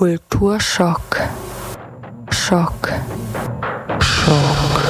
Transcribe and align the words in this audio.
Kulturschock. 0.00 1.20
Schock. 2.30 2.88
Schock. 4.00 4.80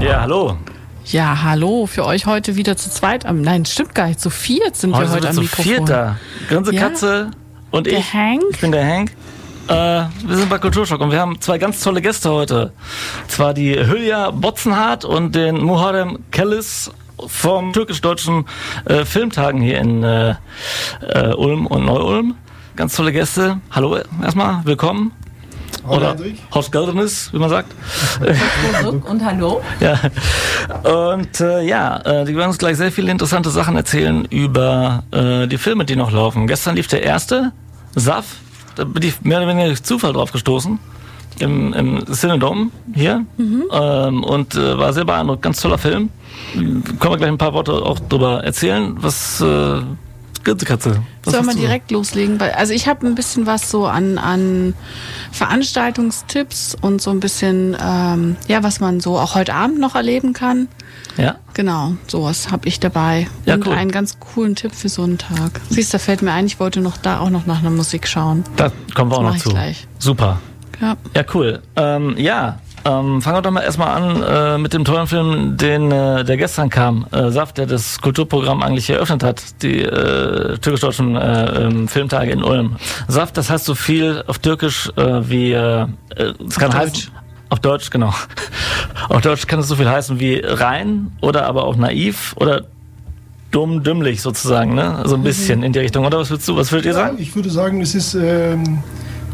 Ja, 0.00 0.20
hallo. 0.20 0.56
Ja, 1.06 1.42
hallo, 1.42 1.86
für 1.86 2.04
euch 2.06 2.26
heute 2.26 2.54
wieder 2.54 2.76
zu 2.76 2.88
zweit 2.88 3.26
am, 3.26 3.40
nein, 3.40 3.64
stimmt 3.64 3.96
gar 3.96 4.06
nicht, 4.06 4.20
zu 4.20 4.30
viert 4.30 4.76
sind 4.76 4.90
wir 4.90 4.98
heute 4.98 5.10
sind 5.10 5.26
am 5.26 5.34
zu 5.34 5.40
Mikrofon. 5.40 5.64
viert 5.64 5.88
da. 5.88 6.16
Grinse 6.48 6.72
Ja. 6.72 6.80
Katze 6.80 7.30
und 7.72 7.86
Der 7.86 7.98
ich. 7.98 8.14
Hank. 8.14 8.42
Ich 8.50 8.60
bin 8.60 8.70
der 8.70 8.86
Hank. 8.86 9.10
Äh, 9.68 10.06
wir 10.26 10.36
sind 10.36 10.48
bei 10.48 10.58
Kulturschock 10.58 10.98
und 11.02 11.10
wir 11.10 11.20
haben 11.20 11.38
zwei 11.42 11.58
ganz 11.58 11.82
tolle 11.82 12.00
Gäste 12.00 12.30
heute. 12.30 12.72
Zwar 13.26 13.52
die 13.52 13.74
Hülya 13.74 14.30
Botzenhardt 14.30 15.04
und 15.04 15.34
den 15.34 15.62
Muharrem 15.62 16.20
Kellis 16.30 16.90
vom 17.26 17.74
türkisch-deutschen 17.74 18.46
äh, 18.86 19.04
Filmtagen 19.04 19.60
hier 19.60 19.78
in 19.78 20.02
äh, 20.02 20.36
äh, 21.02 21.34
Ulm 21.34 21.66
und 21.66 21.84
Neu-Ulm. 21.84 22.36
Ganz 22.76 22.96
tolle 22.96 23.12
Gäste. 23.12 23.60
Hallo 23.70 23.98
erstmal, 24.22 24.64
willkommen. 24.64 25.12
Oder. 25.86 26.16
Horst 26.54 26.72
Geldernis, 26.72 27.30
wie 27.34 27.38
man 27.38 27.50
sagt. 27.50 27.72
Und 29.04 29.22
hallo. 29.22 29.60
Ja. 29.80 30.00
Und 30.82 31.40
äh, 31.40 31.62
ja, 31.62 31.98
äh, 31.98 32.24
die 32.24 32.34
werden 32.34 32.48
uns 32.48 32.58
gleich 32.58 32.78
sehr 32.78 32.90
viele 32.90 33.10
interessante 33.10 33.50
Sachen 33.50 33.76
erzählen 33.76 34.24
über 34.24 35.04
äh, 35.10 35.46
die 35.46 35.58
Filme, 35.58 35.84
die 35.84 35.96
noch 35.96 36.10
laufen. 36.10 36.46
Gestern 36.46 36.76
lief 36.76 36.86
der 36.88 37.02
erste, 37.02 37.52
Saf. 37.94 38.24
Bin 38.84 39.02
ich 39.02 39.20
mehr 39.22 39.38
oder 39.38 39.48
weniger 39.48 39.66
durch 39.68 39.82
Zufall 39.82 40.12
drauf 40.12 40.32
gestoßen. 40.32 40.78
Im, 41.40 41.72
im 41.72 42.04
Cinedome 42.12 42.70
hier. 42.94 43.24
Ähm, 43.72 44.24
und 44.24 44.54
äh, 44.56 44.78
war 44.78 44.92
sehr 44.92 45.04
beeindruckt. 45.04 45.42
Ganz 45.42 45.60
toller 45.60 45.78
Film. 45.78 46.10
Können 46.54 46.84
wir 47.00 47.16
gleich 47.16 47.28
ein 47.28 47.38
paar 47.38 47.52
Worte 47.54 47.74
auch 47.74 48.00
drüber 48.00 48.42
erzählen. 48.42 48.96
Was, 49.00 49.40
äh, 49.40 49.80
Katze. 50.44 51.02
Was 51.24 51.32
Sollen 51.32 51.46
hast 51.46 51.54
wir 51.56 51.60
du? 51.60 51.66
direkt 51.66 51.90
loslegen? 51.90 52.40
Also 52.40 52.72
ich 52.72 52.88
habe 52.88 53.06
ein 53.06 53.14
bisschen 53.14 53.46
was 53.46 53.70
so 53.70 53.86
an, 53.86 54.18
an 54.18 54.74
Veranstaltungstipps 55.32 56.76
und 56.80 57.00
so 57.02 57.10
ein 57.10 57.20
bisschen, 57.20 57.76
ähm, 57.82 58.36
ja, 58.46 58.62
was 58.62 58.80
man 58.80 59.00
so 59.00 59.18
auch 59.18 59.34
heute 59.34 59.54
Abend 59.54 59.78
noch 59.78 59.94
erleben 59.94 60.32
kann. 60.32 60.68
Ja? 61.16 61.36
Genau, 61.54 61.94
sowas 62.06 62.50
habe 62.50 62.68
ich 62.68 62.80
dabei. 62.80 63.26
Ja, 63.44 63.54
und 63.54 63.66
cool. 63.66 63.72
einen 63.74 63.90
ganz 63.90 64.18
coolen 64.20 64.54
Tipp 64.54 64.74
für 64.74 64.88
so 64.88 65.02
einen 65.02 65.18
Tag. 65.18 65.60
Siehst, 65.70 65.92
da 65.92 65.98
fällt 65.98 66.22
mir 66.22 66.32
ein, 66.32 66.46
ich 66.46 66.60
wollte 66.60 66.80
noch 66.80 66.96
da 66.96 67.20
auch 67.20 67.30
noch 67.30 67.46
nach 67.46 67.58
einer 67.60 67.70
Musik 67.70 68.06
schauen. 68.06 68.44
Da 68.56 68.70
kommen 68.94 69.10
wir 69.10 69.18
auch 69.18 69.22
mach 69.22 69.34
noch 69.34 69.42
zu. 69.42 69.48
gleich. 69.50 69.86
Super. 69.98 70.40
Ja. 70.80 70.96
Ja, 71.14 71.24
cool. 71.34 71.60
Ähm, 71.76 72.14
ja, 72.18 72.60
ähm, 72.84 73.20
fangen 73.22 73.36
wir 73.36 73.42
doch 73.42 73.50
mal 73.50 73.62
erstmal 73.62 73.88
an 74.00 74.22
äh, 74.22 74.58
mit 74.58 74.72
dem 74.72 74.84
tollen 74.84 75.06
Film, 75.06 75.56
den 75.56 75.90
äh, 75.90 76.24
der 76.24 76.36
gestern 76.36 76.70
kam. 76.70 77.06
Äh, 77.12 77.30
Saft, 77.30 77.58
der 77.58 77.66
das 77.66 78.00
Kulturprogramm 78.00 78.62
eigentlich 78.62 78.88
eröffnet 78.90 79.22
hat, 79.22 79.42
die 79.62 79.82
äh, 79.82 80.58
türkisch-deutschen 80.58 81.16
äh, 81.16 81.62
ähm, 81.64 81.88
Filmtage 81.88 82.30
in 82.30 82.42
Ulm. 82.42 82.76
Saft, 83.08 83.36
das 83.36 83.50
heißt 83.50 83.64
so 83.64 83.74
viel 83.74 84.22
auf 84.26 84.38
Türkisch 84.38 84.90
äh, 84.96 85.28
wie 85.28 85.52
äh, 85.52 85.82
äh, 85.82 85.86
es 86.48 86.58
kann 86.58 86.72
heißen. 86.74 86.92
Deutsch. 86.92 87.10
Auf 87.50 87.60
Deutsch, 87.60 87.90
genau. 87.90 88.12
auf 89.08 89.20
Deutsch 89.22 89.46
kann 89.46 89.60
es 89.60 89.68
so 89.68 89.76
viel 89.76 89.88
heißen 89.88 90.20
wie 90.20 90.40
rein 90.44 91.12
oder 91.22 91.46
aber 91.46 91.64
auch 91.64 91.76
naiv 91.76 92.34
oder 92.36 92.62
dumm, 93.50 93.82
dümmlich 93.82 94.20
sozusagen, 94.20 94.74
ne? 94.74 95.02
So 95.06 95.14
ein 95.14 95.22
bisschen 95.22 95.62
in 95.62 95.72
die 95.72 95.78
Richtung. 95.78 96.04
Oder 96.04 96.18
was 96.18 96.28
würdest 96.28 96.46
du, 96.48 96.56
was 96.56 96.70
würdet 96.70 96.84
ihr 96.86 96.92
Ja, 96.92 97.06
sagen? 97.06 97.16
ich 97.18 97.34
würde 97.34 97.48
sagen, 97.48 97.80
es 97.80 97.94
ist 97.94 98.14
ähm, 98.14 98.82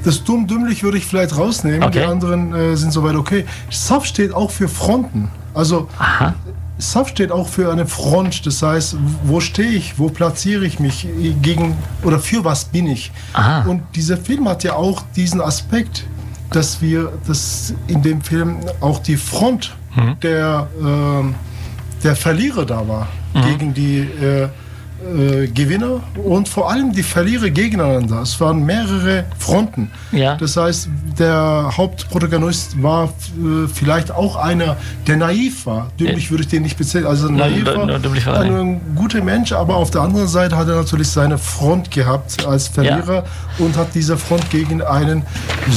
das 0.04 0.22
dumm-dümmlich 0.24 0.82
würde 0.82 0.98
ich 0.98 1.06
vielleicht 1.06 1.36
rausnehmen. 1.36 1.82
Okay. 1.82 2.00
Die 2.00 2.04
anderen 2.04 2.54
äh, 2.54 2.76
sind 2.76 2.92
soweit 2.92 3.16
okay. 3.16 3.44
SAF 3.70 4.04
steht 4.04 4.32
auch 4.32 4.50
für 4.50 4.68
Fronten. 4.68 5.28
Also 5.54 5.88
Aha. 5.98 6.34
SAF 6.78 7.08
steht 7.08 7.30
auch 7.32 7.48
für 7.48 7.70
eine 7.72 7.86
Front. 7.86 8.46
Das 8.46 8.62
heißt, 8.62 8.96
wo 9.24 9.40
stehe 9.40 9.70
ich, 9.70 9.98
wo 9.98 10.08
platziere 10.08 10.64
ich 10.66 10.78
mich 10.80 11.06
gegen 11.42 11.76
oder 12.02 12.18
für 12.18 12.44
was 12.44 12.64
bin 12.66 12.86
ich? 12.86 13.12
Aha. 13.32 13.62
Und 13.68 13.82
dieser 13.94 14.16
Film 14.16 14.48
hat 14.48 14.64
ja 14.64 14.74
auch 14.74 15.02
diesen 15.16 15.40
Aspekt, 15.40 16.04
dass 16.50 16.82
wir, 16.82 17.12
dass 17.26 17.74
in 17.86 18.02
dem 18.02 18.20
Film 18.22 18.58
auch 18.80 18.98
die 19.00 19.16
Front 19.16 19.74
Mhm. 19.96 20.16
der, 20.22 20.66
ähm, 20.82 21.34
der 22.02 22.16
Verlierer 22.16 22.66
da 22.66 22.86
war 22.88 23.06
Mhm. 23.32 23.42
gegen 23.44 23.74
die 23.74 23.98
äh, 24.00 24.48
äh, 25.04 25.46
Gewinner 25.48 26.00
und 26.24 26.48
vor 26.48 26.70
allem 26.70 26.92
die 26.92 27.02
Verlierer 27.02 27.50
gegeneinander. 27.50 28.22
Es 28.22 28.40
waren 28.40 28.64
mehrere 28.64 29.24
Fronten. 29.38 29.90
Ja. 30.12 30.36
Das 30.36 30.56
heißt, 30.56 30.88
der 31.18 31.70
Hauptprotagonist 31.76 32.82
war 32.82 33.04
äh, 33.04 33.68
vielleicht 33.72 34.10
auch 34.10 34.36
einer, 34.36 34.76
der 35.06 35.16
naiv 35.16 35.66
war. 35.66 35.90
Dümmlich 35.98 36.30
würde 36.30 36.44
ich 36.44 36.48
den 36.48 36.62
nicht 36.62 36.78
bezählen. 36.78 37.06
Also 37.06 37.28
naiv 37.28 37.66
war, 37.66 37.86
war 37.86 38.40
ein 38.40 38.80
guter 38.94 39.22
Mensch, 39.22 39.52
aber 39.52 39.76
auf 39.76 39.90
der 39.90 40.00
anderen 40.02 40.28
Seite 40.28 40.56
hat 40.56 40.68
er 40.68 40.76
natürlich 40.76 41.08
seine 41.08 41.38
Front 41.38 41.90
gehabt 41.90 42.46
als 42.46 42.68
Verlierer 42.68 43.24
und 43.58 43.76
hat 43.76 43.94
diese 43.94 44.16
Front 44.16 44.50
gegen 44.50 44.82
einen 44.82 45.22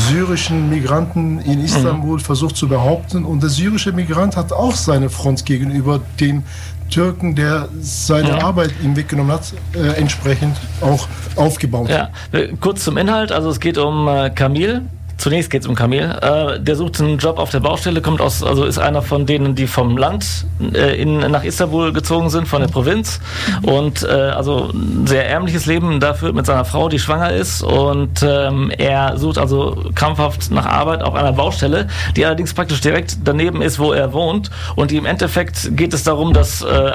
syrischen 0.10 0.70
Migranten 0.70 1.40
in 1.40 1.64
Istanbul 1.64 2.20
versucht 2.20 2.56
zu 2.56 2.68
behaupten. 2.68 3.26
Und 3.26 3.44
der 3.44 3.50
syrische 3.50 3.92
Migrant 3.92 4.38
hat 4.38 4.52
auch 4.54 4.76
seine 4.76 5.10
Front 5.10 5.46
gegenüber 5.46 6.00
dem 6.20 6.44
Türken, 6.90 7.36
der 7.36 7.70
seine 7.80 8.30
Ja. 8.30 8.44
Arbeit 8.44 8.72
ihm 8.84 8.96
weggenommen 8.96 9.32
hat, 9.32 9.54
äh, 9.74 10.00
entsprechend 10.00 10.58
auch 10.82 11.08
aufgebaut. 11.36 11.90
Ja, 11.90 12.10
äh, 12.32 12.50
kurz 12.60 12.84
zum 12.84 12.98
Inhalt. 12.98 13.32
Also 13.32 13.50
es 13.50 13.60
geht 13.60 13.78
um 13.78 14.08
äh, 14.08 14.30
Kamil. 14.30 14.84
Zunächst 15.18 15.50
geht 15.50 15.62
es 15.62 15.68
um 15.68 15.76
Kamil. 15.76 16.04
Äh, 16.22 16.60
der 16.60 16.76
sucht 16.76 17.02
einen 17.02 17.18
Job 17.18 17.40
auf 17.40 17.50
der 17.50 17.60
Baustelle, 17.60 18.02
kommt 18.02 18.22
aus, 18.22 18.44
also 18.44 18.66
ist 18.66 18.78
einer 18.78 19.02
von 19.02 19.26
denen, 19.26 19.56
die 19.56 19.68
vom 19.68 19.98
Land 19.98 20.46
äh, 20.74 21.02
in, 21.02 21.18
nach 21.18 21.44
Istanbul 21.44 21.92
gezogen 21.92 22.30
sind, 22.30 22.48
von 22.48 22.62
der 22.62 22.68
Provinz. 22.68 23.20
Und 23.64 24.04
äh, 24.04 24.12
also 24.12 24.70
ein 24.74 25.08
sehr 25.08 25.28
ärmliches 25.28 25.66
Leben 25.66 26.00
dafür 26.00 26.34
mit 26.34 26.46
seiner 26.46 26.66
Frau, 26.66 26.88
die 26.90 27.00
schwanger 27.00 27.32
ist. 27.32 27.64
Und 27.64 28.24
ähm, 28.24 28.72
er 28.78 29.18
sucht 29.18 29.38
also 29.38 29.86
krampfhaft 29.96 30.52
nach 30.52 30.66
Arbeit 30.66 31.02
auf 31.02 31.16
einer 31.16 31.34
Baustelle, 31.34 31.88
die 32.16 32.26
allerdings 32.26 32.54
praktisch 32.54 32.82
direkt 32.82 33.18
daneben 33.24 33.62
ist, 33.62 33.80
wo 33.80 33.94
er 33.94 34.14
wohnt. 34.14 34.52
Und 34.76 34.92
im 34.92 35.06
Endeffekt 35.06 35.76
geht 35.76 35.94
es 35.94 36.04
darum, 36.04 36.34
dass 36.34 36.62
äh, 36.62 36.92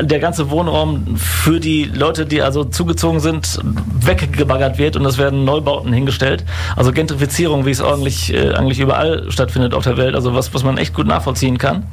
der 0.00 0.18
ganze 0.18 0.50
Wohnraum 0.50 1.16
für 1.16 1.58
die 1.58 1.84
Leute, 1.84 2.26
die 2.26 2.42
also 2.42 2.64
zugezogen 2.64 3.20
sind, 3.20 3.58
weggebaggert 4.00 4.78
wird 4.78 4.96
und 4.96 5.06
es 5.06 5.18
werden 5.18 5.44
Neubauten 5.44 5.92
hingestellt. 5.92 6.44
Also 6.76 6.92
Gentrifizierung, 6.92 7.61
wie 7.66 7.70
es 7.70 7.82
eigentlich, 7.82 8.32
äh, 8.32 8.52
eigentlich 8.52 8.80
überall 8.80 9.30
stattfindet 9.30 9.74
auf 9.74 9.84
der 9.84 9.96
Welt, 9.96 10.14
also 10.14 10.34
was, 10.34 10.52
was 10.54 10.64
man 10.64 10.78
echt 10.78 10.94
gut 10.94 11.06
nachvollziehen 11.06 11.58
kann. 11.58 11.84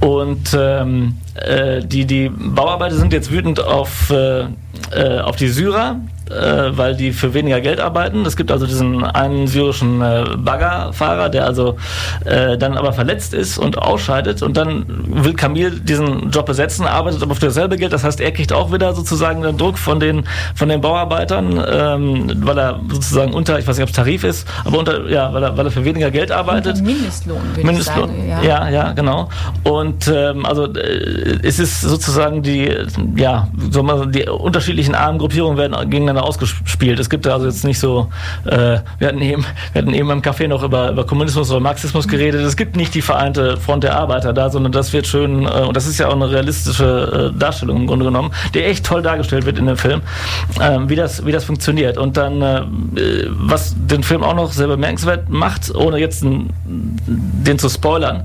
Und 0.00 0.56
ähm, 0.58 1.16
äh, 1.34 1.84
die, 1.84 2.04
die 2.06 2.28
Bauarbeiter 2.28 2.96
sind 2.96 3.12
jetzt 3.12 3.30
wütend 3.30 3.62
auf, 3.62 4.10
äh, 4.10 4.46
äh, 4.90 5.20
auf 5.20 5.36
die 5.36 5.48
Syrer, 5.48 6.00
äh, 6.32 6.76
weil 6.76 6.96
die 6.96 7.12
für 7.12 7.34
weniger 7.34 7.60
Geld 7.60 7.80
arbeiten. 7.80 8.24
Es 8.26 8.36
gibt 8.36 8.50
also 8.50 8.66
diesen 8.66 9.04
einen 9.04 9.46
syrischen 9.46 10.00
äh, 10.00 10.24
Baggerfahrer, 10.36 11.28
der 11.28 11.46
also 11.46 11.76
äh, 12.24 12.56
dann 12.58 12.76
aber 12.76 12.92
verletzt 12.92 13.34
ist 13.34 13.58
und 13.58 13.78
ausscheidet 13.78 14.42
und 14.42 14.56
dann 14.56 14.86
will 15.06 15.34
Kamil 15.34 15.80
diesen 15.80 16.30
Job 16.30 16.46
besetzen, 16.46 16.86
arbeitet 16.86 17.22
aber 17.22 17.34
für 17.34 17.46
dasselbe 17.46 17.76
Geld. 17.76 17.92
Das 17.92 18.04
heißt, 18.04 18.20
er 18.20 18.32
kriegt 18.32 18.52
auch 18.52 18.72
wieder 18.72 18.94
sozusagen 18.94 19.42
den 19.42 19.58
Druck 19.58 19.78
von 19.78 20.00
den 20.00 20.24
von 20.54 20.68
den 20.68 20.80
Bauarbeitern, 20.80 21.62
ähm, 21.70 22.32
weil 22.44 22.58
er 22.58 22.80
sozusagen 22.88 23.32
unter, 23.32 23.58
ich 23.58 23.66
weiß 23.66 23.76
nicht, 23.76 23.84
ob 23.84 23.90
es 23.90 23.96
Tarif 23.96 24.24
ist, 24.24 24.46
aber 24.64 24.78
unter, 24.78 25.08
ja, 25.08 25.32
weil 25.32 25.42
er, 25.42 25.56
weil 25.56 25.66
er 25.66 25.72
für 25.72 25.84
weniger 25.84 26.10
Geld 26.10 26.30
arbeitet. 26.30 26.82
Mindestlohn, 26.82 27.40
würde 27.54 27.66
Mindestlohn. 27.66 28.10
ich 28.10 28.30
sagen. 28.30 28.44
Ja. 28.44 28.68
ja, 28.68 28.92
genau. 28.92 29.28
Und 29.64 30.08
ähm, 30.08 30.46
also 30.46 30.66
äh, 30.66 31.38
es 31.42 31.58
ist 31.58 31.80
sozusagen 31.80 32.42
die, 32.42 32.74
ja, 33.16 33.48
so 33.70 33.82
mal, 33.82 34.06
die 34.06 34.28
unterschiedlichen 34.28 34.94
armen 34.94 35.18
Gruppierungen 35.18 35.58
werden 35.58 35.90
gegeneinander 35.90 36.21
ausgespielt. 36.22 36.98
Es 36.98 37.10
gibt 37.10 37.26
also 37.26 37.46
jetzt 37.46 37.64
nicht 37.64 37.78
so, 37.78 38.08
äh, 38.44 38.78
wir 38.98 39.08
hatten 39.08 39.20
eben, 39.20 39.44
wir 39.72 39.82
hatten 39.82 39.94
eben 39.94 40.10
im 40.10 40.22
Café 40.22 40.48
noch 40.48 40.62
über, 40.62 40.90
über 40.90 41.04
Kommunismus 41.04 41.50
oder 41.50 41.60
Marxismus 41.60 42.08
geredet. 42.08 42.42
Es 42.42 42.56
gibt 42.56 42.76
nicht 42.76 42.94
die 42.94 43.02
vereinte 43.02 43.56
Front 43.56 43.84
der 43.84 43.96
Arbeiter 43.96 44.32
da, 44.32 44.50
sondern 44.50 44.72
das 44.72 44.92
wird 44.92 45.06
schön, 45.06 45.44
äh, 45.44 45.48
und 45.66 45.76
das 45.76 45.86
ist 45.86 45.98
ja 45.98 46.08
auch 46.08 46.14
eine 46.14 46.30
realistische 46.30 47.32
äh, 47.34 47.38
Darstellung 47.38 47.78
im 47.78 47.86
Grunde 47.86 48.04
genommen, 48.04 48.32
die 48.54 48.62
echt 48.62 48.84
toll 48.86 49.02
dargestellt 49.02 49.46
wird 49.46 49.58
in 49.58 49.66
dem 49.66 49.76
Film, 49.76 50.02
ähm, 50.60 50.88
wie 50.88 50.96
das, 50.96 51.24
wie 51.26 51.32
das 51.32 51.44
funktioniert. 51.44 51.98
Und 51.98 52.16
dann, 52.16 52.42
äh, 52.42 52.62
was 53.28 53.74
den 53.76 54.02
Film 54.02 54.22
auch 54.22 54.34
noch 54.34 54.52
sehr 54.52 54.68
bemerkenswert 54.68 55.28
macht, 55.28 55.74
ohne 55.74 55.98
jetzt 55.98 56.22
n- 56.22 56.50
den 56.66 57.58
zu 57.58 57.68
spoilern, 57.68 58.24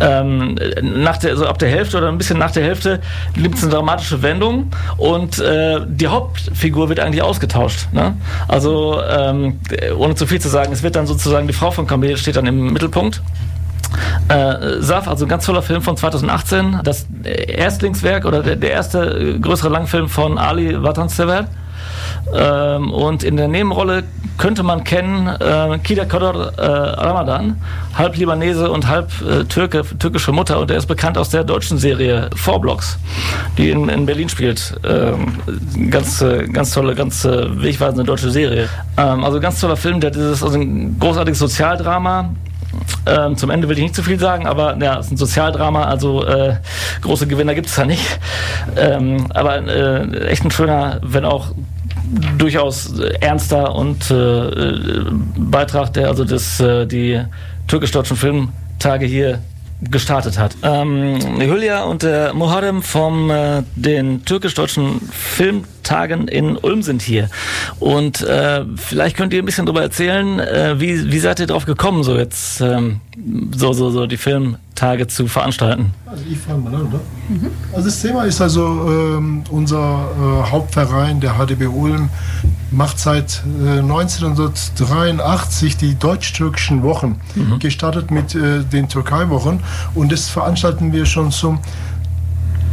ähm, 0.00 0.56
nach 0.82 1.16
der, 1.18 1.30
also 1.30 1.46
ab 1.46 1.58
der 1.58 1.68
Hälfte 1.68 1.98
oder 1.98 2.08
ein 2.08 2.18
bisschen 2.18 2.38
nach 2.38 2.50
der 2.52 2.62
Hälfte 2.64 3.00
gibt 3.34 3.56
es 3.56 3.62
eine 3.64 3.72
dramatische 3.72 4.22
Wendung 4.22 4.70
und 4.96 5.38
äh, 5.38 5.80
die 5.86 6.06
Hauptfigur 6.06 6.88
wird 6.88 7.00
eigentlich 7.08 7.22
ausgetauscht. 7.22 7.88
Ne? 7.92 8.14
Also 8.46 9.00
ähm, 9.02 9.60
ohne 9.96 10.14
zu 10.14 10.26
viel 10.26 10.40
zu 10.40 10.48
sagen, 10.48 10.72
es 10.72 10.82
wird 10.82 10.96
dann 10.96 11.06
sozusagen 11.06 11.46
die 11.46 11.54
Frau 11.54 11.70
von 11.70 11.86
Camille 11.86 12.16
steht 12.16 12.36
dann 12.36 12.46
im 12.46 12.72
Mittelpunkt. 12.72 13.22
Äh, 14.28 14.80
Saf, 14.80 15.08
also 15.08 15.24
ein 15.24 15.28
ganz 15.28 15.46
toller 15.46 15.62
Film 15.62 15.80
von 15.80 15.96
2018, 15.96 16.80
das 16.84 17.06
Erstlingswerk 17.24 18.26
oder 18.26 18.42
der, 18.42 18.56
der 18.56 18.70
erste 18.70 18.98
äh, 18.98 19.38
größere 19.38 19.70
Langfilm 19.70 20.08
von 20.08 20.38
Ali 20.38 20.80
Vatansever. 20.82 21.46
Ähm, 22.34 22.90
und 22.92 23.22
in 23.22 23.36
der 23.36 23.48
Nebenrolle 23.48 24.04
könnte 24.36 24.62
man 24.62 24.84
kennen 24.84 25.26
äh, 25.26 25.78
Kida 25.78 26.04
Kodor 26.04 26.52
äh, 26.56 26.62
Ramadan, 26.64 27.60
halb 27.94 28.16
Libanese 28.16 28.70
und 28.70 28.86
halb 28.86 29.10
äh, 29.22 29.44
Türke, 29.44 29.82
türkische 29.98 30.32
Mutter. 30.32 30.60
Und 30.60 30.70
er 30.70 30.76
ist 30.76 30.86
bekannt 30.86 31.18
aus 31.18 31.30
der 31.30 31.44
deutschen 31.44 31.78
Serie 31.78 32.30
Four 32.36 32.60
Blocks, 32.60 32.98
die 33.56 33.70
in, 33.70 33.88
in 33.88 34.06
Berlin 34.06 34.28
spielt. 34.28 34.74
Ähm, 34.84 35.90
ganz, 35.90 36.22
äh, 36.22 36.46
ganz 36.46 36.72
tolle, 36.72 36.94
ganz 36.94 37.24
äh, 37.24 37.62
wegweisende 37.62 38.04
deutsche 38.04 38.30
Serie. 38.30 38.68
Ähm, 38.96 39.24
also 39.24 39.40
ganz 39.40 39.60
toller 39.60 39.76
Film, 39.76 40.00
der 40.00 40.10
dieses 40.10 40.42
also 40.42 40.58
ein 40.58 40.98
großartiges 40.98 41.38
Sozialdrama 41.40 42.30
ähm, 43.06 43.36
zum 43.36 43.50
Ende 43.50 43.68
will 43.68 43.76
ich 43.76 43.82
nicht 43.82 43.94
zu 43.94 44.02
viel 44.02 44.18
sagen, 44.18 44.46
aber 44.46 44.76
ja, 44.80 44.98
es 44.98 45.06
ist 45.06 45.12
ein 45.12 45.16
Sozialdrama, 45.16 45.84
also 45.84 46.24
äh, 46.24 46.56
große 47.00 47.26
Gewinner 47.26 47.54
gibt 47.54 47.68
es 47.68 47.74
da 47.74 47.84
nicht. 47.84 48.20
Ähm, 48.76 49.26
aber 49.32 49.66
äh, 49.66 50.26
echt 50.26 50.44
ein 50.44 50.50
schöner, 50.50 51.00
wenn 51.02 51.24
auch 51.24 51.52
durchaus 52.38 52.98
ernster 53.20 53.74
und 53.74 54.10
äh, 54.10 55.04
Beitrag, 55.36 55.92
der 55.92 56.08
also 56.08 56.24
das, 56.24 56.60
äh, 56.60 56.86
die 56.86 57.22
türkisch-deutschen 57.66 58.16
Filmtage 58.16 59.06
hier 59.06 59.40
gestartet 59.80 60.38
hat. 60.38 60.56
Ähm, 60.62 61.18
Hülya 61.38 61.84
und 61.84 62.02
der 62.02 62.34
Muharrem 62.34 62.82
vom 62.82 63.30
äh, 63.30 63.62
den 63.76 64.24
türkisch-deutschen 64.24 65.00
Filmtagen 65.12 66.26
in 66.26 66.56
Ulm 66.56 66.82
sind 66.82 67.00
hier. 67.00 67.30
Und 67.78 68.20
äh, 68.22 68.64
vielleicht 68.76 69.16
könnt 69.16 69.32
ihr 69.32 69.42
ein 69.42 69.44
bisschen 69.44 69.66
darüber 69.66 69.82
erzählen, 69.82 70.40
äh, 70.40 70.80
wie, 70.80 71.12
wie 71.12 71.18
seid 71.20 71.38
ihr 71.38 71.46
drauf 71.46 71.64
gekommen, 71.64 72.02
so 72.02 72.16
jetzt 72.16 72.60
ähm, 72.60 73.00
so, 73.54 73.72
so, 73.72 73.90
so 73.90 74.06
die 74.06 74.16
Filmtage 74.16 75.06
zu 75.06 75.28
veranstalten? 75.28 75.94
Also 76.06 76.24
ich 76.28 76.38
fange 76.38 76.58
mal 76.58 76.74
an, 76.74 76.86
oder? 76.88 77.00
Mhm. 77.28 77.50
Also 77.72 77.86
das 77.86 78.02
Thema 78.02 78.24
ist 78.24 78.40
also 78.40 78.66
ähm, 78.66 79.44
unser 79.50 80.08
äh, 80.18 80.50
Hauptverein, 80.50 81.20
der 81.20 81.34
HDB 81.34 81.66
Ulm, 81.66 82.08
macht 82.70 82.98
seit 82.98 83.42
äh, 83.64 83.78
1983 83.78 85.76
die 85.76 85.94
deutsch-türkischen 85.94 86.82
Wochen, 86.82 87.20
mhm. 87.34 87.58
gestartet 87.58 88.10
mit 88.10 88.34
äh, 88.34 88.62
den 88.64 88.88
Türkei-Wochen 88.88 89.60
und 89.94 90.12
das 90.12 90.28
veranstalten 90.28 90.92
wir 90.92 91.06
schon 91.06 91.30
zum 91.30 91.60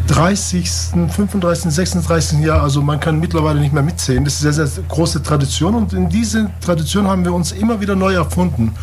30., 0.07 0.69
35., 1.09 1.71
36. 1.71 2.39
Jahr, 2.39 2.61
also 2.61 2.81
man 2.81 2.99
kann 2.99 3.19
mittlerweile 3.19 3.59
nicht 3.59 3.73
mehr 3.73 3.81
mitzählen. 3.81 4.23
Das 4.23 4.35
ist 4.35 4.43
eine 4.43 4.53
sehr, 4.53 4.67
sehr 4.67 4.83
große 4.83 5.23
Tradition 5.23 5.73
und 5.73 5.93
in 5.93 6.09
diese 6.09 6.51
Tradition 6.63 7.07
haben 7.07 7.25
wir 7.25 7.33
uns 7.33 7.51
immer 7.51 7.81
wieder 7.81 7.95
neu 7.95 8.13
erfunden. 8.13 8.73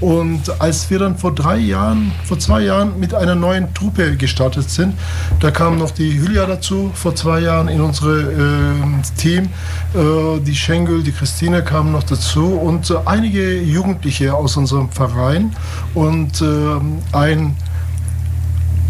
Und 0.00 0.60
als 0.60 0.90
wir 0.90 0.98
dann 0.98 1.16
vor 1.16 1.32
drei 1.34 1.58
Jahren, 1.58 2.10
vor 2.24 2.38
zwei 2.38 2.62
Jahren 2.62 2.98
mit 2.98 3.14
einer 3.14 3.36
neuen 3.36 3.72
Truppe 3.74 4.16
gestartet 4.16 4.68
sind, 4.70 4.94
da 5.38 5.52
kam 5.52 5.78
noch 5.78 5.92
die 5.92 6.20
Hülya 6.20 6.46
dazu, 6.46 6.90
vor 6.94 7.14
zwei 7.14 7.40
Jahren 7.40 7.68
in 7.68 7.80
unser 7.80 8.30
äh, 8.30 8.74
Team, 9.16 9.50
die 9.94 10.54
Schengel, 10.54 11.02
die 11.02 11.12
Christine 11.12 11.62
kamen 11.62 11.92
noch 11.92 12.02
dazu 12.02 12.46
und 12.46 12.90
äh, 12.90 12.94
einige 13.04 13.60
Jugendliche 13.60 14.34
aus 14.34 14.56
unserem 14.56 14.90
Verein 14.90 15.54
und 15.94 16.40
äh, 16.40 17.16
ein 17.16 17.56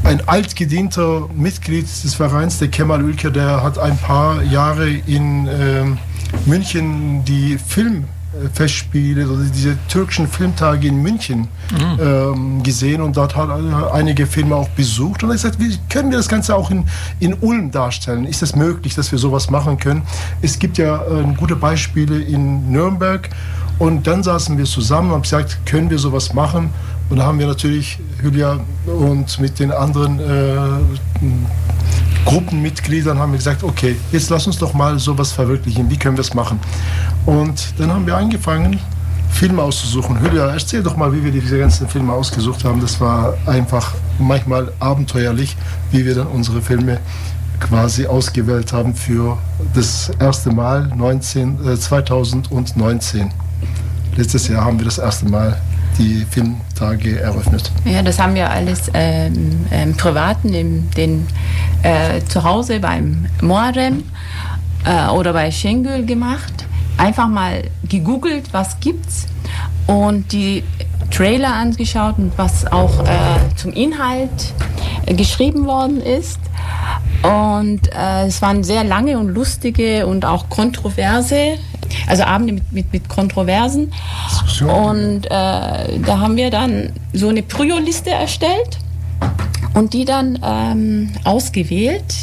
ein 0.04 0.28
altgedienter 0.28 1.28
Mitglied 1.32 1.84
des 1.84 2.14
Vereins, 2.14 2.58
der 2.58 2.68
Kemal 2.68 3.00
Ülker, 3.02 3.30
der 3.30 3.62
hat 3.62 3.78
ein 3.78 3.96
paar 3.98 4.42
Jahre 4.42 4.90
in 4.90 5.46
äh, 5.46 5.84
München 6.44 7.24
die 7.24 7.56
Filmfestspiele 8.32 9.28
oder 9.28 9.42
diese 9.44 9.76
türkischen 9.88 10.26
Filmtage 10.26 10.88
in 10.88 11.02
München 11.02 11.48
mhm. 11.70 11.98
ähm, 12.00 12.62
gesehen 12.62 13.02
und 13.02 13.16
dort 13.16 13.36
hat 13.36 13.48
er 13.48 13.92
einige 13.92 14.26
Filme 14.26 14.56
auch 14.56 14.68
besucht 14.70 15.22
und 15.22 15.30
er 15.30 15.34
hat 15.34 15.42
gesagt, 15.42 15.60
wie 15.60 15.78
können 15.90 16.10
wir 16.10 16.18
das 16.18 16.28
Ganze 16.28 16.56
auch 16.56 16.70
in, 16.70 16.84
in 17.20 17.34
Ulm 17.34 17.70
darstellen? 17.70 18.24
Ist 18.24 18.42
es 18.42 18.50
das 18.52 18.56
möglich, 18.56 18.94
dass 18.94 19.12
wir 19.12 19.18
sowas 19.18 19.50
machen 19.50 19.78
können? 19.78 20.02
Es 20.40 20.58
gibt 20.58 20.78
ja 20.78 20.96
äh, 20.96 21.24
gute 21.36 21.56
Beispiele 21.56 22.20
in 22.20 22.70
Nürnberg 22.70 23.28
und 23.78 24.06
dann 24.06 24.22
saßen 24.22 24.56
wir 24.56 24.64
zusammen 24.64 25.08
und 25.08 25.14
haben 25.14 25.22
gesagt, 25.22 25.58
können 25.66 25.90
wir 25.90 25.98
sowas 25.98 26.32
machen? 26.32 26.70
Und 27.10 27.18
da 27.18 27.24
haben 27.24 27.38
wir 27.38 27.46
natürlich, 27.46 27.98
Julia 28.22 28.60
und 28.86 29.38
mit 29.38 29.58
den 29.58 29.70
anderen 29.70 30.18
äh, 30.18 30.54
Gruppenmitgliedern 32.24 33.18
haben 33.18 33.32
wir 33.32 33.38
gesagt, 33.38 33.62
okay, 33.62 33.96
jetzt 34.12 34.30
lass 34.30 34.46
uns 34.46 34.58
doch 34.58 34.74
mal 34.74 34.98
sowas 34.98 35.32
verwirklichen. 35.32 35.90
Wie 35.90 35.96
können 35.96 36.16
wir 36.16 36.22
es 36.22 36.34
machen? 36.34 36.58
Und 37.26 37.74
dann 37.78 37.92
haben 37.92 38.06
wir 38.06 38.16
angefangen, 38.16 38.78
Filme 39.30 39.62
auszusuchen. 39.62 40.18
Julia, 40.24 40.48
erzähl 40.48 40.82
doch 40.82 40.96
mal, 40.96 41.12
wie 41.12 41.24
wir 41.24 41.32
diese 41.32 41.58
ganzen 41.58 41.88
Filme 41.88 42.12
ausgesucht 42.12 42.64
haben. 42.64 42.80
Das 42.80 43.00
war 43.00 43.34
einfach 43.46 43.94
manchmal 44.18 44.72
abenteuerlich, 44.78 45.56
wie 45.90 46.04
wir 46.04 46.14
dann 46.14 46.26
unsere 46.28 46.60
Filme 46.60 47.00
quasi 47.58 48.06
ausgewählt 48.06 48.72
haben 48.72 48.94
für 48.94 49.38
das 49.74 50.10
erste 50.18 50.50
Mal 50.50 50.88
19, 50.88 51.66
äh, 51.66 51.76
2019. 51.76 53.30
Letztes 54.16 54.48
Jahr 54.48 54.64
haben 54.64 54.78
wir 54.78 54.84
das 54.84 54.98
erste 54.98 55.28
Mal 55.28 55.60
die 55.98 56.26
Filmtage 56.28 57.20
eröffnet. 57.20 57.70
Ja, 57.84 58.02
das 58.02 58.18
haben 58.18 58.34
wir 58.34 58.50
alles 58.50 58.90
ähm, 58.94 59.66
im 59.70 59.96
Privaten, 59.96 60.54
im, 60.54 60.90
den, 60.92 61.26
äh, 61.82 62.20
zu 62.28 62.44
Hause 62.44 62.80
beim 62.80 63.26
Moarem 63.40 64.04
äh, 64.84 65.08
oder 65.08 65.32
bei 65.32 65.50
Schengül 65.50 66.04
gemacht. 66.04 66.52
Einfach 66.98 67.28
mal 67.28 67.62
gegoogelt, 67.88 68.52
was 68.52 68.78
gibt's 68.80 69.26
und 69.86 70.32
die 70.32 70.62
Trailer 71.10 71.54
angeschaut 71.54 72.16
und 72.18 72.32
was 72.36 72.70
auch 72.70 73.04
äh, 73.04 73.54
zum 73.56 73.72
Inhalt 73.72 74.54
geschrieben 75.06 75.66
worden 75.66 76.00
ist. 76.00 76.40
Und 77.22 77.88
äh, 77.94 78.26
es 78.26 78.42
waren 78.42 78.64
sehr 78.64 78.84
lange 78.84 79.18
und 79.18 79.28
lustige 79.28 80.06
und 80.06 80.24
auch 80.24 80.48
kontroverse 80.48 81.58
also 82.06 82.24
Abende 82.24 82.54
mit, 82.54 82.72
mit, 82.72 82.92
mit 82.92 83.08
Kontroversen. 83.08 83.92
Und 84.60 85.26
äh, 85.26 85.28
da 85.28 86.18
haben 86.18 86.36
wir 86.36 86.50
dann 86.50 86.92
so 87.12 87.28
eine 87.28 87.42
Prio-Liste 87.42 88.10
erstellt 88.10 88.78
und 89.74 89.94
die 89.94 90.04
dann 90.04 90.38
ähm, 90.42 91.12
ausgewählt 91.24 92.14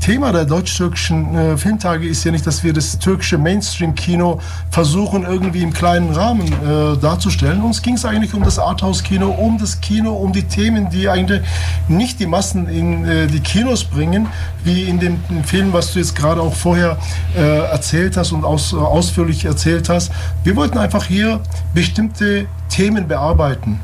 Thema 0.00 0.32
der 0.32 0.44
deutsch-türkischen 0.44 1.34
äh, 1.34 1.56
Filmtage 1.56 2.08
ist 2.08 2.24
ja 2.24 2.32
nicht, 2.32 2.46
dass 2.46 2.64
wir 2.64 2.72
das 2.72 2.98
türkische 2.98 3.38
Mainstream-Kino 3.38 4.40
versuchen, 4.70 5.24
irgendwie 5.24 5.62
im 5.62 5.72
kleinen 5.72 6.10
Rahmen 6.10 6.46
äh, 6.46 6.96
darzustellen. 6.98 7.62
Uns 7.62 7.82
ging 7.82 7.94
es 7.94 8.04
eigentlich 8.04 8.34
um 8.34 8.42
das 8.42 8.58
Arthouse-Kino, 8.58 9.28
um 9.28 9.58
das 9.58 9.80
Kino, 9.80 10.12
um 10.12 10.32
die 10.32 10.44
Themen, 10.44 10.90
die 10.90 11.08
eigentlich 11.08 11.42
nicht 11.88 12.20
die 12.20 12.26
Massen 12.26 12.68
in 12.68 13.04
äh, 13.04 13.26
die 13.26 13.40
Kinos 13.40 13.84
bringen, 13.84 14.26
wie 14.64 14.82
in 14.84 14.98
dem 14.98 15.20
Film, 15.44 15.72
was 15.72 15.92
du 15.92 15.98
jetzt 15.98 16.16
gerade 16.16 16.40
auch 16.40 16.54
vorher 16.54 16.98
äh, 17.36 17.40
erzählt 17.40 18.16
hast 18.16 18.32
und 18.32 18.44
aus, 18.44 18.74
ausführlich 18.74 19.44
erzählt 19.44 19.88
hast. 19.88 20.10
Wir 20.42 20.56
wollten 20.56 20.78
einfach 20.78 21.04
hier 21.04 21.40
bestimmte 21.74 22.46
Themen 22.68 23.06
bearbeiten. 23.06 23.80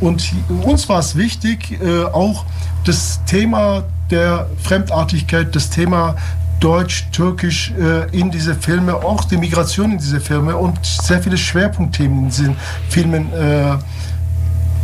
Und 0.00 0.32
uns 0.62 0.88
war 0.88 1.00
es 1.00 1.16
wichtig, 1.16 1.78
äh, 1.80 2.04
auch 2.04 2.44
das 2.84 3.20
Thema 3.24 3.84
der 4.10 4.48
Fremdartigkeit, 4.62 5.54
das 5.54 5.70
Thema 5.70 6.16
Deutsch, 6.60 7.06
Türkisch 7.12 7.72
äh, 7.78 8.10
in 8.16 8.30
diese 8.30 8.54
Filme, 8.54 8.96
auch 8.96 9.24
die 9.24 9.36
Migration 9.36 9.92
in 9.92 9.98
diese 9.98 10.20
Filme 10.20 10.56
und 10.56 10.78
sehr 10.84 11.22
viele 11.22 11.36
Schwerpunktthemen 11.36 12.18
in 12.18 12.26
diesen 12.26 12.56
Filmen 12.88 13.32
äh, 13.32 13.78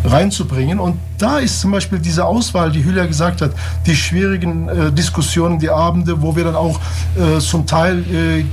reinzubringen. 0.05 0.79
Und 0.79 0.99
da 1.25 1.39
ist 1.39 1.59
zum 1.63 1.71
Beispiel 1.71 1.99
diese 1.99 2.23
Auswahl, 2.27 2.71
die 2.71 2.85
Hülya 2.85 3.07
gesagt 3.07 3.41
hat, 3.41 3.53
die 3.87 3.97
schwierigen 3.97 4.69
äh, 4.69 4.93
Diskussionen, 4.93 5.59
die 5.59 5.71
Abende, 5.71 6.21
wo 6.21 6.37
wir 6.37 6.45
dann 6.45 6.55
auch 6.55 6.79
äh, 7.17 7.41
zum 7.41 7.67
Teil 7.67 8.05
äh, 8.13 8.45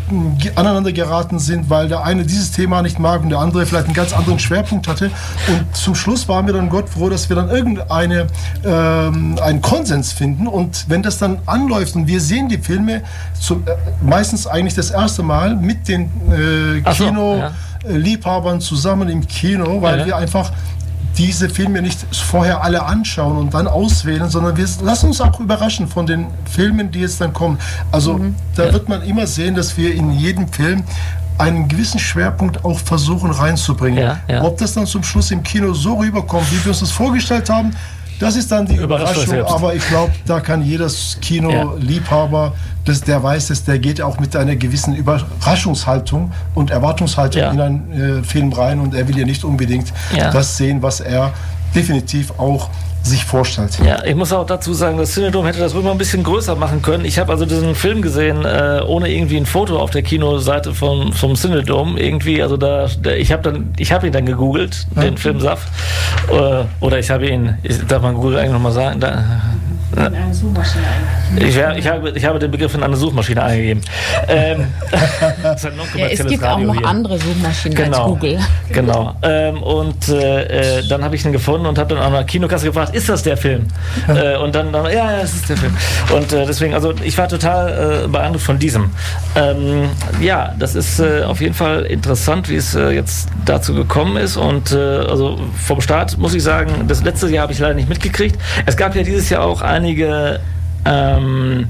aneinander 0.56 0.94
geraten 0.94 1.38
sind, 1.38 1.70
weil 1.70 1.90
der 1.90 2.06
eine 2.06 2.24
dieses 2.24 2.54
Thema 2.54 2.82
nicht 2.82 2.98
mag 2.98 3.24
und 3.24 3.30
der 3.30 3.40
andere 3.40 3.66
vielleicht 3.66 3.88
einen 3.88 3.94
ganz 3.94 4.14
anderen 4.14 4.40
Schwerpunkt 4.40 4.88
hatte. 4.88 5.12
Und 5.50 5.76
zum 5.76 5.96
Schluss 5.96 6.30
waren 6.30 6.46
wir 6.46 6.54
dann 6.54 6.70
Gott 6.70 6.88
froh, 6.88 7.10
dass 7.10 7.28
wir 7.28 7.36
dann 7.36 7.50
irgendeine 7.50 8.28
ähm, 8.64 9.38
einen 9.44 9.62
Konsens 9.62 10.14
finden. 10.14 10.48
Und 10.48 10.86
wenn 10.88 11.04
das 11.04 11.18
dann 11.18 11.40
anläuft 11.48 11.96
und 11.98 12.08
wir 12.08 12.22
sehen 12.22 12.48
die 12.48 12.58
Filme 12.58 13.02
zum, 13.38 13.68
äh, 13.68 13.72
meistens 14.02 14.48
eigentlich 14.48 14.76
das 14.76 14.92
erste 14.92 15.24
Mal 15.24 15.58
mit 15.58 15.90
den 15.90 16.04
äh, 16.32 16.90
so, 16.94 17.06
Kino 17.06 17.36
ja. 17.38 17.52
Liebhabern 17.86 18.62
zusammen 18.62 19.10
im 19.10 19.28
Kino, 19.28 19.82
weil 19.82 20.00
Ja. 20.00 20.06
wir 20.06 20.16
einfach 20.16 20.52
diese 21.18 21.50
Filme 21.50 21.82
nicht 21.82 22.00
vorher 22.16 22.64
alle 22.64 22.84
anschauen 22.84 23.38
und 23.38 23.54
dann 23.54 23.68
auswählen, 23.68 24.30
sondern 24.30 24.56
wir 24.58 24.66
lassen 24.82 25.08
uns 25.08 25.20
auch 25.22 25.40
überraschen 25.40 25.88
von 25.88 26.06
den 26.06 26.28
Filmen, 26.50 26.92
die 26.92 27.00
jetzt 27.02 27.20
dann 27.22 27.34
kommen. 27.34 27.58
Also 27.92 28.14
Mhm. 28.18 28.36
da 28.56 28.72
wird 28.72 28.88
man 28.90 29.02
immer 29.04 29.28
sehen, 29.28 29.56
dass 29.56 29.78
wir 29.78 29.94
in 29.94 30.12
jedem 30.12 30.48
Film 30.48 30.84
einen 31.38 31.68
gewissen 31.68 32.00
Schwerpunkt 32.00 32.64
auch 32.64 32.80
versuchen 32.80 33.32
reinzubringen. 33.32 34.00
Ja, 34.00 34.20
ja. 34.28 34.44
Ob 34.44 34.58
das 34.58 34.74
dann 34.74 34.86
zum 34.86 35.04
Schluss 35.04 35.32
im 35.32 35.42
Kino 35.44 35.74
so 35.74 35.96
rüberkommt, 35.96 36.50
wie 36.52 36.64
wir 36.64 36.70
uns 36.72 36.82
das 36.82 36.92
vorgestellt 36.92 37.50
haben, 37.50 37.72
das 38.22 38.36
ist 38.36 38.52
dann 38.52 38.66
die 38.66 38.76
Überraschung. 38.76 39.34
Aber 39.46 39.74
ich 39.74 39.86
glaube, 39.88 40.12
da 40.26 40.40
kann 40.40 40.62
jeder 40.64 40.88
Kino-Liebhaber, 41.22 42.54
das, 42.86 43.02
der 43.02 43.22
weiß 43.22 43.50
es, 43.50 43.64
der 43.64 43.80
geht 43.80 44.02
auch 44.02 44.20
mit 44.20 44.36
einer 44.36 44.56
gewissen 44.56 44.96
Überraschungshaltung 44.96 46.32
und 46.56 46.72
Erwartungshaltung 46.72 47.42
Ja. 47.42 47.52
in 47.52 47.60
einen 47.62 48.20
äh, 48.20 48.24
Film 48.24 48.54
rein 48.54 48.80
und 48.80 48.94
er 48.94 49.08
will 49.08 49.18
ja 49.18 49.26
nicht 49.26 49.44
unbedingt 49.44 49.92
Ja. 50.16 50.32
das 50.32 50.58
sehen, 50.58 50.82
was 50.82 51.00
er 51.00 51.34
definitiv 51.76 52.34
auch 52.38 52.70
sich 53.04 53.26
vorstellt. 53.26 53.80
Ja, 53.84 54.04
ich 54.04 54.16
muss 54.16 54.32
auch 54.32 54.46
dazu 54.46 54.74
sagen, 54.74 54.98
das 54.98 55.14
Cinedom 55.14 55.46
hätte 55.46 55.60
das 55.60 55.74
ruhig 55.74 55.84
mal 55.84 55.92
ein 55.92 55.98
bisschen 55.98 56.24
größer 56.24 56.56
machen 56.56 56.82
können. 56.82 57.06
Ich 57.06 57.20
habe 57.20 57.32
also 57.32 57.46
diesen 57.46 57.76
Film 57.76 58.02
gesehen, 58.02 58.46
äh, 58.46 58.82
ohne 58.86 59.12
irgendwie 59.12 59.38
ein 59.38 59.46
Foto 59.46 59.80
auf 59.80 59.92
der 59.92 60.04
Kinoseite 60.04 60.74
vom, 60.74 61.12
vom 61.14 61.36
Cinedom. 61.36 61.98
Irgendwie, 61.98 62.42
also 62.42 62.58
da, 62.58 62.88
da 63.02 63.12
ich 63.12 63.32
habe 63.32 63.44
dann, 63.44 63.74
ich 63.78 63.92
habe 63.92 64.08
ihn 64.08 64.14
dann 64.14 64.26
gegoogelt, 64.26 64.88
den 64.96 65.18
Film 65.18 65.40
Saft. 65.40 65.68
Äh, 66.30 66.64
oder 66.80 67.00
ich 67.00 67.10
habe 67.10 67.28
ihn, 67.28 67.58
ich, 67.64 67.86
darf 67.88 68.02
man 68.02 68.16
Google 68.16 68.38
eigentlich 68.38 68.54
nochmal 68.54 68.72
sagen? 68.72 69.00
Da, 69.00 69.24
In 69.94 70.00
eine 70.16 70.34
Suchmaschine 70.34 70.84
ich, 71.38 71.58
ha- 71.64 71.74
ich, 71.76 71.88
habe, 71.88 72.10
ich 72.12 72.26
habe 72.26 72.40
den 72.40 72.52
Begriff 72.52 72.74
in 72.76 72.84
eine 72.84 72.96
Suchmaschine 72.96 73.42
eingegeben. 73.44 73.82
Ähm, 74.28 74.66
das 75.44 75.64
ist 75.64 75.72
ein 75.72 75.74
Ja, 75.98 76.08
es 76.08 76.26
gibt 76.26 76.44
auch 76.44 76.52
Radio 76.58 76.68
noch 76.68 76.76
hier. 76.78 76.88
andere 76.88 77.18
Suchmaschinen 77.18 77.78
als 77.78 77.86
Genau, 77.88 78.08
Google. 78.10 78.40
genau. 78.70 79.16
Ähm, 79.22 79.62
und 79.64 80.10
äh, 80.10 80.80
äh, 80.80 80.88
dann 80.88 81.04
habe 81.04 81.16
ich 81.16 81.26
ihn 81.26 81.32
gefunden 81.32 81.66
und 81.66 81.78
habe 81.78 81.96
dann 81.96 82.04
an 82.04 82.12
der 82.14 82.24
Kinokasse 82.24 82.66
gefragt, 82.66 82.96
ist 82.96 83.08
das 83.10 83.24
der 83.24 83.38
Film? 83.38 83.68
äh, 84.08 84.38
und 84.38 84.56
dann, 84.56 84.72
dann, 84.74 84.86
ja, 84.86 84.92
ja, 85.12 85.22
das 85.22 85.34
ist 85.34 85.50
der 85.50 85.58
Film. 85.58 85.76
Und 86.16 86.34
äh, 86.34 86.46
deswegen, 86.46 86.74
also 86.74 86.94
ich 87.04 87.18
war 87.18 87.28
total 87.28 88.04
äh, 88.06 88.08
beeindruckt 88.08 88.44
von 88.44 88.60
diesem. 88.60 88.92
Ähm, 89.36 89.90
ja, 90.22 90.54
das 90.60 90.76
ist 90.76 91.00
äh, 91.00 91.24
auf 91.24 91.40
jeden 91.42 91.54
Fall 91.54 91.84
interessant, 91.84 92.50
wie 92.50 92.56
es 92.56 92.74
jetzt 92.74 93.30
dazu 93.46 93.74
gekommen 93.74 94.18
ist. 94.18 94.38
Und 94.38 94.74
also 94.74 95.40
vom 95.58 95.82
Start 95.82 96.18
muss 96.18 96.34
ich 96.34 96.44
sagen, 96.44 96.88
das 96.88 97.04
letzte 97.04 97.28
Jahr 97.30 97.44
habe 97.44 97.54
ich 97.54 97.60
leider 97.60 97.74
nicht 97.76 97.90
mitgekriegt. 97.90 98.38
Es 98.66 98.76
gab 98.78 98.96
ja 98.96 99.04
dieses 99.04 99.30
Jahr 99.30 99.44
auch 99.44 99.62
einige 99.82 100.40
ähm, 100.86 101.68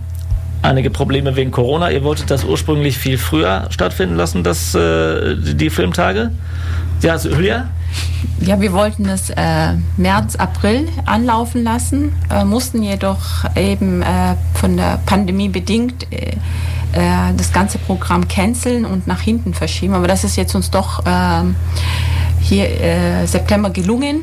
einige 0.61 0.89
Probleme 0.89 1.35
wegen 1.35 1.51
Corona. 1.51 1.89
Ihr 1.91 2.03
wolltet 2.03 2.29
das 2.29 2.43
ursprünglich 2.43 2.97
viel 2.97 3.17
früher 3.17 3.67
stattfinden 3.69 4.15
lassen, 4.15 4.43
das, 4.43 4.75
äh, 4.75 5.35
die 5.37 5.69
Filmtage. 5.69 6.31
Ja, 7.01 7.13
also 7.13 7.29
Julia? 7.29 7.69
Ja, 8.41 8.59
wir 8.59 8.73
wollten 8.73 9.07
es 9.09 9.29
äh, 9.31 9.73
März, 9.97 10.35
April 10.35 10.87
anlaufen 11.05 11.63
lassen, 11.63 12.13
äh, 12.29 12.45
mussten 12.45 12.83
jedoch 12.83 13.45
eben 13.55 14.01
äh, 14.01 14.35
von 14.53 14.77
der 14.77 14.99
Pandemie 15.05 15.49
bedingt 15.49 16.05
äh, 16.11 16.31
äh, 16.93 17.33
das 17.35 17.51
ganze 17.51 17.77
Programm 17.79 18.27
canceln 18.27 18.85
und 18.85 19.07
nach 19.07 19.21
hinten 19.21 19.53
verschieben. 19.53 19.93
Aber 19.93 20.07
das 20.07 20.23
ist 20.23 20.35
jetzt 20.35 20.53
uns 20.53 20.69
doch 20.69 21.03
ähm, 21.05 21.55
hier 22.41 22.67
September 23.25 23.69
gelungen. 23.69 24.21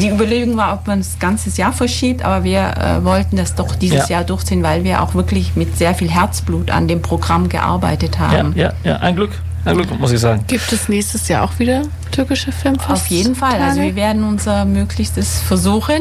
Die 0.00 0.08
Überlegung 0.08 0.56
war, 0.56 0.72
ob 0.74 0.86
man 0.86 1.00
das 1.00 1.18
ganze 1.18 1.50
Jahr 1.50 1.72
verschiebt, 1.72 2.24
aber 2.24 2.44
wir 2.44 2.60
äh, 2.76 3.04
wollten 3.04 3.36
das 3.36 3.54
doch 3.54 3.76
dieses 3.76 4.08
Ja. 4.08 4.16
Jahr 4.18 4.24
durchziehen, 4.24 4.62
weil 4.62 4.84
wir 4.84 5.02
auch 5.02 5.14
wirklich 5.14 5.54
mit 5.54 5.76
sehr 5.76 5.94
viel 5.94 6.10
Herzblut 6.10 6.70
an 6.70 6.88
dem 6.88 7.02
Programm 7.02 7.48
gearbeitet 7.48 8.16
Ja, 8.18 8.30
haben. 8.30 8.52
ja, 8.56 8.72
ja, 8.84 8.96
ein 8.98 9.16
Glück. 9.16 9.30
Ein 9.64 9.76
Glück, 9.76 9.96
muss 10.00 10.10
ich 10.10 10.18
sagen. 10.18 10.42
Gibt 10.48 10.72
es 10.72 10.88
nächstes 10.88 11.28
Jahr 11.28 11.44
auch 11.44 11.56
wieder 11.58 11.82
türkische 12.10 12.50
Filmfest? 12.50 12.90
Auf 12.90 13.06
jeden 13.08 13.34
Fall. 13.36 13.60
Also 13.60 13.80
wir 13.80 13.94
werden 13.94 14.24
unser 14.24 14.64
Möglichstes 14.64 15.40
versuchen. 15.40 16.00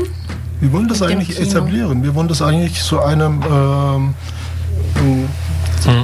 Wir 0.62 0.72
wollen 0.74 0.88
das 0.88 1.02
eigentlich 1.02 1.40
etablieren. 1.40 2.02
Wir 2.04 2.16
wollen 2.16 2.28
das 2.28 2.42
eigentlich 2.42 2.82
zu 2.82 3.02
einem 3.02 3.42
ähm, 3.52 4.14
ähm, 4.98 5.28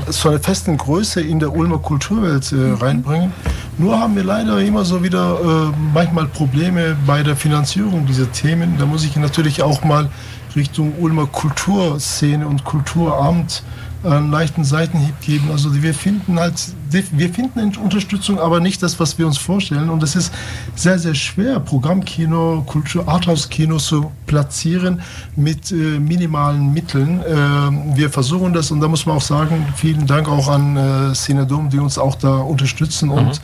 zu 0.09 0.29
einer 0.29 0.39
festen 0.39 0.77
Größe 0.77 1.21
in 1.21 1.39
der 1.39 1.53
Ulmer 1.55 1.77
Kulturwelt 1.79 2.51
äh, 2.51 2.83
reinbringen. 2.83 3.31
Nur 3.79 3.99
haben 3.99 4.15
wir 4.15 4.23
leider 4.23 4.59
immer 4.59 4.83
so 4.85 5.03
wieder 5.03 5.37
äh, 5.39 5.77
manchmal 5.93 6.25
Probleme 6.25 6.97
bei 7.05 7.21
der 7.21 7.35
Finanzierung 7.35 8.07
dieser 8.07 8.31
Themen. 8.31 8.75
Da 8.79 8.87
muss 8.87 9.03
ich 9.03 9.15
natürlich 9.15 9.61
auch 9.61 9.83
mal 9.83 10.09
Richtung 10.55 10.93
Ulmer 10.99 11.27
Kulturszene 11.27 12.47
und 12.47 12.63
Kulturamt 12.63 13.61
einen 14.03 14.31
leichten 14.31 14.63
Seitenhieb 14.63 15.19
geben. 15.21 15.49
Also 15.51 15.73
wir 15.81 15.93
finden 15.93 16.39
halt, 16.39 16.53
wir 16.91 17.33
finden 17.33 17.75
Unterstützung, 17.77 18.39
aber 18.39 18.59
nicht 18.59 18.81
das, 18.83 18.99
was 18.99 19.17
wir 19.17 19.25
uns 19.27 19.37
vorstellen. 19.37 19.89
Und 19.89 20.03
es 20.03 20.15
ist 20.15 20.33
sehr, 20.75 20.99
sehr 20.99 21.15
schwer, 21.15 21.59
Programmkino, 21.59 22.63
Kultur, 22.65 23.07
Arthouse-Kino 23.07 23.77
zu 23.77 24.11
platzieren 24.25 25.01
mit 25.35 25.71
äh, 25.71 25.75
minimalen 25.99 26.73
Mitteln. 26.73 27.21
Ähm, 27.27 27.95
wir 27.95 28.09
versuchen 28.09 28.53
das 28.53 28.71
und 28.71 28.79
da 28.81 28.87
muss 28.87 29.05
man 29.05 29.17
auch 29.17 29.21
sagen, 29.21 29.65
vielen 29.75 30.05
Dank 30.07 30.27
auch 30.29 30.47
an 30.47 30.77
äh, 30.77 31.13
Cinedom, 31.13 31.69
die 31.69 31.79
uns 31.79 31.97
auch 31.97 32.15
da 32.15 32.37
unterstützen 32.37 33.09
und 33.09 33.41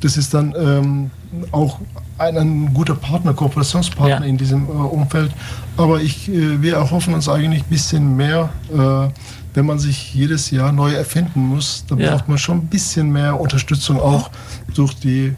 das 0.00 0.16
ist 0.16 0.32
dann 0.32 0.54
ähm, 0.58 1.10
auch 1.52 1.78
ein, 2.18 2.36
ein 2.36 2.74
guter 2.74 2.94
Partner, 2.94 3.34
Kooperationspartner 3.34 4.20
Ja. 4.20 4.24
in 4.24 4.36
diesem 4.36 4.64
äh, 4.66 4.70
Umfeld. 4.72 5.30
Aber 5.76 6.00
ich, 6.00 6.28
äh, 6.30 6.60
wir 6.62 6.74
erhoffen 6.74 7.14
uns 7.14 7.28
eigentlich 7.28 7.62
ein 7.62 7.68
bisschen 7.68 8.16
mehr, 8.16 8.48
äh, 8.72 9.08
wenn 9.54 9.66
man 9.66 9.78
sich 9.78 10.14
jedes 10.14 10.50
Jahr 10.50 10.72
neu 10.72 10.92
erfinden 10.92 11.40
muss. 11.40 11.84
Da 11.88 11.96
Ja. 11.96 12.10
braucht 12.12 12.28
man 12.28 12.38
schon 12.38 12.58
ein 12.58 12.66
bisschen 12.66 13.10
mehr 13.10 13.40
Unterstützung 13.40 14.00
auch 14.00 14.30
durch 14.74 14.94
die 14.94 15.34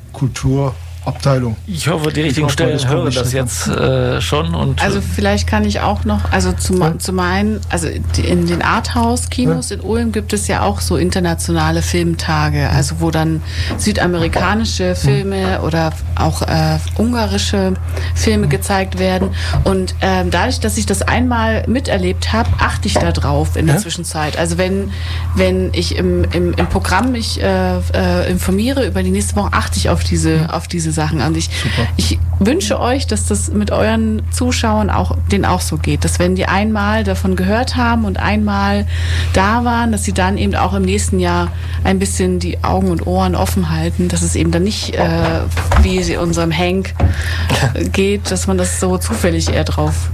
Kulturabteilung. 1.04 1.56
Ich 1.66 1.88
hoffe, 1.88 2.12
die 2.12 2.22
richtigen 2.22 2.46
hoffe, 2.46 2.54
Stellen 2.54 2.88
hören 2.88 3.12
das 3.12 3.32
jetzt 3.32 3.68
äh, 3.68 4.20
schon. 4.20 4.54
Und, 4.54 4.82
Also 4.82 5.00
vielleicht 5.00 5.46
kann 5.46 5.64
ich 5.64 5.80
auch 5.80 6.04
noch, 6.04 6.30
also 6.30 6.52
zum, 6.52 6.98
zum 7.00 7.18
einen, 7.18 7.60
also 7.68 7.88
in 7.88 8.46
den 8.46 8.62
Arthouse-Kinos 8.62 9.70
in 9.70 9.80
Ulm 9.80 10.12
gibt 10.12 10.32
es 10.32 10.48
ja 10.48 10.62
auch 10.62 10.80
so 10.80 10.96
internationale 10.96 11.82
Filmtage, 11.82 12.68
also 12.70 12.96
wo 13.00 13.10
dann 13.10 13.42
südamerikanische 13.78 14.94
Filme 14.94 15.60
oder 15.62 15.92
auch 16.16 16.42
äh, 16.42 16.78
ungarische 16.96 17.74
Filme 18.14 18.48
gezeigt 18.48 18.98
werden. 18.98 19.30
Und 19.64 19.94
ähm, 20.00 20.30
dadurch, 20.30 20.60
dass 20.60 20.76
ich 20.78 20.86
das 20.86 21.02
einmal 21.02 21.64
miterlebt 21.66 22.32
habe, 22.32 22.48
achte 22.58 22.88
ich 22.88 22.94
da 22.94 23.12
drauf 23.12 23.56
in 23.56 23.66
der 23.66 23.76
Ja? 23.76 23.80
Zwischenzeit. 23.80 24.38
Also 24.38 24.58
wenn, 24.58 24.90
wenn 25.34 25.70
ich 25.72 25.96
im, 25.96 26.24
im, 26.32 26.52
im 26.54 26.66
Programm 26.68 27.12
mich 27.12 27.42
äh, 27.42 27.78
äh, 27.94 28.30
informiere 28.30 28.86
über 28.86 29.02
die 29.02 29.10
nächste 29.10 29.36
Woche, 29.36 29.52
achte 29.52 29.78
ich 29.78 29.88
auf 29.88 30.04
diese, 30.04 30.52
auf 30.52 30.68
diese 30.68 30.91
Sachen. 30.92 31.20
Und 31.20 31.36
ich, 31.36 31.50
ich 31.96 32.18
wünsche 32.38 32.80
euch, 32.80 33.06
dass 33.06 33.26
das 33.26 33.50
mit 33.50 33.70
euren 33.70 34.22
Zuschauern 34.30 34.90
auch, 34.90 35.16
denen 35.30 35.44
auch 35.44 35.60
so 35.60 35.76
geht. 35.76 36.04
Dass 36.04 36.18
wenn 36.18 36.34
die 36.34 36.46
einmal 36.46 37.04
davon 37.04 37.36
gehört 37.36 37.76
haben 37.76 38.04
und 38.04 38.18
einmal 38.18 38.86
da 39.32 39.64
waren, 39.64 39.92
dass 39.92 40.04
sie 40.04 40.12
dann 40.12 40.38
eben 40.38 40.54
auch 40.54 40.74
im 40.74 40.82
nächsten 40.82 41.18
Jahr 41.18 41.50
ein 41.84 41.98
bisschen 41.98 42.38
die 42.38 42.62
Augen 42.62 42.90
und 42.90 43.06
Ohren 43.06 43.34
offen 43.34 43.70
halten, 43.70 44.08
dass 44.08 44.22
es 44.22 44.36
eben 44.36 44.50
dann 44.50 44.64
nicht, 44.64 44.94
äh, 44.94 45.40
wie 45.82 46.02
sie 46.02 46.16
unserem 46.16 46.52
Hank 46.52 46.94
geht, 47.92 48.30
dass 48.30 48.46
man 48.46 48.58
das 48.58 48.80
so 48.80 48.98
zufällig 48.98 49.52
eher 49.52 49.64
drauf 49.64 50.10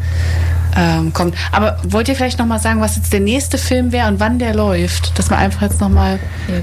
ähm, 0.76 1.12
kommt. 1.12 1.34
Aber 1.52 1.78
wollt 1.84 2.08
ihr 2.08 2.14
vielleicht 2.14 2.38
nochmal 2.38 2.58
sagen, 2.60 2.80
was 2.80 2.96
jetzt 2.96 3.12
der 3.12 3.20
nächste 3.20 3.58
Film 3.58 3.92
wäre 3.92 4.08
und 4.08 4.20
wann 4.20 4.38
der 4.38 4.54
läuft? 4.54 5.18
Dass 5.18 5.30
man 5.30 5.38
einfach 5.38 5.62
jetzt 5.62 5.80
nochmal 5.80 6.18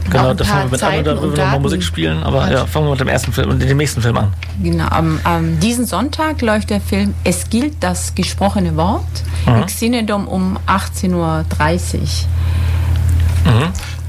genau, 0.10 0.34
da 0.34 0.44
fangen 0.44 0.66
wir 0.66 0.72
mit 0.72 0.84
an 0.84 0.98
und 0.98 1.08
dann 1.08 1.22
würden 1.22 1.36
wir 1.38 1.44
nochmal 1.44 1.60
Musik 1.60 1.84
spielen. 1.84 2.24
Aber 2.24 2.52
ja, 2.52 2.66
fangen 2.66 2.86
wir 2.88 2.92
mit 2.92 3.00
dem 3.00 3.08
ersten 3.08 3.34
Film, 3.34 3.58
mit 3.58 3.70
dem 3.70 3.78
nächsten 3.78 4.02
Film 4.02 4.18
an. 4.18 4.34
Genau, 4.62 4.88
am, 4.88 5.20
am 5.24 5.60
diesen 5.60 5.86
Sonntag 5.86 6.42
läuft 6.42 6.70
der 6.70 6.82
Film 6.82 7.14
Es 7.24 7.50
gilt 7.50 7.76
das 7.82 8.16
gesprochene 8.16 8.76
Wort 8.76 9.04
Mhm. 9.46 9.56
im 9.58 9.66
Xenedom 9.68 10.28
um 10.28 10.58
18.30 10.68 11.14
Uhr. 11.14 11.46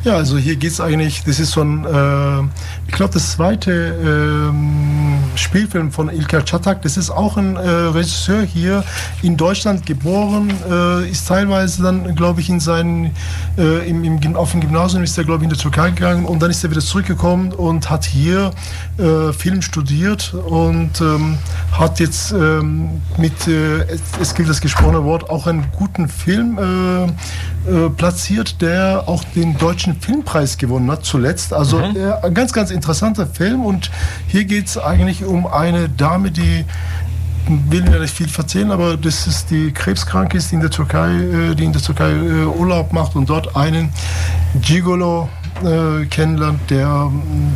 Ja, 0.04 0.14
also 0.14 0.38
hier 0.38 0.54
geht 0.56 0.70
es 0.70 0.80
eigentlich, 0.80 1.24
das 1.24 1.40
ist 1.40 1.50
so 1.50 1.62
ein, 1.62 1.84
äh, 1.84 2.42
ich 2.86 2.94
glaube, 2.94 3.12
das 3.14 3.32
zweite 3.32 3.72
ähm, 3.72 4.95
Spielfilm 5.36 5.92
von 5.92 6.08
Ilker 6.08 6.44
Çatak. 6.44 6.82
Das 6.82 6.96
ist 6.96 7.10
auch 7.10 7.36
ein 7.36 7.56
äh, 7.56 7.60
Regisseur 7.60 8.42
hier 8.42 8.84
in 9.22 9.36
Deutschland 9.36 9.86
geboren, 9.86 10.52
äh, 10.70 11.08
ist 11.08 11.28
teilweise 11.28 11.82
dann, 11.82 12.14
glaube 12.14 12.40
ich, 12.40 12.48
in 12.48 12.60
seinen, 12.60 13.12
äh, 13.58 13.88
im, 13.88 14.04
im, 14.04 14.36
auf 14.36 14.52
dem 14.52 14.60
Gymnasium 14.60 15.02
ist 15.02 15.16
er, 15.18 15.24
glaube 15.24 15.38
ich, 15.38 15.44
in 15.44 15.50
der 15.50 15.58
Türkei 15.58 15.90
gegangen 15.90 16.24
und 16.24 16.40
dann 16.40 16.50
ist 16.50 16.62
er 16.64 16.70
wieder 16.70 16.80
zurückgekommen 16.80 17.52
und 17.52 17.90
hat 17.90 18.04
hier 18.04 18.52
äh, 18.98 19.32
Film 19.32 19.62
studiert 19.62 20.34
und 20.34 21.00
ähm, 21.00 21.38
hat 21.72 22.00
jetzt 22.00 22.32
ähm, 22.32 23.02
mit, 23.18 23.46
äh, 23.48 23.86
es 24.20 24.34
gilt 24.34 24.48
das 24.48 24.60
gesprochene 24.60 25.04
Wort, 25.04 25.28
auch 25.30 25.46
einen 25.46 25.66
guten 25.76 26.08
Film 26.08 26.58
äh, 26.58 27.90
platziert, 27.96 28.62
der 28.62 29.04
auch 29.06 29.24
den 29.24 29.58
deutschen 29.58 30.00
Filmpreis 30.00 30.56
gewonnen 30.56 30.90
hat, 30.90 31.04
zuletzt. 31.04 31.52
Also 31.52 31.78
mhm. 31.78 31.96
ein 32.22 32.34
ganz, 32.34 32.52
ganz 32.52 32.70
interessanter 32.70 33.26
Film 33.26 33.64
und 33.64 33.90
hier 34.28 34.44
geht 34.44 34.66
es 34.66 34.78
eigentlich 34.78 35.22
um 35.26 35.46
eine 35.46 35.88
Dame, 35.88 36.30
die 36.30 36.64
will 37.48 37.82
mir 37.82 38.00
nicht 38.00 38.14
viel 38.14 38.28
erzählen, 38.36 38.70
aber 38.70 38.96
das 38.96 39.26
ist 39.26 39.50
die 39.50 39.72
krebskrank 39.72 40.34
ist, 40.34 40.52
in 40.52 40.60
der 40.60 40.70
Türkei, 40.70 41.12
äh, 41.14 41.54
die 41.54 41.64
in 41.64 41.72
der 41.72 41.82
Türkei 41.82 42.10
äh, 42.10 42.44
Urlaub 42.44 42.92
macht 42.92 43.14
und 43.14 43.28
dort 43.28 43.56
einen 43.56 43.90
Gigolo 44.60 45.28
äh, 45.64 46.06
kennenlernt, 46.06 46.60
der 46.70 46.88
mm, 46.88 47.54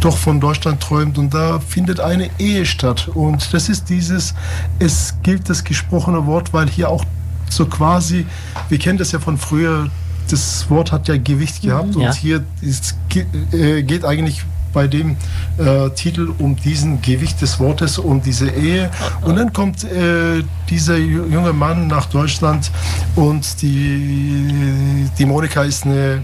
doch 0.00 0.16
von 0.16 0.40
Deutschland 0.40 0.80
träumt. 0.80 1.18
Und 1.18 1.32
da 1.32 1.60
findet 1.60 2.00
eine 2.00 2.28
Ehe 2.38 2.66
statt. 2.66 3.08
Und 3.14 3.54
das 3.54 3.68
ist 3.68 3.88
dieses, 3.88 4.34
es 4.78 5.14
gilt 5.22 5.48
das 5.48 5.64
gesprochene 5.64 6.26
Wort, 6.26 6.52
weil 6.52 6.68
hier 6.68 6.88
auch 6.88 7.04
so 7.48 7.66
quasi, 7.66 8.26
wir 8.68 8.78
kennen 8.78 8.98
das 8.98 9.12
ja 9.12 9.20
von 9.20 9.38
früher, 9.38 9.88
das 10.30 10.68
Wort 10.70 10.92
hat 10.92 11.08
ja 11.08 11.16
Gewicht 11.16 11.62
gehabt. 11.62 11.94
Ja. 11.94 12.08
und 12.08 12.14
hier 12.14 12.44
ist, 12.60 12.96
geht 13.08 14.04
eigentlich 14.04 14.44
bei 14.72 14.86
dem 14.86 15.16
äh, 15.58 15.90
Titel 15.90 16.32
um 16.38 16.56
diesen 16.56 17.02
Gewicht 17.02 17.40
des 17.40 17.58
Wortes, 17.60 17.98
um 17.98 18.22
diese 18.22 18.50
Ehe. 18.50 18.90
Und 19.22 19.36
dann 19.36 19.52
kommt 19.52 19.84
äh, 19.84 20.42
dieser 20.68 20.96
junge 20.96 21.52
Mann 21.52 21.86
nach 21.86 22.06
Deutschland 22.06 22.70
und 23.16 23.62
die, 23.62 25.08
die 25.18 25.26
Monika 25.26 25.62
ist 25.62 25.84
eine 25.84 26.22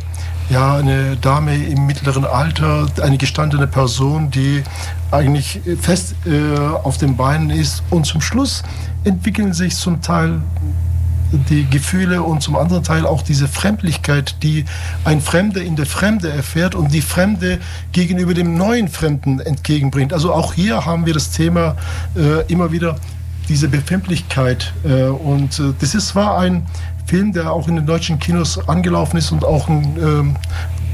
ja, 0.50 0.76
eine 0.76 1.16
Dame 1.16 1.56
im 1.56 1.86
mittleren 1.86 2.24
Alter, 2.24 2.86
eine 3.02 3.18
gestandene 3.18 3.66
Person, 3.66 4.30
die 4.30 4.62
eigentlich 5.10 5.60
fest 5.80 6.14
äh, 6.24 6.58
auf 6.58 6.96
den 6.98 7.16
Beinen 7.16 7.50
ist. 7.50 7.82
Und 7.90 8.06
zum 8.06 8.20
Schluss 8.20 8.62
entwickeln 9.04 9.52
sich 9.52 9.76
zum 9.76 10.00
Teil 10.00 10.40
die 11.32 11.66
Gefühle 11.66 12.22
und 12.22 12.42
zum 12.42 12.56
anderen 12.56 12.82
Teil 12.82 13.06
auch 13.06 13.22
diese 13.22 13.48
Fremdlichkeit, 13.48 14.36
die 14.42 14.64
ein 15.04 15.20
Fremder 15.20 15.62
in 15.62 15.76
der 15.76 15.86
Fremde 15.86 16.30
erfährt 16.30 16.74
und 16.74 16.92
die 16.92 17.02
Fremde 17.02 17.58
gegenüber 17.92 18.34
dem 18.34 18.56
neuen 18.56 18.88
Fremden 18.88 19.40
entgegenbringt. 19.40 20.12
Also 20.12 20.32
auch 20.32 20.54
hier 20.54 20.86
haben 20.86 21.06
wir 21.06 21.14
das 21.14 21.30
Thema 21.30 21.76
äh, 22.16 22.46
immer 22.50 22.72
wieder 22.72 22.96
diese 23.48 23.68
Befremdlichkeit. 23.68 24.72
Äh, 24.84 25.04
und 25.04 25.58
äh, 25.58 25.72
das 25.80 25.94
ist, 25.94 26.14
war 26.14 26.38
ein 26.38 26.66
Film, 27.06 27.32
der 27.32 27.52
auch 27.52 27.68
in 27.68 27.76
den 27.76 27.86
deutschen 27.86 28.18
Kinos 28.18 28.68
angelaufen 28.68 29.16
ist 29.16 29.32
und 29.32 29.44
auch 29.44 29.68
ein 29.68 29.96
ähm, 29.98 30.36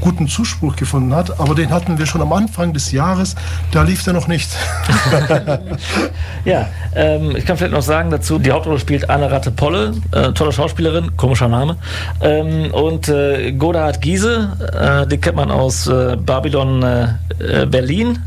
guten 0.01 0.27
Zuspruch 0.27 0.75
gefunden 0.75 1.15
hat. 1.15 1.39
Aber 1.39 1.55
den 1.55 1.69
hatten 1.71 1.97
wir 1.97 2.05
schon 2.05 2.21
am 2.21 2.33
Anfang 2.33 2.73
des 2.73 2.91
Jahres. 2.91 3.35
Da 3.71 3.83
lief 3.83 4.03
der 4.03 4.13
noch 4.13 4.27
nicht. 4.27 4.49
ja, 6.45 6.67
ähm, 6.95 7.35
ich 7.35 7.45
kann 7.45 7.57
vielleicht 7.57 7.73
noch 7.73 7.81
sagen 7.81 8.09
dazu, 8.09 8.39
die 8.39 8.51
Hauptrolle 8.51 8.79
spielt 8.79 9.09
Anne 9.09 9.31
Ratte 9.31 9.51
Polle, 9.51 9.93
äh, 10.11 10.31
tolle 10.31 10.51
Schauspielerin, 10.51 11.17
komischer 11.17 11.47
Name. 11.47 11.77
Ähm, 12.21 12.71
und 12.71 13.07
äh, 13.09 13.51
Godard 13.51 14.01
Giese, 14.01 14.49
äh, 14.73 15.07
die 15.07 15.17
kennt 15.17 15.35
man 15.35 15.51
aus 15.51 15.87
äh, 15.87 16.15
Babylon 16.17 16.83
äh, 16.83 17.07
äh, 17.39 17.65
Berlin. 17.65 18.19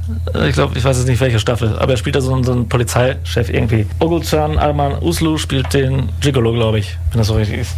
ich 0.47 0.55
glaube, 0.55 0.77
ich 0.77 0.85
weiß 0.85 0.99
jetzt 0.99 1.09
nicht 1.09 1.21
welche 1.21 1.39
Staffel, 1.39 1.79
aber 1.79 1.93
er 1.93 1.97
spielt 1.97 2.17
da 2.17 2.21
so, 2.21 2.43
so 2.43 2.53
einen 2.53 2.69
Polizeichef 2.69 3.51
irgendwie. 3.51 3.87
Ogulcan 4.01 4.59
Alman 4.59 5.03
Uslu 5.03 5.39
spielt 5.39 5.73
den 5.75 6.09
Gigolo, 6.21 6.53
glaube 6.53 6.79
ich, 6.79 6.97
wenn 7.11 7.19
das 7.19 7.29
so 7.29 7.35
richtig 7.35 7.61
ist. 7.61 7.75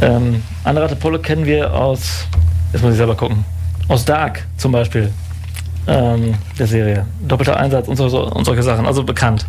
Ähm, 0.00 0.42
Anne 0.64 0.80
Ratte 0.80 0.96
Polle 0.96 1.18
kennen 1.18 1.46
wir 1.46 1.74
aus 1.74 2.26
Jetzt 2.72 2.82
muss 2.82 2.92
ich 2.92 2.98
selber 2.98 3.14
gucken. 3.14 3.44
Aus 3.88 4.04
Dark 4.04 4.44
zum 4.56 4.72
Beispiel. 4.72 5.12
Ähm, 5.88 6.34
der 6.58 6.66
Serie. 6.66 7.06
Doppelter 7.20 7.56
Einsatz 7.56 7.86
und, 7.86 7.96
so, 7.96 8.06
und, 8.06 8.44
solche 8.44 8.62
Sachen, 8.64 8.86
also 8.86 9.04
bekannt. 9.04 9.46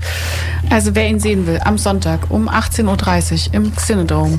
Also 0.70 0.94
wer 0.94 1.10
ihn 1.10 1.20
sehen 1.20 1.48
will, 1.48 1.60
am 1.64 1.80
Sonntag 1.80 2.30
um 2.30 2.48
18.30 2.48 3.48
Uhr 3.48 3.54
im 3.56 3.76
Xenodome. 3.76 4.38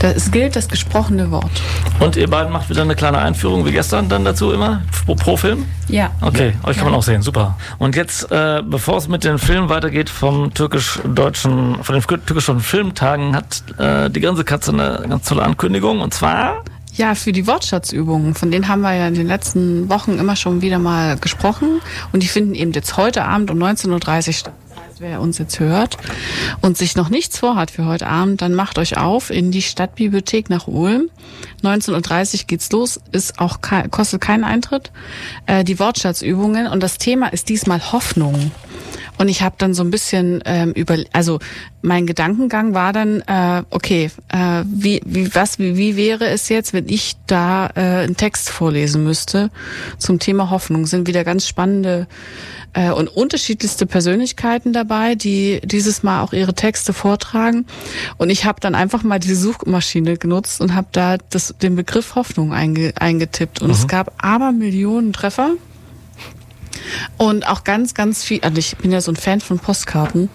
Es 0.00 0.30
gilt 0.30 0.54
das 0.54 0.68
gesprochene 0.68 1.32
Wort. 1.32 1.50
Und 1.98 2.16
ihr 2.16 2.30
beiden 2.30 2.52
macht 2.52 2.70
wieder 2.70 2.82
eine 2.82 2.94
kleine 2.94 3.18
Einführung 3.18 3.66
wie 3.66 3.72
gestern 3.72 4.08
dann 4.08 4.24
dazu 4.24 4.52
immer? 4.52 4.82
Pro, 5.04 5.16
pro 5.16 5.36
Film? 5.36 5.66
Ja. 5.88 6.12
Okay, 6.20 6.52
euch 6.62 6.76
kann 6.76 6.86
man 6.86 6.94
auch 6.94 7.02
sehen, 7.02 7.22
super. 7.22 7.56
Und 7.78 7.96
jetzt, 7.96 8.30
äh, 8.30 8.62
bevor 8.64 8.98
es 8.98 9.08
mit 9.08 9.24
den 9.24 9.38
Filmen 9.38 9.68
weitergeht 9.68 10.10
vom 10.10 10.54
türkisch-deutschen, 10.54 11.82
von 11.82 11.94
den 11.94 12.02
türkisch-deutschen 12.02 12.60
Filmtagen, 12.60 13.34
hat 13.34 13.64
äh, 13.78 14.08
die 14.08 14.20
Grinsekatze 14.20 14.72
eine 14.72 15.04
ganz 15.08 15.28
tolle 15.28 15.42
Ankündigung 15.42 16.00
und 16.00 16.14
zwar 16.14 16.62
ja, 16.96 17.14
für 17.14 17.32
die 17.32 17.46
Wortschatzübungen, 17.46 18.34
von 18.34 18.50
denen 18.50 18.68
haben 18.68 18.82
wir 18.82 18.94
ja 18.94 19.08
in 19.08 19.14
den 19.14 19.26
letzten 19.26 19.88
Wochen 19.88 20.18
immer 20.18 20.36
schon 20.36 20.62
wieder 20.62 20.78
mal 20.78 21.16
gesprochen. 21.16 21.80
Und 22.12 22.22
die 22.22 22.28
finden 22.28 22.54
eben 22.54 22.72
jetzt 22.72 22.96
heute 22.96 23.24
Abend 23.24 23.50
um 23.50 23.58
19.30 23.58 24.26
Uhr 24.28 24.32
statt. 24.32 24.54
Wer 25.00 25.20
uns 25.20 25.38
jetzt 25.38 25.58
hört 25.58 25.96
und 26.60 26.78
sich 26.78 26.94
noch 26.94 27.08
nichts 27.08 27.36
vorhat 27.36 27.72
für 27.72 27.84
heute 27.84 28.06
Abend, 28.06 28.42
dann 28.42 28.54
macht 28.54 28.78
euch 28.78 28.96
auf 28.96 29.30
in 29.30 29.50
die 29.50 29.60
Stadtbibliothek 29.60 30.50
nach 30.50 30.68
Ulm. 30.68 31.10
19.30 31.64 32.34
Uhr 32.34 32.40
geht's 32.46 32.70
los, 32.70 33.00
ist 33.10 33.40
auch 33.40 33.58
kostet 33.90 34.20
keinen 34.20 34.44
Eintritt. 34.44 34.92
Äh, 35.46 35.64
die 35.64 35.80
Wortschatzübungen 35.80 36.68
und 36.68 36.80
das 36.80 36.98
Thema 36.98 37.26
ist 37.26 37.48
diesmal 37.48 37.90
Hoffnung. 37.90 38.52
Und 39.18 39.28
ich 39.28 39.42
habe 39.42 39.54
dann 39.58 39.74
so 39.74 39.82
ein 39.82 39.90
bisschen 39.90 40.42
ähm, 40.44 40.72
über, 40.72 40.96
also 41.12 41.38
mein 41.82 42.06
Gedankengang 42.06 42.74
war 42.74 42.92
dann, 42.92 43.20
äh, 43.26 43.62
okay, 43.70 44.10
äh, 44.28 44.64
wie, 44.66 45.00
wie, 45.04 45.34
was, 45.34 45.58
wie, 45.58 45.76
wie 45.76 45.96
wäre 45.96 46.26
es 46.26 46.48
jetzt, 46.48 46.72
wenn 46.72 46.88
ich 46.88 47.16
da 47.26 47.66
äh, 47.74 47.80
einen 47.80 48.16
Text 48.16 48.50
vorlesen 48.50 49.04
müsste 49.04 49.50
zum 49.98 50.18
Thema 50.18 50.50
Hoffnung? 50.50 50.86
Sind 50.86 51.06
wieder 51.06 51.24
ganz 51.24 51.46
spannende 51.46 52.06
äh, 52.74 52.90
und 52.90 53.08
unterschiedlichste 53.08 53.86
Persönlichkeiten 53.86 54.72
dabei, 54.72 55.14
die 55.14 55.60
dieses 55.64 56.02
Mal 56.02 56.22
auch 56.22 56.32
ihre 56.32 56.54
Texte 56.54 56.92
vortragen. 56.92 57.66
Und 58.18 58.30
ich 58.30 58.44
habe 58.44 58.60
dann 58.60 58.74
einfach 58.74 59.02
mal 59.02 59.18
diese 59.18 59.36
Suchmaschine 59.36 60.16
genutzt 60.16 60.60
und 60.60 60.74
habe 60.74 60.88
da 60.92 61.16
das, 61.30 61.54
den 61.62 61.76
Begriff 61.76 62.14
Hoffnung 62.16 62.52
einge, 62.52 62.92
eingetippt. 62.98 63.62
Und 63.62 63.68
mhm. 63.68 63.74
es 63.74 63.88
gab 63.88 64.12
aber 64.18 64.52
Millionen 64.52 65.12
Treffer. 65.12 65.52
Und 67.16 67.46
auch 67.46 67.64
ganz, 67.64 67.94
ganz 67.94 68.24
viel, 68.24 68.40
also 68.42 68.58
ich 68.58 68.76
bin 68.76 68.92
ja 68.92 69.00
so 69.00 69.12
ein 69.12 69.16
Fan 69.16 69.40
von 69.40 69.58
Postkarten. 69.58 70.28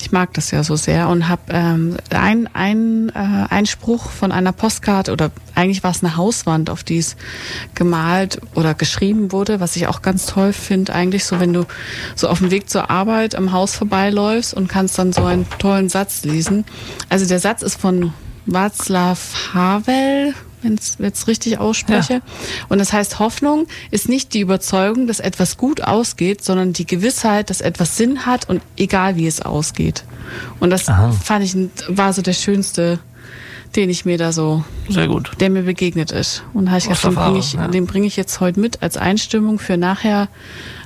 Ich 0.00 0.12
mag 0.12 0.34
das 0.34 0.50
ja 0.50 0.62
so 0.64 0.76
sehr 0.76 1.08
und 1.08 1.28
habe 1.28 1.42
ähm, 1.48 1.96
ein, 2.10 2.48
ein, 2.52 3.10
äh, 3.14 3.46
ein 3.48 3.64
Spruch 3.64 4.10
von 4.10 4.32
einer 4.32 4.52
Postkarte 4.52 5.12
oder 5.12 5.30
eigentlich 5.54 5.82
war 5.84 5.92
es 5.92 6.02
eine 6.02 6.16
Hauswand, 6.16 6.68
auf 6.68 6.82
die 6.82 6.98
es 6.98 7.16
gemalt 7.74 8.40
oder 8.54 8.74
geschrieben 8.74 9.32
wurde, 9.32 9.60
was 9.60 9.76
ich 9.76 9.86
auch 9.86 10.02
ganz 10.02 10.26
toll 10.26 10.52
finde, 10.52 10.92
eigentlich 10.94 11.24
so, 11.24 11.40
wenn 11.40 11.52
du 11.52 11.64
so 12.16 12.28
auf 12.28 12.38
dem 12.38 12.50
Weg 12.50 12.68
zur 12.68 12.90
Arbeit 12.90 13.34
am 13.34 13.52
Haus 13.52 13.76
vorbeiläufst 13.76 14.52
und 14.52 14.68
kannst 14.68 14.98
dann 14.98 15.12
so 15.12 15.24
einen 15.24 15.46
tollen 15.58 15.88
Satz 15.88 16.24
lesen. 16.24 16.64
Also 17.08 17.26
der 17.26 17.38
Satz 17.38 17.62
ist 17.62 17.80
von 17.80 18.12
Václav 18.46 19.54
Havel, 19.54 20.34
wenn 20.64 20.74
ich 20.74 21.14
es 21.14 21.26
richtig 21.28 21.58
ausspreche. 21.58 22.14
Ja. 22.14 22.20
Und 22.68 22.78
das 22.78 22.92
heißt, 22.92 23.18
Hoffnung 23.18 23.66
ist 23.90 24.08
nicht 24.08 24.34
die 24.34 24.40
Überzeugung, 24.40 25.06
dass 25.06 25.20
etwas 25.20 25.56
gut 25.56 25.82
ausgeht, 25.82 26.42
sondern 26.44 26.72
die 26.72 26.86
Gewissheit, 26.86 27.50
dass 27.50 27.60
etwas 27.60 27.96
Sinn 27.96 28.26
hat 28.26 28.48
und 28.48 28.62
egal 28.76 29.16
wie 29.16 29.26
es 29.26 29.40
ausgeht. 29.40 30.04
Und 30.60 30.70
das 30.70 30.88
Aha. 30.88 31.12
fand 31.12 31.44
ich, 31.44 31.54
war 31.88 32.12
so 32.12 32.22
der 32.22 32.32
schönste, 32.32 32.98
den 33.76 33.90
ich 33.90 34.04
mir 34.04 34.18
da 34.18 34.32
so, 34.32 34.64
Sehr 34.88 35.08
gut. 35.08 35.32
der 35.40 35.50
mir 35.50 35.62
begegnet 35.62 36.12
ist. 36.12 36.44
Und 36.54 36.70
habe 36.70 36.78
ich 36.78 36.84
gedacht, 36.84 37.04
den 37.04 37.14
bringe 37.14 37.38
ich, 37.38 37.52
ja. 37.52 37.68
bring 37.68 38.04
ich 38.04 38.16
jetzt 38.16 38.40
heute 38.40 38.60
mit 38.60 38.82
als 38.82 38.96
Einstimmung 38.96 39.58
für 39.58 39.76
nachher 39.76 40.28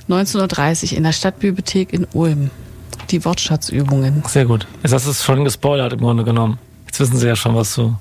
19.30 0.09 0.91
Uhr 0.91 0.97
in 0.97 1.03
der 1.03 1.11
Stadtbibliothek 1.11 1.93
in 1.93 2.07
Ulm. 2.13 2.49
Die 3.11 3.23
Wortschatzübungen. 3.25 4.23
Sehr 4.27 4.45
gut. 4.45 4.67
Jetzt 4.83 4.93
hast 4.93 5.05
du 5.07 5.11
es 5.11 5.23
schon 5.23 5.43
gespoilert 5.43 5.93
im 5.93 5.99
Grunde 5.99 6.23
genommen. 6.23 6.59
Jetzt 6.85 6.99
wissen 6.99 7.17
sie 7.17 7.27
ja 7.27 7.35
schon, 7.35 7.55
was 7.55 7.73
du 7.75 7.95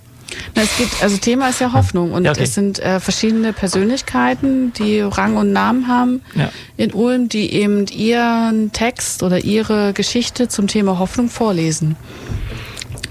na, 0.54 0.62
es 0.62 0.76
gibt, 0.76 1.02
also 1.02 1.16
Thema 1.16 1.48
ist 1.48 1.60
ja 1.60 1.72
Hoffnung 1.72 2.12
und 2.12 2.24
ja, 2.24 2.32
okay. 2.32 2.42
es 2.42 2.54
sind 2.54 2.78
äh, 2.80 3.00
verschiedene 3.00 3.52
Persönlichkeiten, 3.52 4.72
die 4.74 5.00
Rang 5.00 5.36
und 5.36 5.52
Namen 5.52 5.88
haben 5.88 6.22
ja. 6.34 6.50
in 6.76 6.92
Ulm, 6.92 7.28
die 7.28 7.52
eben 7.52 7.86
ihren 7.86 8.72
Text 8.72 9.22
oder 9.22 9.44
ihre 9.44 9.92
Geschichte 9.92 10.48
zum 10.48 10.66
Thema 10.66 10.98
Hoffnung 10.98 11.28
vorlesen. 11.28 11.96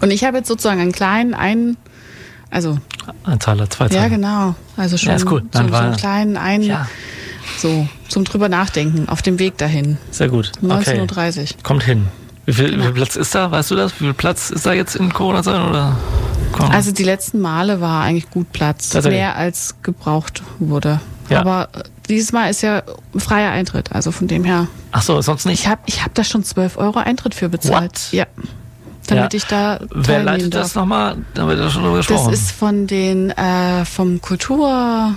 Und 0.02 0.12
ich 0.12 0.24
habe 0.24 0.38
jetzt 0.38 0.48
sozusagen 0.48 0.80
einen 0.80 0.92
kleinen, 0.92 1.34
einen, 1.34 1.78
also 2.52 2.78
ein 3.24 3.40
Zeiler, 3.40 3.70
zwei 3.70 3.88
Zeiler. 3.88 4.02
Ja, 4.02 4.08
genau. 4.10 4.56
Also 4.76 4.98
schon 4.98 5.18
ja, 5.18 5.26
cool. 5.32 5.44
Dann 5.52 5.70
so, 5.70 5.74
so 5.74 5.80
einen 5.80 5.96
kleinen, 5.96 6.38
einen, 6.38 6.64
ja. 6.64 6.88
so 7.58 7.88
zum 8.08 8.24
drüber 8.26 8.50
nachdenken 8.50 9.10
auf 9.10 9.22
dem 9.22 9.40
Weg 9.40 9.58
dahin. 9.58 9.98
Sehr 10.12 10.30
gut. 10.30 10.52
19.30 10.64 11.42
Uhr. 11.42 11.48
Kommt 11.64 11.84
hin. 11.84 12.08
Wie 12.46 12.54
viel, 12.54 12.78
wie 12.78 12.82
viel, 12.82 12.94
Platz 12.94 13.16
ist 13.16 13.36
da? 13.36 13.52
Weißt 13.52 13.72
du 13.72 13.76
das? 13.76 13.94
Wie 13.96 14.06
viel 14.06 14.14
Platz 14.14 14.52
ist 14.52 14.66
da 14.66 14.74
jetzt 14.74 14.96
in 14.96 15.12
Corona-Zeiten 15.12 15.68
oder? 15.68 15.98
Komm. 16.52 16.72
Also 16.72 16.92
die 16.92 17.04
letzten 17.04 17.40
Male 17.40 17.82
war 17.82 18.04
eigentlich 18.04 18.30
gut 18.30 18.52
Platz, 18.52 18.94
mehr 19.04 19.36
als 19.36 19.76
gebraucht 19.84 20.44
wurde. 20.60 21.00
Ja. 21.30 21.42
Aber 21.42 21.70
dieses 22.10 22.32
Mal 22.32 22.50
ist 22.50 22.62
ja 22.62 22.84
freier 23.18 23.52
Eintritt, 23.52 23.92
also 23.92 24.12
von 24.12 24.28
dem 24.28 24.44
her. 24.44 24.68
Ach 24.92 25.02
so, 25.02 25.22
sonst 25.22 25.46
nicht? 25.46 25.60
Ich 25.62 25.68
habe 25.68 25.82
ich 25.86 26.04
hab 26.04 26.14
da 26.16 26.24
schon 26.24 26.44
12 26.44 26.78
Euro 26.78 27.00
Eintritt 27.00 27.36
für 27.36 27.50
bezahlt. 27.50 27.92
What? 27.92 28.12
Ja. 28.14 28.26
Damit 29.08 29.34
Ja. 29.34 29.38
ich 29.38 29.46
da 29.46 29.80
Wer 29.94 30.24
leitet 30.24 30.54
darf. 30.54 30.64
das 30.64 30.76
nochmal? 30.76 31.18
Da 31.34 31.42
haben 31.44 31.50
wir 31.50 31.56
da 31.58 31.70
schon 31.70 31.84
drüber 31.84 31.98
Das 31.98 32.08
gesprochen. 32.08 32.34
ist 32.34 32.52
von 32.52 32.88
den, 32.88 33.30
äh, 33.32 33.86
vom 33.86 34.22
Kultur, 34.22 35.16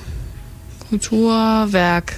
Kulturwerk. 0.88 2.16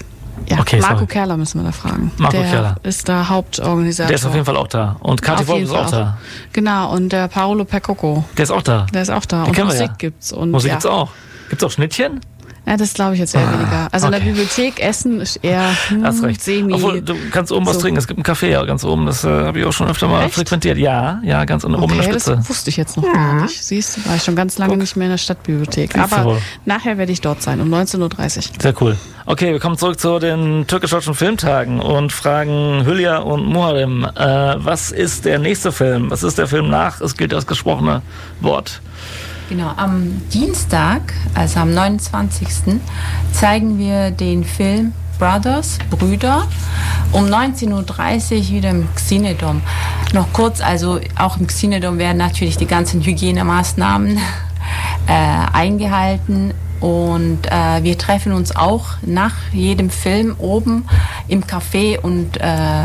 Ja, 0.49 0.59
Okay, 0.61 0.81
Marco. 0.81 1.07
Kerler 1.07 1.37
müssen 1.37 1.61
wir 1.61 1.65
da 1.65 1.73
fragen. 1.73 2.11
Marco 2.17 2.37
der 2.37 2.47
Kerler. 2.51 2.75
ist 2.83 3.09
da 3.09 3.29
Hauptorganisator. 3.29 4.09
der 4.09 4.17
ist 4.17 4.25
auf 4.27 4.35
jeden 4.35 4.45
Fall 4.47 4.57
auch 4.57 4.69
da. 4.69 4.97
Und 5.01 5.23
Kathi 5.23 5.47
Wolf 5.49 5.63
ist 5.65 5.71
auch 5.73 5.91
da. 5.91 6.19
Genau, 6.53 6.93
und 6.93 7.11
der 7.13 7.29
Paolo 7.29 7.65
Percocco, 7.65 8.25
Der 8.37 8.43
ist 8.45 8.51
auch 8.51 8.63
da. 8.63 8.87
der 8.93 9.03
ist 9.03 9.11
auch 9.11 9.25
da. 9.27 9.45
Den 9.45 9.55
und 9.63 9.65
Musik 9.67 9.81
ja. 9.81 9.95
gibt's. 9.99 10.33
Und 10.33 10.51
Musik 10.51 10.69
ja. 10.69 10.75
gibt's 10.75 10.87
auch. 10.87 11.11
Gibt's 11.49 11.65
auch 11.65 11.71
Schnittchen? 11.71 12.21
Ja, 12.65 12.77
das 12.77 12.95
glaube 12.95 13.15
ich 13.15 13.21
jetzt 13.21 13.35
eher 13.35 13.47
Ah, 13.49 13.53
weniger. 13.59 13.89
Also 13.91 14.07
in 14.07 14.15
okay. 14.15 14.23
der 14.25 14.31
Bibliothek 14.31 14.81
Essen 14.81 15.21
ist 15.21 15.37
eher 15.43 15.69
hm, 15.89 16.05
Hast 16.05 16.23
recht. 16.23 16.41
semi. 16.43 16.73
Obwohl, 16.75 17.03
du 17.03 17.17
kannst 17.33 17.51
oben 17.51 17.67
was 17.67 17.75
so. 17.75 17.81
trinken. 17.81 17.99
Es 17.99 18.07
gibt 18.07 18.19
einen 18.19 18.37
Café 18.37 18.47
ja, 18.47 18.65
ganz 18.65 18.85
oben. 18.85 19.05
Das 19.07 19.25
äh, 19.25 19.29
habe 19.29 19.59
ich 19.59 19.65
auch 19.65 19.73
schon 19.73 19.89
öfter 19.89 20.07
mal 20.07 20.25
Echt? 20.25 20.35
frequentiert. 20.37 20.79
Ja, 20.79 21.21
ja, 21.25 21.45
ganz 21.45 21.65
oben 21.65 21.75
in 21.75 21.81
der 21.81 21.91
Okay, 21.91 22.03
Spitze. 22.05 22.37
das 22.37 22.49
wusste 22.49 22.71
ich 22.71 22.77
jetzt 22.77 22.97
noch 22.97 23.03
gar 23.13 23.43
nicht. 23.43 23.63
Siehst 23.65 23.97
du, 23.97 24.07
war 24.09 24.15
ich 24.17 24.23
schon 24.23 24.37
ganz 24.37 24.59
lange 24.59 24.77
nicht 24.77 24.95
mehr 24.97 25.07
in 25.09 25.13
der 25.13 25.19
Stadtbibliothek. 25.19 25.93
Siehst 25.93 26.13
Aber 26.13 26.39
nachher 26.65 26.99
werde 26.99 27.11
ich 27.11 27.21
dort 27.21 27.43
sein, 27.43 27.61
um 27.61 27.69
19.30 27.73 28.01
Uhr. 28.01 28.43
Sehr 28.63 28.75
cool. 28.81 28.97
Okay, 29.27 29.53
wir 29.53 29.61
kommen 29.61 29.77
zurück 29.77 29.99
zu 30.01 30.19
den 30.19 30.67
türkisch-deutschen 30.67 31.15
Filmtagen 31.15 31.81
und 31.81 32.13
fragen 32.13 32.85
Hülya 32.85 33.19
und 33.19 33.45
Muharrem, 33.47 34.05
äh, 34.05 34.55
was 34.57 34.91
ist 34.93 35.25
der 35.25 35.39
nächste 35.39 35.73
Film? 35.73 36.11
Was 36.11 36.23
ist 36.23 36.39
der 36.39 36.47
Film 36.47 36.71
nach? 36.71 37.01
Es 37.01 37.17
gilt 37.17 37.33
das 37.33 37.47
gesprochene 37.47 38.03
Wort. 38.41 38.81
Genau, 39.53 39.71
am 39.77 40.23
Dienstag, 40.33 41.13
also 41.35 41.61
am 41.61 41.75
29. 41.75 42.81
zeigen 43.33 43.79
wir 43.79 44.11
den 44.11 44.45
Film 44.45 44.95
Brothers, 45.19 45.77
Brüder, 45.91 46.49
um 47.13 47.27
19.30 47.27 47.69
Uhr 47.69 48.49
wieder 48.49 48.71
im 48.71 48.89
Xinedom. 48.95 49.61
Noch 50.15 50.33
kurz, 50.33 50.63
also 50.63 51.01
auch 51.19 51.37
im 51.37 51.49
Xinedom 51.49 51.99
werden 51.99 52.17
natürlich 52.17 52.57
die 52.57 52.67
ganzen 52.67 53.03
Hygienemaßnahmen 53.03 54.17
äh, 55.07 55.47
eingehalten 55.53 56.55
und 56.83 57.39
äh, 57.47 57.83
wir 57.85 57.97
treffen 57.97 58.33
uns 58.33 58.55
auch 58.57 58.87
nach 59.03 59.33
jedem 59.53 59.89
Film 59.89 60.35
oben 60.39 60.85
im 61.29 61.45
Café 61.45 61.99
und 61.99 62.39
äh, 62.41 62.85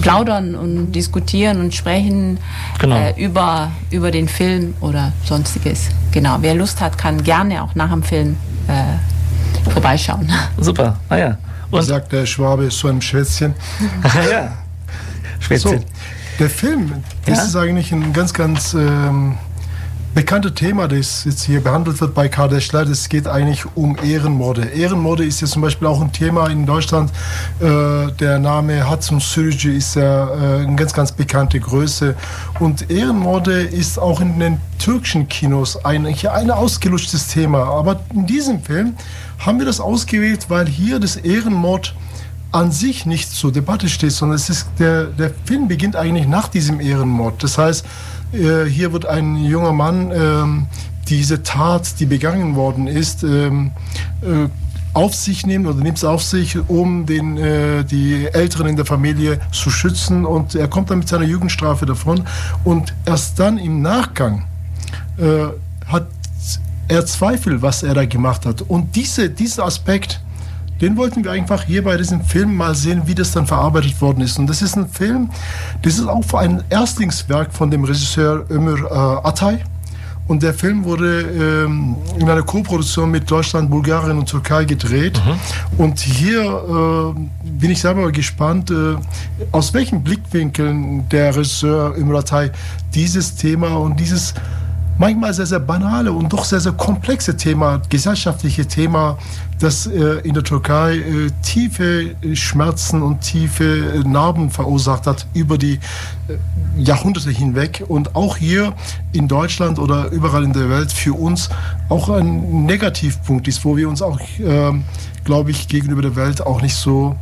plaudern 0.00 0.54
und 0.54 0.92
diskutieren 0.92 1.60
und 1.60 1.74
sprechen 1.74 2.38
Genau. 2.78 2.96
äh, 2.96 3.12
über, 3.22 3.70
über 3.90 4.10
den 4.10 4.26
Film 4.26 4.74
oder 4.80 5.12
sonstiges. 5.24 5.88
Genau, 6.12 6.38
wer 6.40 6.54
Lust 6.54 6.80
hat, 6.80 6.96
kann 6.98 7.22
gerne 7.22 7.62
auch 7.62 7.74
nach 7.74 7.90
dem 7.90 8.02
Film 8.02 8.36
äh, 8.68 9.70
vorbeischauen. 9.70 10.32
Super. 10.58 10.98
Ah 11.10 11.16
ja. 11.16 11.38
Wie 11.70 11.76
Und 11.76 11.82
sagt 11.82 12.10
der 12.12 12.24
Schwabe 12.26 12.70
so 12.70 12.88
einem 12.88 13.00
Schwätzchen. 13.02 13.54
ja. 14.30 14.52
So, 15.40 15.44
Spätzchen. 15.58 15.84
der 16.38 16.48
Film, 16.48 16.92
das 17.26 17.38
Ja? 17.38 17.44
ist 17.44 17.56
eigentlich 17.56 17.92
ein 17.92 18.12
ganz, 18.14 18.32
ganz 18.32 18.72
ähm, 18.74 19.36
bekanntes 20.14 20.54
Thema, 20.54 20.86
das 20.86 21.24
jetzt 21.24 21.42
hier 21.42 21.60
behandelt 21.60 22.00
wird 22.00 22.14
bei 22.14 22.28
Kardeschler. 22.28 22.82
Es 22.82 23.08
geht 23.08 23.26
eigentlich 23.26 23.64
um 23.74 23.96
Ehrenmorde. 24.02 24.66
Ehrenmorde 24.66 25.24
ist 25.24 25.40
ja 25.40 25.48
zum 25.48 25.62
Beispiel 25.62 25.88
auch 25.88 26.00
ein 26.00 26.12
Thema 26.12 26.46
in 26.48 26.64
Deutschland. 26.64 27.10
Äh, 27.60 28.12
der 28.12 28.38
Name 28.38 28.88
Hatsun 28.88 29.18
Sürücü 29.18 29.76
ist 29.76 29.96
ja 29.96 30.28
äh, 30.28 30.62
eine 30.62 30.76
ganz, 30.76 30.92
ganz 30.92 31.10
bekannte 31.10 31.58
Größe. 31.58 32.14
Und 32.60 32.90
Ehrenmorde 32.90 33.62
ist 33.62 33.98
auch 33.98 34.20
in 34.20 34.38
den 34.38 34.60
türkischen 34.78 35.28
Kinos 35.28 35.84
eigentlich 35.84 36.30
ein 36.30 36.50
ausgelutschtes 36.50 37.28
Thema. 37.28 37.64
Aber 37.64 38.00
in 38.14 38.26
diesem 38.26 38.62
Film 38.62 38.94
haben 39.38 39.58
wir 39.58 39.66
das 39.66 39.80
ausgewählt, 39.80 40.46
weil 40.48 40.68
hier 40.68 41.00
das 41.00 41.16
Ehrenmord 41.16 41.94
an 42.52 42.70
sich 42.70 43.04
nicht 43.04 43.32
zur 43.32 43.50
Debatte 43.50 43.88
steht, 43.88 44.12
sondern 44.12 44.36
es 44.36 44.48
ist 44.48 44.68
der, 44.78 45.06
der 45.06 45.32
Film 45.44 45.66
beginnt 45.66 45.96
eigentlich 45.96 46.28
nach 46.28 46.46
diesem 46.46 46.80
Ehrenmord. 46.80 47.42
Das 47.42 47.58
heißt, 47.58 47.84
äh, 48.34 48.68
hier 48.68 48.92
wird 48.92 49.06
ein 49.06 49.36
junger 49.36 49.72
Mann 49.72 50.12
ähm, 50.14 50.66
diese 51.08 51.42
Tat, 51.42 52.00
die 52.00 52.06
begangen 52.06 52.54
worden 52.56 52.86
ist, 52.86 53.22
ähm, 53.22 53.72
äh, 54.22 54.48
auf 54.94 55.14
sich 55.14 55.44
nehmen 55.44 55.66
oder 55.66 55.82
nimmt 55.82 55.98
es 55.98 56.04
auf 56.04 56.22
sich, 56.22 56.56
um 56.68 57.04
den, 57.04 57.36
äh, 57.36 57.84
die 57.84 58.26
Älteren 58.26 58.68
in 58.68 58.76
der 58.76 58.86
Familie 58.86 59.40
zu 59.50 59.70
schützen. 59.70 60.24
Und 60.24 60.54
er 60.54 60.68
kommt 60.68 60.90
dann 60.90 60.98
mit 60.98 61.08
seiner 61.08 61.24
Jugendstrafe 61.24 61.84
davon. 61.84 62.24
Und 62.62 62.94
erst 63.04 63.38
dann 63.40 63.58
im 63.58 63.82
Nachgang 63.82 64.44
äh, 65.18 65.46
hat 65.86 66.06
er 66.86 67.04
Zweifel, 67.06 67.60
was 67.60 67.82
er 67.82 67.94
da 67.94 68.06
gemacht 68.06 68.46
hat. 68.46 68.62
Und 68.62 68.94
diese, 68.94 69.30
dieser 69.30 69.64
Aspekt, 69.64 70.20
den 70.80 70.96
wollten 70.96 71.24
wir 71.24 71.32
einfach 71.32 71.64
hier 71.64 71.84
bei 71.84 71.96
diesem 71.96 72.22
Film 72.22 72.56
mal 72.56 72.74
sehen, 72.74 73.02
wie 73.06 73.14
das 73.14 73.32
dann 73.32 73.46
verarbeitet 73.46 74.00
worden 74.00 74.22
ist. 74.22 74.38
Und 74.38 74.48
das 74.48 74.62
ist 74.62 74.76
ein 74.76 74.88
Film, 74.88 75.30
das 75.82 75.94
ist 75.94 76.08
auch 76.08 76.34
ein 76.34 76.62
Erstlingswerk 76.70 77.52
von 77.52 77.70
dem 77.70 77.84
Regisseur 77.84 78.44
Ömer 78.50 78.78
äh, 78.78 79.28
Atay. 79.28 79.58
Und 80.26 80.42
der 80.42 80.54
Film 80.54 80.84
wurde 80.84 81.20
ähm, 81.66 81.96
in 82.18 82.28
einer 82.28 82.42
Co-Produktion 82.42 83.10
mit 83.10 83.30
Deutschland, 83.30 83.70
Bulgarien 83.70 84.16
und 84.16 84.26
Türkei 84.26 84.64
gedreht. 84.64 85.20
Und 85.76 86.00
hier 86.00 86.42
äh, 86.42 87.48
bin 87.50 87.70
ich 87.70 87.82
selber 87.82 88.10
gespannt, 88.10 88.70
äh, 88.70 88.96
aus 89.52 89.74
welchen 89.74 90.02
Blickwinkeln 90.02 91.06
der 91.10 91.36
Regisseur 91.36 91.94
Ömer 91.98 92.20
Atay 92.20 92.50
dieses 92.94 93.36
Thema 93.36 93.76
und 93.76 94.00
dieses 94.00 94.32
manchmal 94.98 95.34
sehr, 95.34 95.46
sehr 95.46 95.60
banale 95.60 96.12
und 96.12 96.32
doch 96.32 96.44
sehr, 96.44 96.60
sehr 96.60 96.72
komplexe 96.72 97.36
Thema, 97.36 97.80
gesellschaftliche 97.88 98.66
Thema, 98.66 99.18
das 99.58 99.86
äh, 99.86 100.20
in 100.24 100.34
der 100.34 100.42
Türkei 100.42 100.96
äh, 100.96 101.30
tiefe 101.42 102.14
äh, 102.22 102.36
Schmerzen 102.36 103.02
und 103.02 103.20
tiefe 103.20 104.02
Narben 104.04 104.50
verursacht 104.50 105.06
hat 105.06 105.26
über 105.32 105.58
die 105.58 105.80
Jahrhunderte 106.76 107.30
hinweg. 107.30 107.84
Und 107.86 108.16
auch 108.16 108.36
hier 108.36 108.74
in 109.12 109.28
Deutschland 109.28 109.78
oder 109.78 110.10
überall 110.10 110.44
in 110.44 110.52
der 110.52 110.68
Welt 110.70 110.92
für 110.92 111.14
uns 111.14 111.50
auch 111.88 112.08
ein 112.08 112.64
Negativpunkt 112.66 113.48
ist, 113.48 113.64
wo 113.64 113.76
wir 113.76 113.88
uns 113.88 114.02
auch, 114.02 114.18
ähm, 114.40 114.84
glaube 115.24 115.50
ich, 115.50 115.68
gegenüber 115.68 116.02
der 116.02 116.16
Welt 116.16 116.44
auch 116.44 116.60
nicht 116.60 116.74
so 116.74 117.16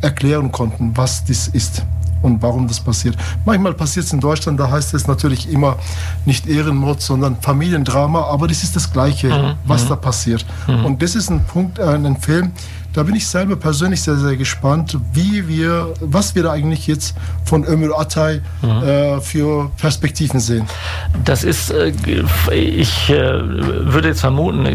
erklären 0.00 0.50
konnten, 0.50 0.96
was 0.96 1.24
das 1.24 1.46
ist 1.46 1.84
und 2.22 2.42
warum 2.42 2.68
das 2.68 2.80
passiert. 2.80 3.16
Manchmal 3.44 3.74
passiert 3.74 4.06
es 4.06 4.12
in 4.12 4.20
Deutschland, 4.20 4.58
da 4.58 4.70
heißt 4.70 4.94
es 4.94 5.06
natürlich 5.06 5.50
immer 5.50 5.76
nicht 6.24 6.46
Ehrenmord, 6.46 7.00
sondern 7.00 7.36
Familiendrama, 7.40 8.22
aber 8.22 8.48
das 8.48 8.62
ist 8.62 8.76
das 8.76 8.92
Gleiche, 8.92 9.56
was 9.66 9.88
da 9.88 9.96
passiert. 9.96 10.44
Und 10.84 11.02
das 11.02 11.14
ist 11.14 11.30
ein 11.30 11.44
Punkt, 11.44 11.78
äh, 11.78 11.82
ein 11.82 12.16
Film, 12.16 12.52
da 12.92 13.02
bin 13.02 13.14
ich 13.14 13.26
selber 13.26 13.56
persönlich 13.56 14.02
sehr, 14.02 14.16
sehr 14.16 14.36
gespannt, 14.36 14.98
wie 15.12 15.48
wir, 15.48 15.94
was 16.00 16.34
wir 16.34 16.42
da 16.42 16.52
eigentlich 16.52 16.86
jetzt 16.86 17.14
von 17.44 17.64
Ömür 17.64 17.98
Atay 17.98 18.40
äh, 18.62 19.20
für 19.20 19.70
Perspektiven 19.78 20.40
sehen. 20.40 20.66
Das 21.24 21.44
ist, 21.44 21.70
äh, 21.70 21.92
ich 22.52 23.10
äh, 23.10 23.14
würde 23.14 24.08
jetzt 24.08 24.20
vermuten, 24.20 24.66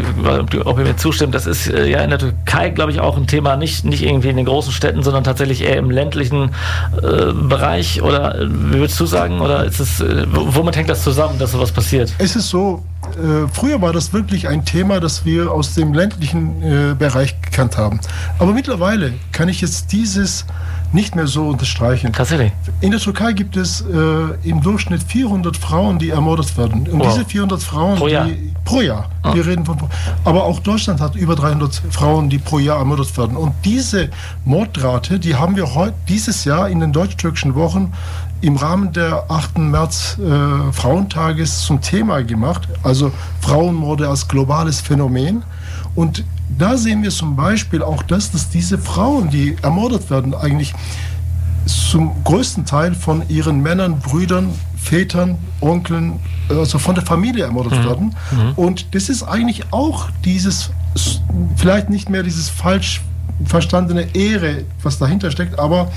ob 0.64 0.78
ihr 0.78 0.84
mir 0.84 0.96
zustimmt, 0.96 1.34
das 1.34 1.46
ist 1.46 1.68
äh, 1.68 1.86
ja 1.86 2.00
in 2.00 2.10
der 2.10 2.18
Türkei, 2.18 2.70
glaube 2.70 2.92
ich, 2.92 3.00
auch 3.00 3.16
ein 3.16 3.26
Thema, 3.26 3.56
nicht, 3.56 3.84
nicht 3.84 4.02
irgendwie 4.02 4.28
in 4.28 4.36
den 4.36 4.46
großen 4.46 4.72
Städten, 4.72 5.02
sondern 5.02 5.24
tatsächlich 5.24 5.62
eher 5.62 5.76
im 5.76 5.90
ländlichen 5.90 6.50
äh, 6.96 7.32
Bereich. 7.32 8.02
Oder 8.02 8.40
äh, 8.40 8.48
wie 8.48 8.78
würdest 8.78 8.98
du 8.98 9.06
sagen? 9.06 9.40
Oder 9.40 9.64
ist 9.64 9.80
es, 9.80 10.04
womit 10.32 10.76
hängt 10.76 10.88
das 10.88 11.04
zusammen, 11.04 11.38
dass 11.38 11.52
sowas 11.52 11.72
passiert? 11.72 12.12
Es 12.18 12.34
ist 12.36 12.48
so, 12.48 12.82
äh, 13.16 13.48
früher 13.52 13.80
war 13.80 13.92
das 13.92 14.12
wirklich 14.12 14.48
ein 14.48 14.64
Thema, 14.64 15.00
das 15.00 15.24
wir 15.24 15.50
aus 15.52 15.74
dem 15.74 15.92
ländlichen 15.94 16.62
äh, 16.62 16.94
Bereich 16.94 17.40
gekannt 17.42 17.76
haben. 17.76 18.00
Aber 18.38 18.52
mittlerweile 18.52 19.12
kann 19.32 19.48
ich 19.48 19.60
jetzt 19.60 19.92
dieses 19.92 20.44
nicht 20.90 21.14
mehr 21.14 21.26
so 21.26 21.48
unterstreichen. 21.48 22.14
Tatsächlich. 22.14 22.50
In 22.80 22.92
der 22.92 23.00
Türkei 23.00 23.32
gibt 23.34 23.56
es 23.58 23.82
äh, 23.82 24.48
im 24.48 24.62
Durchschnitt 24.62 25.02
400 25.02 25.54
Frauen, 25.56 25.98
die 25.98 26.08
ermordet 26.10 26.56
werden. 26.56 26.88
Und 26.88 27.00
Wow. 27.00 27.12
diese 27.12 27.26
400 27.26 27.62
Frauen, 27.62 27.98
Pro 27.98 28.08
Jahr? 28.08 28.24
die 28.26 28.52
pro 28.64 28.80
Jahr, 28.80 29.10
Ah. 29.22 29.34
wir 29.34 29.46
reden 29.46 29.64
von, 29.66 29.76
aber 30.24 30.44
auch 30.44 30.60
Deutschland 30.60 31.00
hat 31.00 31.14
über 31.14 31.34
300 31.36 31.82
Frauen, 31.90 32.30
die 32.30 32.38
pro 32.38 32.58
Jahr 32.58 32.78
ermordet 32.78 33.14
werden. 33.18 33.36
Und 33.36 33.52
diese 33.64 34.08
Mordrate, 34.46 35.18
die 35.18 35.34
haben 35.36 35.56
wir 35.56 35.74
heute 35.74 35.94
dieses 36.08 36.44
Jahr 36.46 36.68
in 36.70 36.80
den 36.80 36.92
deutsch-türkischen 36.92 37.54
Wochen 37.54 37.92
im 38.40 38.56
Rahmen 38.56 38.92
der 38.92 39.30
8. 39.30 39.58
März 39.58 40.18
äh, 40.18 40.72
Frauentages 40.72 41.62
zum 41.62 41.80
Thema 41.80 42.22
gemacht. 42.22 42.68
Also 42.82 43.12
Frauenmorde 43.40 44.08
als 44.08 44.28
globales 44.28 44.80
Phänomen. 44.80 45.42
Und 45.94 46.24
da 46.56 46.76
sehen 46.76 47.02
wir 47.02 47.10
zum 47.10 47.36
Beispiel 47.36 47.82
auch 47.82 48.02
das, 48.02 48.30
dass 48.30 48.48
diese 48.48 48.78
Frauen, 48.78 49.30
die 49.30 49.56
ermordet 49.62 50.10
werden, 50.10 50.34
eigentlich 50.34 50.74
zum 51.66 52.12
größten 52.24 52.64
Teil 52.64 52.94
von 52.94 53.28
ihren 53.28 53.60
Männern, 53.60 53.98
Brüdern, 53.98 54.50
Vätern, 54.76 55.36
Onkeln, 55.60 56.20
also 56.48 56.78
von 56.78 56.94
der 56.94 57.04
Familie 57.04 57.44
ermordet 57.44 57.84
werden. 57.84 58.14
Und 58.56 58.94
das 58.94 59.08
ist 59.08 59.22
eigentlich 59.22 59.64
auch 59.72 60.08
dieses, 60.24 60.70
vielleicht 61.56 61.90
nicht 61.90 62.08
mehr 62.08 62.22
dieses 62.22 62.48
falsch 62.48 63.02
verstandene 63.44 64.14
Ehre, 64.14 64.64
was 64.82 64.98
dahinter 64.98 65.30
steckt, 65.30 65.58
aber 65.58 65.90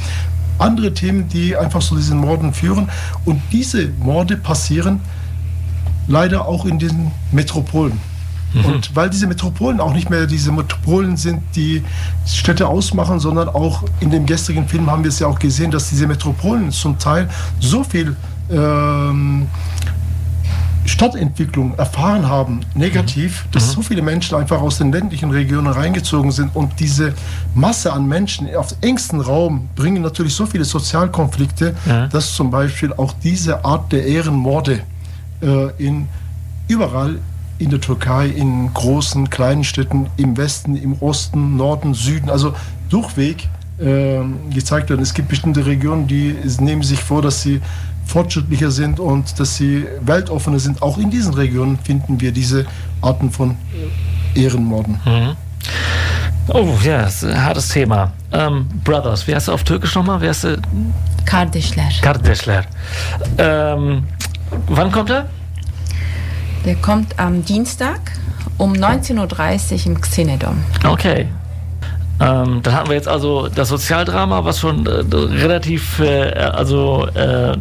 andere 0.61 0.93
Themen, 0.93 1.27
die 1.27 1.55
einfach 1.55 1.81
zu 1.81 1.95
diesen 1.95 2.17
Morden 2.17 2.53
führen. 2.53 2.89
Und 3.25 3.41
diese 3.51 3.89
Morde 3.99 4.37
passieren 4.37 4.99
leider 6.07 6.47
auch 6.47 6.65
in 6.65 6.79
den 6.79 7.11
Metropolen. 7.31 7.99
Mhm. 8.53 8.65
Und 8.65 8.95
weil 8.95 9.09
diese 9.09 9.27
Metropolen 9.27 9.79
auch 9.79 9.93
nicht 9.93 10.09
mehr 10.09 10.27
diese 10.27 10.51
Metropolen 10.51 11.17
sind, 11.17 11.41
die 11.55 11.83
Städte 12.25 12.67
ausmachen, 12.67 13.19
sondern 13.19 13.49
auch 13.49 13.83
in 13.99 14.11
dem 14.11 14.25
gestrigen 14.25 14.67
Film 14.67 14.89
haben 14.89 15.03
wir 15.03 15.09
es 15.09 15.19
ja 15.19 15.27
auch 15.27 15.39
gesehen, 15.39 15.71
dass 15.71 15.89
diese 15.89 16.07
Metropolen 16.07 16.71
zum 16.71 16.99
Teil 16.99 17.29
so 17.59 17.83
viel 17.83 18.15
ähm, 18.49 19.47
Stadtentwicklung 20.85 21.77
erfahren 21.77 22.27
haben, 22.27 22.61
negativ, 22.75 23.45
dass 23.51 23.67
mhm. 23.67 23.71
so 23.71 23.81
viele 23.81 24.01
Menschen 24.01 24.35
einfach 24.35 24.61
aus 24.61 24.77
den 24.77 24.91
ländlichen 24.91 25.31
Regionen 25.31 25.67
reingezogen 25.67 26.31
sind 26.31 26.55
und 26.55 26.79
diese 26.79 27.13
Masse 27.53 27.93
an 27.93 28.07
Menschen 28.07 28.53
auf 28.55 28.75
engsten 28.81 29.21
Raum 29.21 29.69
bringen 29.75 30.01
natürlich 30.01 30.33
so 30.33 30.45
viele 30.45 30.65
Sozialkonflikte, 30.65 31.75
ja. 31.85 32.07
dass 32.07 32.33
zum 32.33 32.51
Beispiel 32.51 32.93
auch 32.93 33.13
diese 33.23 33.63
Art 33.63 33.91
der 33.91 34.05
Ehrenmorde 34.05 34.81
äh, 35.41 35.69
in 35.77 36.07
überall 36.67 37.19
in 37.57 37.69
der 37.69 37.79
Türkei, 37.79 38.27
in 38.27 38.73
großen, 38.73 39.29
kleinen 39.29 39.63
Städten, 39.63 40.07
im 40.17 40.35
Westen, 40.35 40.75
im 40.75 40.93
Osten, 40.99 41.57
Norden, 41.57 41.93
Süden, 41.93 42.29
also 42.29 42.55
durchweg 42.89 43.47
äh, 43.77 44.19
gezeigt 44.51 44.89
werden. 44.89 45.01
Es 45.01 45.13
gibt 45.13 45.27
bestimmte 45.27 45.65
Regionen, 45.65 46.07
die 46.07 46.35
nehmen 46.59 46.81
sich 46.81 47.03
vor, 47.03 47.21
dass 47.21 47.43
sie 47.43 47.61
fortschrittlicher 48.05 48.71
sind 48.71 48.99
und 48.99 49.39
dass 49.39 49.55
sie 49.55 49.85
weltoffener 50.01 50.59
sind. 50.59 50.81
Auch 50.81 50.97
in 50.97 51.09
diesen 51.09 51.33
Regionen 51.33 51.77
finden 51.79 52.19
wir 52.19 52.31
diese 52.31 52.65
Arten 53.01 53.31
von 53.31 53.57
Ehrenmorden. 54.35 54.99
Mhm. 55.05 55.35
Oh 56.47 56.67
ja, 56.83 57.03
das 57.03 57.23
ist 57.23 57.29
ein 57.29 57.43
hartes 57.43 57.69
Thema. 57.69 58.11
Ähm, 58.31 58.67
Brothers, 58.83 59.27
wie 59.27 59.35
heißt 59.35 59.47
du 59.47 59.53
auf 59.53 59.63
Türkisch 59.63 59.95
nochmal? 59.95 60.21
Wie 60.21 60.27
heißt 60.27 60.43
du? 60.43 60.61
Kardeşler. 61.25 61.91
Kardeşler. 62.01 62.65
Ähm, 63.37 64.03
wann 64.67 64.91
kommt 64.91 65.11
er? 65.11 65.27
Der 66.65 66.75
kommt 66.75 67.17
am 67.19 67.45
Dienstag 67.45 67.99
um 68.57 68.73
19.30 68.73 69.73
Uhr 69.73 69.85
im 69.85 70.01
Xenedom. 70.01 70.57
Okay, 70.83 71.27
ähm, 72.21 72.61
dann 72.61 72.75
hatten 72.75 72.89
wir 72.89 72.95
jetzt 72.95 73.07
also 73.07 73.47
das 73.47 73.69
Sozialdrama, 73.69 74.45
was 74.45 74.59
schon 74.59 74.85
äh, 74.85 75.03
relativ, 75.11 75.99
äh, 75.99 76.31
also 76.33 77.07
äh, 77.15 77.55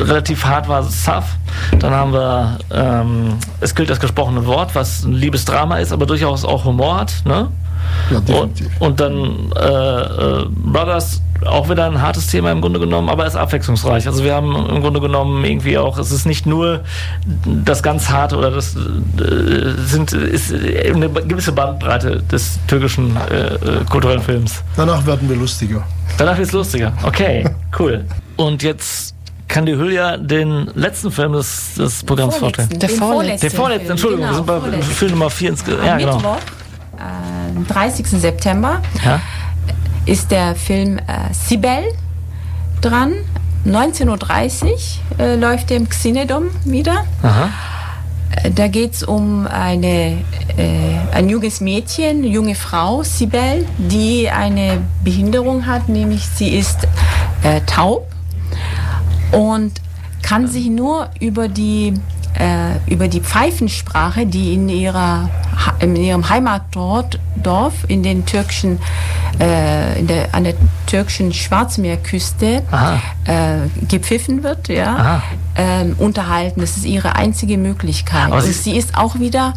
relativ 0.00 0.44
hart 0.44 0.66
war, 0.66 0.82
Saf. 0.82 1.36
Dann 1.78 1.92
haben 1.92 2.12
wir 2.14 2.58
ähm, 2.72 3.38
Es 3.60 3.74
gilt 3.74 3.90
das 3.90 4.00
gesprochene 4.00 4.46
Wort, 4.46 4.74
was 4.74 5.04
ein 5.04 5.12
Liebesdrama 5.12 5.78
ist, 5.78 5.92
aber 5.92 6.06
durchaus 6.06 6.44
auch 6.44 6.64
Humor 6.64 7.00
hat. 7.00 7.12
Ne? 7.26 7.48
Ja, 8.10 8.20
definitiv. 8.20 8.66
Und, 8.78 8.88
und 8.88 9.00
dann 9.00 9.52
äh, 9.56 10.42
äh, 10.42 10.46
Brothers 10.48 11.22
auch 11.46 11.68
wieder 11.70 11.86
ein 11.86 12.00
hartes 12.02 12.26
Thema 12.26 12.50
im 12.50 12.60
Grunde 12.60 12.80
genommen, 12.80 13.08
aber 13.08 13.24
es 13.26 13.34
ist 13.34 13.40
abwechslungsreich. 13.40 14.06
Also 14.06 14.24
wir 14.24 14.34
haben 14.34 14.54
im 14.54 14.80
Grunde 14.82 15.00
genommen 15.00 15.44
irgendwie 15.44 15.78
auch, 15.78 15.98
es 15.98 16.10
ist 16.10 16.26
nicht 16.26 16.46
nur 16.46 16.80
das 17.44 17.82
ganz 17.82 18.08
harte 18.10 18.36
oder 18.36 18.50
das 18.50 18.74
äh, 18.74 19.74
sind 19.86 20.12
ist 20.12 20.52
eine 20.52 21.08
gewisse 21.08 21.52
Bandbreite 21.52 22.22
des 22.30 22.58
türkischen 22.66 23.16
äh, 23.16 23.54
äh 23.54 23.84
kulturellen 23.88 24.22
Films. 24.22 24.62
Danach 24.76 25.06
werden 25.06 25.28
wir 25.28 25.36
lustiger. 25.36 25.84
Danach 26.16 26.36
wird 26.36 26.48
es 26.48 26.52
lustiger. 26.52 26.92
Okay, 27.04 27.48
cool. 27.78 28.04
Und 28.36 28.62
jetzt 28.62 29.14
kann 29.48 29.64
die 29.64 29.76
Hülya 29.76 30.16
den 30.16 30.70
letzten 30.74 31.10
Film 31.10 31.32
des, 31.32 31.74
des 31.74 32.04
Programms 32.04 32.36
vorstellen. 32.36 32.68
Der 32.78 32.88
vorletzte. 32.88 33.48
Der 33.48 33.56
vorletzte, 33.56 33.90
Entschuldigung, 33.92 34.26
genau, 34.26 34.46
wir 34.46 34.60
sind 34.60 34.76
bei 34.76 34.82
Film 34.82 35.10
Nummer 35.12 35.30
4 35.30 35.50
ins 35.50 35.64
ja, 35.66 35.96
genau. 35.96 36.16
Mittwoch, 36.16 36.36
äh, 36.98 37.72
30. 37.72 38.06
September. 38.08 38.82
Ja? 39.04 39.20
ist 40.08 40.30
der 40.30 40.54
Film 40.54 40.98
äh, 40.98 41.32
Sibel 41.32 41.84
dran. 42.80 43.12
19.30 43.66 44.64
Uhr 44.64 45.20
äh, 45.20 45.36
läuft 45.36 45.68
der 45.68 45.76
im 45.76 45.88
Xinedom 45.88 46.44
wieder. 46.64 47.04
Aha. 47.22 47.50
Äh, 48.42 48.50
da 48.50 48.68
geht 48.68 48.94
es 48.94 49.02
um 49.02 49.46
eine, 49.46 50.22
äh, 50.56 50.96
ein 51.12 51.28
junges 51.28 51.60
Mädchen, 51.60 52.24
junge 52.24 52.54
Frau, 52.54 53.02
Sibel, 53.02 53.66
die 53.76 54.30
eine 54.30 54.78
Behinderung 55.04 55.66
hat, 55.66 55.90
nämlich 55.90 56.26
sie 56.26 56.56
ist 56.56 56.88
äh, 57.42 57.60
taub 57.66 58.06
und 59.32 59.72
kann 60.22 60.46
sich 60.46 60.68
nur 60.68 61.10
über 61.20 61.48
die 61.48 61.94
äh, 62.38 62.92
über 62.92 63.08
die 63.08 63.20
Pfeifensprache, 63.20 64.26
die 64.26 64.54
in, 64.54 64.68
ihrer, 64.68 65.28
in 65.80 65.96
ihrem 65.96 66.28
Heimatdorf 66.28 67.74
in 67.88 68.02
den 68.02 68.26
türkischen, 68.26 68.78
äh, 69.40 69.98
in 69.98 70.06
der, 70.06 70.34
an 70.34 70.44
der 70.44 70.54
türkischen 70.86 71.32
Schwarzmeerküste 71.32 72.62
äh, 73.24 73.86
gepfiffen 73.88 74.42
wird, 74.42 74.68
ja, 74.68 75.22
ähm, 75.56 75.96
unterhalten. 75.98 76.60
Das 76.60 76.76
ist 76.76 76.84
ihre 76.84 77.16
einzige 77.16 77.58
Möglichkeit. 77.58 78.30
Und 78.30 78.42
sie 78.42 78.76
ist 78.76 78.96
auch 78.96 79.18
wieder 79.18 79.54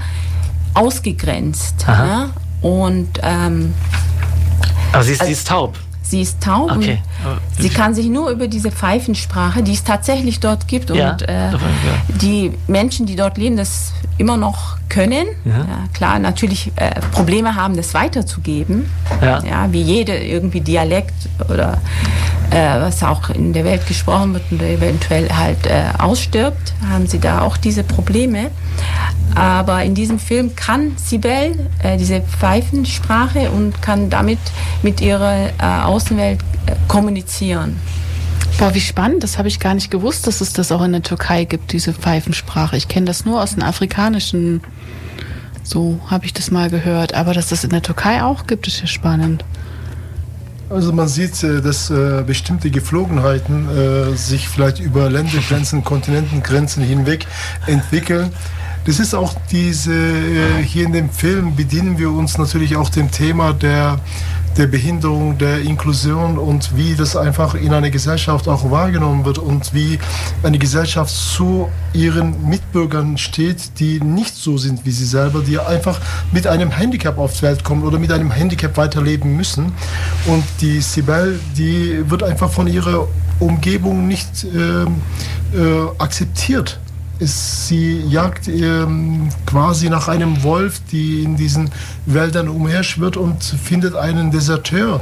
ausgegrenzt. 0.74 1.86
Ja? 1.88 2.30
Und 2.62 3.20
ähm, 3.22 3.74
aber 4.92 5.04
sie 5.04 5.14
ist, 5.14 5.22
also, 5.22 5.28
sie 5.28 5.34
ist 5.34 5.48
taub. 5.48 5.78
Sie 6.12 6.22
ist 6.22 6.42
taub 6.44 6.72
okay. 6.72 7.02
und 7.24 7.62
sie 7.64 7.70
kann 7.70 7.96
sich 7.96 8.08
nur 8.08 8.32
über 8.32 8.50
diese 8.50 8.70
Pfeifensprache, 8.70 9.64
die 9.64 9.72
es 9.72 9.86
tatsächlich 9.86 10.42
dort 10.42 10.68
gibt 10.68 10.90
ja, 10.90 11.14
und 11.14 11.22
äh, 11.22 11.52
die 12.10 12.52
Menschen, 12.68 13.06
die 13.06 13.16
dort 13.16 13.38
leben, 13.38 13.56
das 13.56 13.94
immer 14.18 14.36
noch 14.36 14.78
können. 14.90 15.28
Ja. 15.46 15.66
Klar, 15.94 16.20
natürlich 16.20 16.74
äh, 16.76 17.00
Probleme 17.14 17.56
haben, 17.56 17.78
das 17.78 17.94
weiterzugeben. 17.94 18.92
Ja. 19.22 19.72
wie 19.72 19.82
jede 19.82 20.18
irgendwie 20.18 20.60
Dialekt 20.60 21.14
oder 21.48 21.78
was 22.52 23.02
auch 23.04 23.30
in 23.30 23.54
der 23.54 23.64
Welt 23.64 23.88
gesprochen 23.88 24.34
wird 24.34 24.44
und 24.52 24.62
eventuell 24.62 25.30
halt 25.30 25.66
äh, 25.68 25.84
ausstirbt, 25.98 26.74
haben 26.90 27.08
sie 27.08 27.20
da 27.20 27.42
auch 27.42 27.58
diese 27.58 27.84
Probleme. 27.84 28.52
Aber 29.36 29.84
in 29.84 29.96
diesem 29.96 30.20
Film 30.20 30.56
kann 30.56 30.94
Sibel 30.98 31.70
äh, 31.82 31.98
diese 31.98 32.22
Pfeifensprache 32.22 33.50
und 33.52 33.82
kann 33.82 34.10
damit 34.10 34.40
mit 34.84 35.00
ihrer 35.00 35.48
äh, 35.48 35.84
Außenwelt 35.84 36.40
äh, 36.66 36.74
kommunizieren. 36.88 37.80
Boah, 38.58 38.76
wie 38.76 38.82
spannend, 38.82 39.24
das 39.24 39.38
habe 39.38 39.48
ich 39.48 39.60
gar 39.60 39.74
nicht 39.74 39.90
gewusst, 39.90 40.28
dass 40.28 40.42
es 40.42 40.54
das 40.54 40.72
auch 40.72 40.84
in 40.84 40.92
der 40.92 41.02
Türkei 41.02 41.46
gibt, 41.46 41.72
diese 41.72 41.94
Pfeifensprache. 41.94 42.76
Ich 42.76 42.88
kenne 42.88 43.06
das 43.06 43.26
nur 43.26 43.42
aus 43.42 43.56
den 43.56 43.64
afrikanischen, 43.64 44.62
so 45.64 46.00
habe 46.08 46.26
ich 46.26 46.34
das 46.34 46.52
mal 46.52 46.70
gehört. 46.70 47.14
Aber 47.14 47.34
dass 47.34 47.48
das 47.48 47.64
in 47.64 47.70
der 47.70 47.82
Türkei 47.82 48.22
auch 48.22 48.46
gibt, 48.46 48.68
ist 48.68 48.82
ja 48.82 48.88
spannend. 48.88 49.46
Also 50.72 50.94
man 50.94 51.10
sieht, 51.10 51.44
äh, 51.44 51.62
dass 51.62 51.90
äh, 51.90 52.24
bestimmte 52.26 52.72
Geflogenheiten 52.72 53.68
äh, 53.70 54.16
sich 54.16 54.48
vielleicht 54.48 54.80
über 54.80 55.10
Ländergrenzen, 55.10 55.84
Kontinentengrenzen 55.84 56.82
hinweg 56.82 57.28
entwickeln. 57.68 58.32
Das 58.86 59.00
ist 59.00 59.14
auch 59.14 59.36
diese, 59.52 59.94
hier 60.64 60.86
in 60.88 60.92
dem 60.92 61.12
Film 61.12 61.56
bedienen 61.56 62.00
wir 62.00 62.10
uns 62.10 62.40
natürlich 62.40 62.76
auch 62.78 62.90
dem 62.90 63.12
Thema 63.12 63.54
der, 63.54 64.00
der 64.58 64.68
Behinderung, 64.68 65.38
der 65.38 65.62
Inklusion 65.62 66.38
und 66.38 66.76
wie 66.76 66.96
das 66.96 67.16
einfach 67.16 67.56
in 67.56 67.74
einer 67.74 67.90
Gesellschaft 67.90 68.48
auch 68.48 68.70
wahrgenommen 68.70 69.26
wird 69.26 69.38
und 69.38 69.74
wie 69.74 70.00
eine 70.44 70.60
Gesellschaft 70.60 71.14
zu 71.14 71.70
ihren 71.94 72.48
Mitbürgern 72.48 73.18
steht, 73.18 73.80
die 73.80 74.00
nicht 74.00 74.36
so 74.36 74.58
sind 74.58 74.86
wie 74.86 74.92
sie 74.92 75.06
selber, 75.06 75.42
die 75.42 75.58
einfach 75.60 76.00
mit 76.32 76.48
einem 76.48 76.72
Handicap 76.72 77.18
auf 77.18 77.34
die 77.38 77.44
Welt 77.44 77.64
kommen 77.64 77.84
oder 77.84 77.98
mit 77.98 78.12
einem 78.12 78.32
Handicap 78.32 78.78
weiterleben 78.78 79.36
müssen. 79.36 79.72
Und 80.26 80.44
die 80.60 80.82
Sibel, 80.82 81.40
die 81.58 82.10
wird 82.10 82.24
einfach 82.24 82.50
von 82.50 82.68
ihrer 82.68 83.08
Umgebung 83.40 84.08
nicht 84.08 84.44
äh, 84.44 84.84
äh, 85.58 85.88
akzeptiert 85.98 86.80
ist, 87.22 87.68
sie 87.68 88.02
jagt 88.02 88.48
ähm, 88.48 89.30
quasi 89.46 89.90
nach 89.90 90.08
einem 90.08 90.44
Wolf, 90.44 90.82
die 90.92 91.24
in 91.24 91.38
diesen 91.38 91.70
Wäldern 92.06 92.50
umherschwirrt 92.50 93.16
und 93.16 93.44
findet 93.44 93.96
einen 93.96 94.32
Deserteur, 94.32 95.02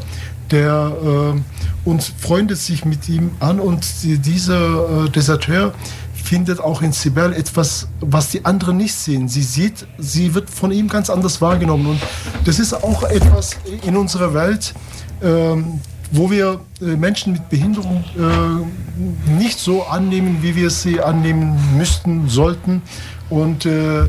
der 0.52 0.92
äh, 1.04 1.90
und 1.90 2.04
freundet 2.20 2.58
sich 2.58 2.86
mit 2.86 3.08
ihm 3.10 3.32
an 3.40 3.60
und 3.60 3.86
die, 4.04 4.18
dieser 4.18 5.06
äh, 5.06 5.10
Deserteur 5.10 5.74
findet 6.14 6.60
auch 6.60 6.82
in 6.82 6.92
Sibel 6.92 7.34
etwas, 7.34 7.88
was 8.02 8.30
die 8.30 8.46
anderen 8.46 8.78
nicht 8.78 8.94
sehen. 8.94 9.28
Sie 9.28 9.42
sieht, 9.42 9.88
sie 9.98 10.36
wird 10.36 10.50
von 10.50 10.72
ihm 10.72 10.88
ganz 10.88 11.10
anders 11.10 11.42
wahrgenommen 11.42 11.88
und 11.88 12.02
das 12.46 12.60
ist 12.60 12.74
auch 12.74 13.04
etwas 13.04 13.56
in 13.84 13.96
unserer 13.98 14.34
Welt, 14.34 14.76
ähm, 15.24 15.80
wo 16.12 16.32
wir 16.32 16.60
äh, 16.82 16.96
Menschen 16.96 17.34
mit 17.34 17.50
Behinderung 17.50 18.04
äh, 18.18 19.32
nicht 19.32 19.60
so 19.60 19.84
annehmen, 19.84 20.40
wie 20.42 20.56
wir 20.56 20.70
sie 20.70 21.02
annehmen 21.02 21.58
müssten, 21.78 22.28
sollten. 22.28 22.82
Und 23.30 23.66
äh, 23.66 24.08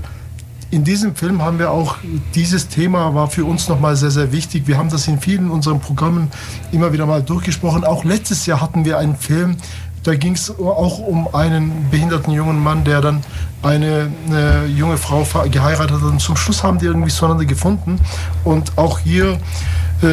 in 0.71 0.85
diesem 0.85 1.17
Film 1.17 1.43
haben 1.43 1.59
wir 1.59 1.71
auch 1.71 1.97
dieses 2.35 2.69
Thema 2.69 3.15
war 3.15 3.29
für 3.29 3.45
uns 3.45 3.69
nochmal 3.69 3.97
sehr, 3.97 4.11
sehr 4.11 4.33
wichtig. 4.33 4.67
Wir 4.67 4.79
haben 4.79 4.89
das 4.89 5.09
in 5.09 5.21
vielen 5.21 5.51
unseren 5.51 5.81
Programmen 5.81 6.31
immer 6.71 6.93
wieder 6.93 7.07
mal 7.07 7.23
durchgesprochen. 7.23 7.85
Auch 7.85 8.05
letztes 8.05 8.47
Jahr 8.47 8.61
hatten 8.61 8.85
wir 8.85 8.97
einen 8.99 9.17
Film, 9.17 9.57
da 10.05 10.15
ging 10.15 10.33
es 10.33 10.51
auch 10.59 10.99
um 11.01 11.35
einen 11.35 11.91
behinderten 11.91 12.33
jungen 12.33 12.63
Mann, 12.63 12.85
der 12.85 13.01
dann 13.01 13.23
eine, 13.63 14.11
eine, 14.29 14.67
junge 14.67 14.97
Frau 14.97 15.27
geheiratet 15.51 15.97
hat. 15.97 16.03
Und 16.03 16.21
zum 16.21 16.37
Schluss 16.37 16.63
haben 16.63 16.79
die 16.79 16.87
irgendwie 16.87 17.11
zueinander 17.11 17.45
gefunden. 17.45 18.01
Und 18.45 18.79
auch 18.79 19.01
hier 19.01 19.39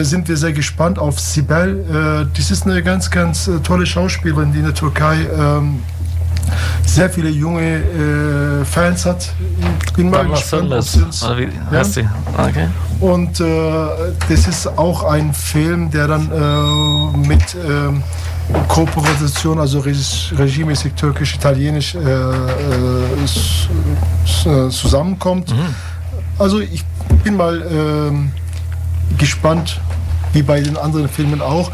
sind 0.04 0.28
wir 0.28 0.36
sehr 0.38 0.54
gespannt 0.54 1.00
auf 1.00 1.20
Sibel. 1.20 2.26
Äh, 2.30 2.38
das 2.38 2.52
ist 2.52 2.66
eine 2.66 2.82
ganz, 2.84 3.10
ganz 3.10 3.48
äh, 3.48 3.60
tolle 3.60 3.86
Schauspielerin, 3.86 4.52
die 4.52 4.60
in 4.60 4.66
der 4.66 4.74
Türkei 4.74 5.26
ähm, 5.38 5.80
sehr 6.86 7.10
viele 7.10 7.30
junge 7.30 7.78
äh, 8.62 8.66
Fans 8.66 9.06
hat. 9.06 9.30
Ich 9.86 9.94
bin 9.94 10.10
mal 10.10 10.24
gespannt, 10.36 10.70
heißt 11.72 11.94
sie? 11.94 12.08
Okay. 12.38 12.68
Und 13.00 13.40
äh, 13.40 13.46
das 14.30 14.48
ist 14.48 14.68
auch 14.78 15.04
ein 15.04 15.34
Film, 15.34 15.92
der 15.92 16.08
dann 16.08 16.32
äh, 16.32 17.18
mit 17.28 17.56
ähm, 17.68 18.02
Kooperation, 18.70 19.60
also 19.60 19.80
reg- 19.82 20.32
regiemäßig 20.38 20.94
türkisch, 20.94 21.36
italienisch 21.36 21.96
äh, 21.96 22.00
äh, 24.50 24.70
zusammenkommt. 24.70 25.54
Also 26.40 26.60
ich 26.62 26.84
bin 27.24 27.36
mal 27.36 27.62
ähm, 27.70 28.32
gespannt, 29.18 29.80
wie 30.34 30.42
bei 30.44 30.62
den 30.62 30.78
anderen 30.78 31.08
Filmen 31.10 31.42
auch. 31.42 31.72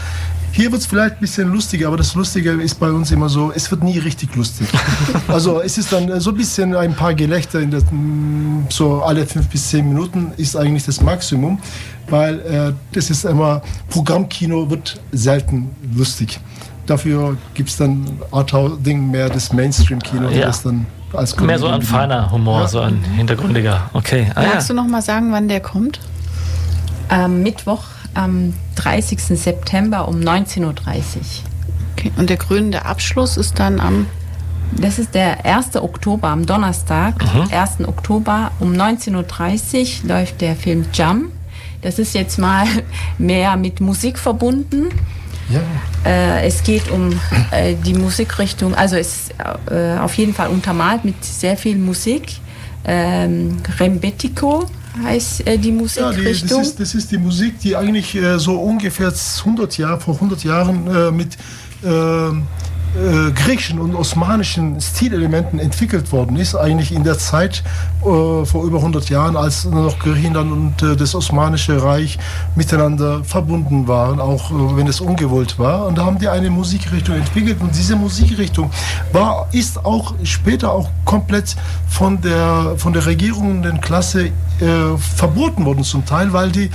Hier 0.52 0.72
wird 0.72 0.82
es 0.82 0.88
vielleicht 0.88 1.16
ein 1.16 1.20
bisschen 1.22 1.50
lustiger, 1.52 1.88
aber 1.88 1.98
das 1.98 2.14
Lustige 2.14 2.52
ist 2.52 2.80
bei 2.80 2.92
uns 2.92 3.10
immer 3.12 3.28
so, 3.28 3.52
es 3.56 3.72
wird 3.72 3.84
nie 3.84 3.98
richtig 3.98 4.36
lustig. 4.36 4.68
Also 5.28 5.62
es 5.62 5.80
ist 5.80 5.92
dann 5.92 6.20
so 6.20 6.30
ein 6.30 6.38
bisschen 6.38 6.76
ein 6.76 6.94
paar 6.94 7.16
Gelächter, 7.16 7.60
in 7.60 7.72
der, 7.72 7.82
mm, 7.82 8.68
so 8.70 9.02
alle 9.02 9.26
fünf 9.26 9.48
bis 9.48 9.70
zehn 9.70 9.88
Minuten 9.88 10.32
ist 10.38 10.56
eigentlich 10.56 10.86
das 10.86 11.02
Maximum, 11.02 11.58
weil 12.08 12.40
äh, 12.42 12.74
das 12.92 13.10
ist 13.10 13.26
immer, 13.26 13.64
Programmkino 13.90 14.70
wird 14.70 15.00
selten 15.12 15.72
lustig. 15.96 16.40
Dafür 16.86 17.36
gibt 17.56 17.70
es 17.70 17.78
dann 17.78 18.06
Arthouse-Ding 18.32 19.10
mehr 19.10 19.30
das 19.30 19.54
Mainstream-Kino, 19.54 20.30
Ja. 20.30 20.48
das 20.48 20.62
dann 20.62 20.86
als 21.14 21.36
Mehr 21.40 21.58
so 21.58 21.66
ein 21.68 21.74
Komödie- 21.80 21.86
feiner 21.88 22.32
Humor, 22.32 22.62
Ja. 22.62 22.68
so 22.68 22.80
ein 22.82 23.04
hintergründiger. 23.16 23.90
Okay. 23.94 24.28
Ah, 24.36 24.44
ja. 24.44 24.62
Du 24.62 24.74
noch 24.76 24.86
mal 24.88 25.02
sagen, 25.02 25.32
wann 25.32 25.48
der 25.48 25.62
kommt? 25.62 26.00
Am 27.10 27.44
Mittwoch, 27.44 27.84
am 28.14 28.54
30. 28.76 29.20
September 29.20 30.08
um 30.08 30.20
19.30 30.20 30.62
Uhr. 30.62 30.74
Okay. 31.96 32.12
Und 32.18 32.30
der 32.30 32.38
krönende 32.38 32.86
Abschluss 32.86 33.38
ist 33.38 33.60
dann 33.60 33.80
am 33.80 34.08
Das 34.76 35.00
ist 35.00 35.14
der 35.14 35.46
1. 35.46 35.76
Oktober, 35.76 36.30
am 36.30 36.46
Donnerstag, 36.46 37.16
1. 37.52 37.88
Oktober 37.88 38.52
um 38.60 38.74
19.30 38.74 40.04
Uhr 40.04 40.10
läuft 40.10 40.42
der 40.42 40.56
Film 40.56 40.86
Jam. 40.94 41.32
Das 41.82 42.00
ist 42.00 42.14
jetzt 42.16 42.40
mal 42.40 42.66
mehr 43.18 43.56
mit 43.58 43.82
Musik 43.82 44.18
verbunden. 44.18 44.90
Ja. 45.50 45.62
Äh, 46.10 46.48
es 46.48 46.64
geht 46.64 46.90
um 46.90 47.20
äh, 47.52 47.76
die 47.76 47.94
Musikrichtung, 47.94 48.74
also 48.74 48.96
es 48.96 49.30
ist 49.30 49.36
äh, 49.70 50.00
auf 50.00 50.16
jeden 50.16 50.34
Fall 50.34 50.48
untermalt 50.48 51.04
mit 51.04 51.24
sehr 51.24 51.58
viel 51.58 51.78
Musik. 51.78 52.40
Ähm, 52.86 53.58
Rembetico 53.80 54.66
heißt 55.02 55.48
äh, 55.48 55.58
die 55.58 55.70
Ja, 55.70 56.12
die, 56.12 56.24
das, 56.24 56.42
Musikrichtung. 56.42 56.62
ist, 56.62 56.80
das 56.80 56.96
ist 56.96 57.12
die 57.12 57.18
Musik, 57.18 57.60
die 57.60 57.76
eigentlich 57.76 58.16
äh, 58.16 58.38
so 58.40 58.60
ungefähr 58.60 59.14
100 59.40 59.78
Jahre, 59.78 60.00
vor 60.00 60.16
100 60.16 60.44
Jahren 60.44 60.88
äh, 60.88 61.12
mit 61.12 61.38
ähm, 61.84 62.44
äh, 62.96 63.32
griechischen 63.32 63.80
und 63.80 63.96
osmanischen 63.96 64.80
Stilelementen 64.80 65.60
entwickelt 65.60 66.12
worden 66.12 66.38
ist. 66.38 66.56
Eigentlich 66.56 66.92
in 66.92 67.04
der 67.04 67.18
Zeit 67.18 67.64
äh, 68.02 68.04
vor 68.04 68.64
über 68.66 68.78
100 68.78 69.10
Jahren, 69.10 69.36
als 69.36 69.66
noch 69.66 69.98
Griechenland 70.00 70.52
und 70.52 70.84
äh, 70.84 70.96
das 70.96 71.16
Osmanische 71.16 71.82
Reich 71.84 72.20
miteinander 72.56 73.24
verbunden 73.24 73.88
waren, 73.88 74.20
auch 74.20 74.52
äh, 74.52 74.78
wenn 74.78 74.88
es 74.88 75.02
ungewollt 75.02 75.58
war. 75.58 75.88
Und 75.88 75.98
da 75.98 76.06
haben 76.06 76.20
die 76.20 76.28
eine 76.28 76.50
Musikrichtung 76.50 77.16
entwickelt 77.16 77.58
und 77.62 77.76
diese 77.76 77.96
Musikrichtung 77.96 78.70
war, 79.12 79.48
ist 79.52 79.84
auch 79.84 80.14
später 80.24 80.72
auch 80.72 80.90
komplett 81.06 81.56
von 81.90 82.22
der, 82.22 82.76
von 82.78 82.94
der 82.94 83.06
regierenden 83.06 83.82
Klasse 83.82 84.26
äh, 84.26 84.98
verboten 84.98 85.66
worden 85.66 85.84
zum 85.84 86.06
Teil, 86.06 86.32
weil 86.32 86.52
die 86.52 86.70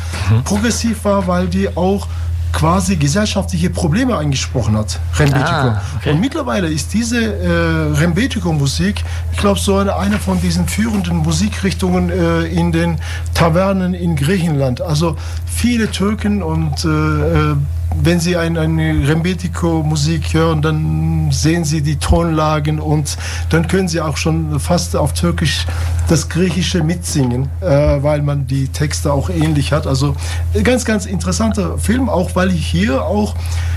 progressiv 0.45 1.05
war, 1.05 1.27
weil 1.27 1.47
die 1.47 1.77
auch 1.77 2.07
quasi 2.53 2.97
gesellschaftliche 2.97 3.71
Probleme 3.71 4.17
angesprochen 4.17 4.77
hat, 4.77 4.99
Rembetico. 5.19 5.51
Ah, 5.51 5.83
okay. 5.97 6.11
Und 6.13 6.21
mittlerweile 6.21 6.69
ist 6.69 6.93
diese 6.95 7.19
äh, 7.19 7.99
Rembetico-Musik, 7.99 9.05
ich 9.33 9.39
glaube, 9.39 9.59
so 9.59 9.77
eine, 9.77 9.97
eine 9.97 10.19
von 10.19 10.41
diesen 10.41 10.67
führenden 10.67 11.19
Musikrichtungen 11.19 12.11
äh, 12.11 12.45
in 12.47 12.73
den 12.73 12.99
Tavernen 13.35 13.95
in 13.95 14.17
Griechenland. 14.17 14.81
Also 14.81 15.17
viele 15.47 15.91
Türken 15.91 16.43
und 16.43 16.85
äh, 16.85 16.89
äh, 16.89 17.57
wenn 18.03 18.21
Sie 18.21 18.37
ein, 18.37 18.57
eine 18.57 19.09
Rembetico-Musik 19.09 20.35
hören, 20.35 20.63
dann 20.63 21.31
sehen 21.31 21.65
Sie 21.65 21.83
die 21.83 21.97
Tonlagen 21.97 22.79
und 22.81 23.17
dann 23.51 23.67
können 23.69 23.89
Sie 23.89 24.01
auch 24.01 24.17
schon 24.17 24.61
fast 24.61 24.97
auf 24.97 25.13
Türkisch 25.13 25.67
das 26.09 26.29
Griechische 26.29 26.83
mitsingen, 26.83 27.49
äh, 27.61 27.67
weil 28.03 28.23
man 28.23 28.47
die 28.47 28.69
Texte 28.69 29.13
auch 29.13 29.31
ähnlich 29.31 29.73
hat. 29.73 29.87
Also 29.87 30.15
äh, 30.55 30.63
ganz, 30.63 30.85
ganz 30.85 31.07
interessanter 31.07 31.79
Film, 31.79 32.09
auch 32.09 32.35
weil 32.35 32.51
hier 32.51 33.05
auch 33.05 33.35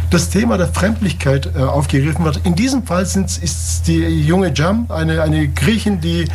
das 0.10 0.29
Thema 0.29 0.57
der 0.57 0.67
Fremdlichkeit 0.67 1.49
äh, 1.55 1.60
aufgegriffen 1.60 2.25
wird. 2.25 2.41
In 2.43 2.55
diesem 2.55 2.84
Fall 2.84 3.05
sind, 3.05 3.25
ist 3.25 3.88
die 3.88 3.99
junge 3.99 4.53
Jam, 4.53 4.86
eine, 4.89 5.21
eine 5.21 5.47
Griechin, 5.47 6.01
die 6.01 6.25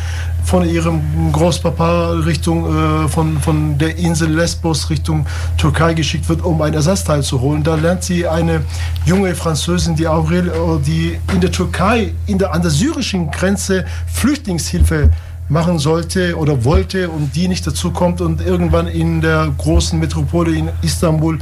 von 0.47 0.67
ihrem 0.67 1.01
Großpapa 1.33 2.11
Richtung 2.25 2.65
äh, 2.65 3.07
von, 3.09 3.37
von 3.41 3.77
der 3.77 3.97
Insel 3.97 4.33
Lesbos 4.33 4.89
Richtung 4.89 5.25
Türkei 5.57 5.93
geschickt 5.93 6.29
wird, 6.29 6.41
um 6.41 6.61
ein 6.61 6.73
Ersatzteil 6.73 7.21
zu 7.21 7.41
holen. 7.41 7.63
Da 7.63 7.75
lernt 7.75 8.03
sie 8.03 8.25
eine 8.25 8.61
junge 9.05 9.35
Französin, 9.35 9.97
die 9.97 10.07
Aurel, 10.07 10.47
äh, 10.47 10.51
die 10.85 11.19
in 11.33 11.41
der 11.41 11.51
Türkei, 11.51 12.13
in 12.27 12.37
der, 12.37 12.53
an 12.53 12.61
der 12.61 12.71
syrischen 12.71 13.29
Grenze 13.29 13.83
Flüchtlingshilfe 14.07 15.09
machen 15.49 15.79
sollte 15.79 16.37
oder 16.37 16.63
wollte 16.63 17.09
und 17.09 17.35
die 17.35 17.49
nicht 17.49 17.67
dazu 17.67 17.91
kommt 17.91 18.21
und 18.21 18.39
irgendwann 18.39 18.87
in 18.87 19.19
der 19.19 19.53
großen 19.57 19.99
Metropole 19.99 20.55
in 20.55 20.69
Istanbul 20.81 21.39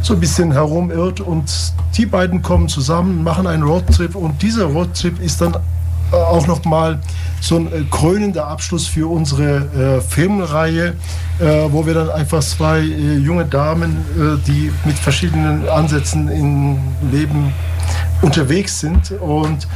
so 0.00 0.14
ein 0.14 0.20
bisschen 0.20 0.52
herumirrt 0.52 1.20
und 1.20 1.50
die 1.96 2.06
beiden 2.06 2.40
kommen 2.40 2.68
zusammen, 2.68 3.24
machen 3.24 3.48
einen 3.48 3.64
Roadtrip 3.64 4.14
und 4.14 4.40
dieser 4.42 4.66
Roadtrip 4.66 5.20
ist 5.20 5.40
dann 5.40 5.56
auch 6.12 6.46
nochmal 6.46 6.98
so 7.40 7.56
ein 7.56 7.66
äh, 7.66 7.84
krönender 7.90 8.46
Abschluss 8.46 8.86
für 8.86 9.10
unsere 9.10 9.98
äh, 9.98 10.00
Filmreihe, 10.00 10.94
äh, 11.38 11.44
wo 11.70 11.86
wir 11.86 11.94
dann 11.94 12.10
einfach 12.10 12.40
zwei 12.40 12.80
äh, 12.80 13.16
junge 13.16 13.44
Damen, 13.44 14.04
äh, 14.16 14.46
die 14.46 14.72
mit 14.84 14.98
verschiedenen 14.98 15.68
Ansätzen 15.68 16.28
im 16.28 16.78
Leben 17.12 17.52
unterwegs 18.22 18.80
sind. 18.80 19.12
Und 19.12 19.68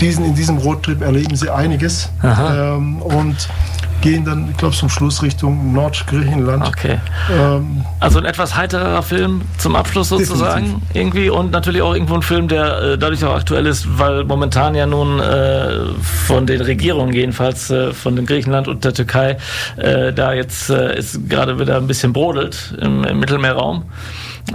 diesen, 0.00 0.24
in 0.24 0.34
diesem 0.34 0.58
Roadtrip 0.58 1.02
erleben 1.02 1.36
sie 1.36 1.50
einiges. 1.50 2.10
Ähm, 2.24 3.02
und 3.02 3.48
gehen 4.00 4.24
dann, 4.24 4.48
ich 4.50 4.56
glaube, 4.56 4.74
zum 4.74 4.88
Schluss 4.88 5.22
Richtung 5.22 5.72
Nordgriechenland. 5.72 6.66
Okay. 6.66 6.98
Ähm, 7.30 7.84
Also 8.00 8.18
ein 8.18 8.24
etwas 8.24 8.56
heiterer 8.56 9.02
Film 9.02 9.42
zum 9.58 9.76
Abschluss 9.76 10.08
sozusagen 10.08 10.64
Definitiv. 10.64 10.96
irgendwie 10.96 11.30
und 11.30 11.50
natürlich 11.50 11.82
auch 11.82 11.94
irgendwo 11.94 12.14
ein 12.14 12.22
Film, 12.22 12.48
der 12.48 12.82
äh, 12.82 12.98
dadurch 12.98 13.24
auch 13.24 13.34
aktuell 13.34 13.66
ist, 13.66 13.98
weil 13.98 14.24
momentan 14.24 14.74
ja 14.74 14.86
nun 14.86 15.20
äh, 15.20 15.78
von 16.02 16.46
den 16.46 16.60
Regierungen 16.60 17.12
jedenfalls 17.12 17.70
äh, 17.70 17.92
von 17.92 18.16
den 18.16 18.26
Griechenland 18.26 18.68
und 18.68 18.84
der 18.84 18.94
Türkei 18.94 19.36
äh, 19.76 20.12
da 20.12 20.32
jetzt 20.32 20.70
äh, 20.70 20.98
ist 20.98 21.28
gerade 21.28 21.58
wieder 21.58 21.76
ein 21.76 21.86
bisschen 21.86 22.12
brodelt 22.12 22.74
im, 22.80 23.04
im 23.04 23.18
Mittelmeerraum. 23.20 23.84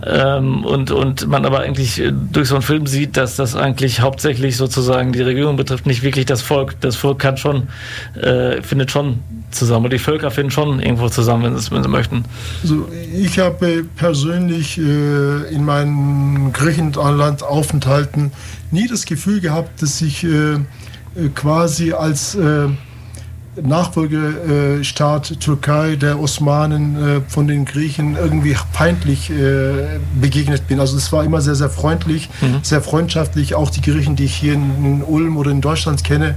Ähm, 0.04 0.66
und, 0.66 0.92
und 0.92 1.28
man 1.28 1.46
aber 1.46 1.62
eigentlich 1.62 2.00
äh, 2.00 2.12
durch 2.12 2.50
so 2.50 2.56
einen 2.56 2.62
Film 2.62 2.88
sieht, 2.88 3.18
dass 3.18 3.36
das 3.36 3.56
eigentlich 3.56 4.02
hauptsächlich 4.02 4.58
sozusagen 4.58 5.12
die 5.12 5.22
Regierung 5.22 5.56
betrifft, 5.56 5.86
nicht 5.86 6.04
wirklich 6.04 6.26
das 6.26 6.42
Volk. 6.42 6.80
Das 6.82 6.96
Volk 6.96 7.20
kann 7.20 7.38
schon, 7.38 7.68
äh, 8.16 8.62
findet 8.62 8.92
schon 8.92 9.20
zusammen. 9.52 9.86
Und 9.86 9.94
die 9.94 10.00
Völker 10.00 10.32
finden 10.32 10.52
schon 10.52 10.80
irgendwo 10.80 11.10
zusammen, 11.10 11.44
wenn 11.44 11.58
sie, 11.58 11.72
wenn 11.72 11.84
sie 11.84 11.90
möchten. 11.90 12.26
Also 12.64 12.88
ich 13.14 13.40
habe 13.40 13.86
persönlich 13.96 14.78
äh, 14.78 15.54
in 15.54 15.64
meinen 15.66 16.52
Griechenland-Aufenthalten 16.54 18.32
nie 18.72 18.88
das 18.88 19.06
Gefühl 19.06 19.40
gehabt, 19.40 19.82
dass 19.82 20.02
ich 20.02 20.24
äh, 20.24 20.56
äh, 21.16 21.30
quasi 21.34 21.94
als 21.94 22.36
äh, 22.36 22.68
Nachfolgestaat 23.62 25.40
Türkei 25.40 25.96
der 25.96 26.20
Osmanen 26.20 26.96
äh, 26.96 27.22
von 27.28 27.48
den 27.48 27.66
Griechen 27.66 28.16
irgendwie 28.16 28.56
feindlich 28.72 29.30
äh, 29.30 30.00
begegnet 30.20 30.68
bin. 30.68 30.80
Also 30.80 30.98
es 30.98 31.12
war 31.12 31.24
immer 31.24 31.42
sehr, 31.42 31.56
sehr 31.56 31.70
freundlich, 31.70 32.30
sehr 32.62 32.82
freundschaftlich. 32.82 33.56
Auch 33.56 33.70
die 33.70 33.82
Griechen, 33.82 34.16
die 34.16 34.26
ich 34.26 34.36
hier 34.36 34.54
in, 34.54 34.86
in 34.86 35.04
Ulm 35.04 35.38
oder 35.38 35.52
in 35.52 35.62
Deutschland 35.62 36.04
kenne, 36.04 36.36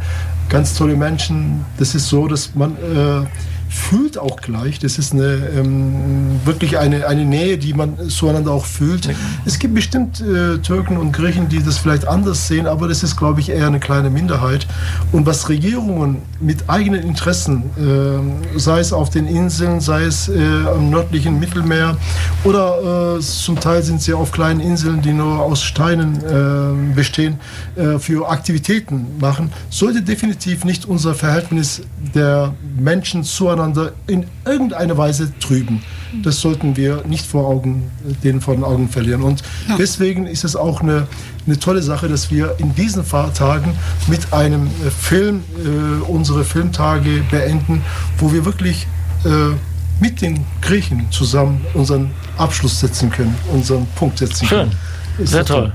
ganz 0.48 0.74
tolle 0.74 0.96
Menschen. 0.96 1.64
Das 1.78 1.94
ist 1.94 2.08
so, 2.08 2.28
dass 2.28 2.54
man 2.54 2.72
äh, 2.72 3.26
fühlt 3.68 4.18
auch 4.18 4.40
gleich. 4.40 4.78
Das 4.78 4.98
ist 4.98 5.12
eine, 5.12 5.48
ähm, 5.56 6.40
wirklich 6.44 6.78
eine, 6.78 7.06
eine 7.06 7.24
Nähe, 7.24 7.58
die 7.58 7.74
man 7.74 8.08
zueinander 8.08 8.52
auch 8.52 8.64
fühlt. 8.64 9.08
Es 9.44 9.58
gibt 9.58 9.74
bestimmt 9.74 10.20
äh, 10.20 10.58
Türken 10.58 10.96
und 10.96 11.12
Griechen, 11.12 11.48
die 11.48 11.62
das 11.62 11.78
vielleicht 11.78 12.06
anders 12.06 12.48
sehen, 12.48 12.66
aber 12.66 12.88
das 12.88 13.02
ist, 13.02 13.16
glaube 13.16 13.40
ich, 13.40 13.50
eher 13.50 13.66
eine 13.66 13.80
kleine 13.80 14.10
Minderheit. 14.10 14.66
Und 15.12 15.26
was 15.26 15.48
Regierungen 15.48 16.22
mit 16.40 16.68
eigenen 16.68 17.02
Interessen, 17.02 17.64
äh, 17.76 18.58
sei 18.58 18.80
es 18.80 18.92
auf 18.92 19.10
den 19.10 19.26
Inseln, 19.26 19.80
sei 19.80 20.04
es 20.04 20.28
äh, 20.28 20.38
am 20.74 20.88
nördlichen 20.90 21.38
Mittelmeer 21.38 21.96
oder 22.44 23.16
äh, 23.16 23.20
zum 23.20 23.60
Teil 23.60 23.82
sind 23.82 24.00
sie 24.00 24.14
auf 24.14 24.32
kleinen 24.32 24.60
Inseln, 24.60 25.02
die 25.02 25.12
nur 25.12 25.40
aus 25.40 25.62
Steinen 25.62 26.16
äh, 26.24 26.94
bestehen, 26.94 27.38
äh, 27.76 27.98
für 27.98 28.28
Aktivitäten 28.30 29.18
machen, 29.20 29.52
sollte 29.68 30.02
definitiv 30.02 30.64
nicht 30.64 30.86
unser 30.86 31.14
Verhältnis 31.14 31.82
der 32.14 32.54
Menschen 32.78 33.24
zueinander 33.24 33.57
in 34.06 34.26
irgendeiner 34.44 34.96
Weise 34.96 35.32
trüben. 35.40 35.82
Das 36.22 36.40
sollten 36.40 36.76
wir 36.76 37.04
nicht 37.06 37.26
vor 37.26 37.46
Augen, 37.46 37.90
den 38.24 38.40
vor 38.40 38.54
den 38.54 38.64
Augen 38.64 38.88
verlieren. 38.88 39.22
Und 39.22 39.42
deswegen 39.78 40.26
ist 40.26 40.44
es 40.44 40.56
auch 40.56 40.80
eine, 40.80 41.06
eine 41.46 41.58
tolle 41.58 41.82
Sache, 41.82 42.08
dass 42.08 42.30
wir 42.30 42.54
in 42.58 42.74
diesen 42.74 43.04
Tagen 43.08 43.74
mit 44.06 44.32
einem 44.32 44.66
äh, 44.66 44.90
Film 44.90 45.42
äh, 45.58 46.02
unsere 46.10 46.44
Filmtage 46.44 47.22
beenden, 47.30 47.82
wo 48.18 48.32
wir 48.32 48.44
wirklich 48.44 48.86
äh, 49.24 49.54
mit 50.00 50.22
den 50.22 50.44
Griechen 50.62 51.06
zusammen 51.10 51.64
unseren 51.74 52.10
Abschluss 52.36 52.80
setzen 52.80 53.10
können, 53.10 53.34
unseren 53.52 53.86
Punkt 53.96 54.18
setzen 54.18 54.46
Schön. 54.46 54.58
können. 54.58 54.72
Ist 55.18 55.32
Sehr 55.32 55.44
toll. 55.44 55.72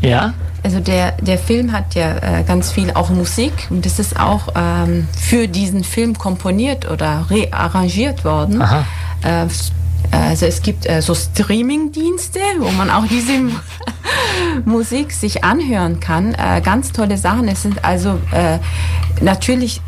Ja? 0.00 0.34
Also 0.62 0.80
der, 0.80 1.12
der 1.12 1.38
Film 1.38 1.72
hat 1.72 1.94
ja 1.94 2.16
äh, 2.16 2.42
ganz 2.42 2.72
viel 2.72 2.90
auch 2.92 3.10
Musik 3.10 3.52
und 3.70 3.86
das 3.86 3.98
ist 3.98 4.18
auch 4.18 4.48
ähm, 4.56 5.06
für 5.16 5.46
diesen 5.46 5.84
Film 5.84 6.18
komponiert 6.18 6.90
oder 6.90 7.26
rearrangiert 7.30 8.24
worden. 8.24 8.60
Aha. 8.60 8.84
Äh, 9.22 9.46
also 10.10 10.46
es 10.46 10.62
gibt 10.62 10.88
äh, 10.88 11.02
so 11.02 11.14
Streaming-Dienste, 11.14 12.40
wo 12.58 12.70
man 12.72 12.90
auch 12.90 13.06
diese 13.06 13.32
Musik 14.64 15.12
sich 15.12 15.44
anhören 15.44 16.00
kann. 16.00 16.34
Äh, 16.34 16.60
ganz 16.62 16.92
tolle 16.92 17.16
Sachen. 17.16 17.48
Es 17.48 17.62
sind 17.62 17.84
also 17.84 18.18
äh, 18.32 18.58
natürlich 19.20 19.80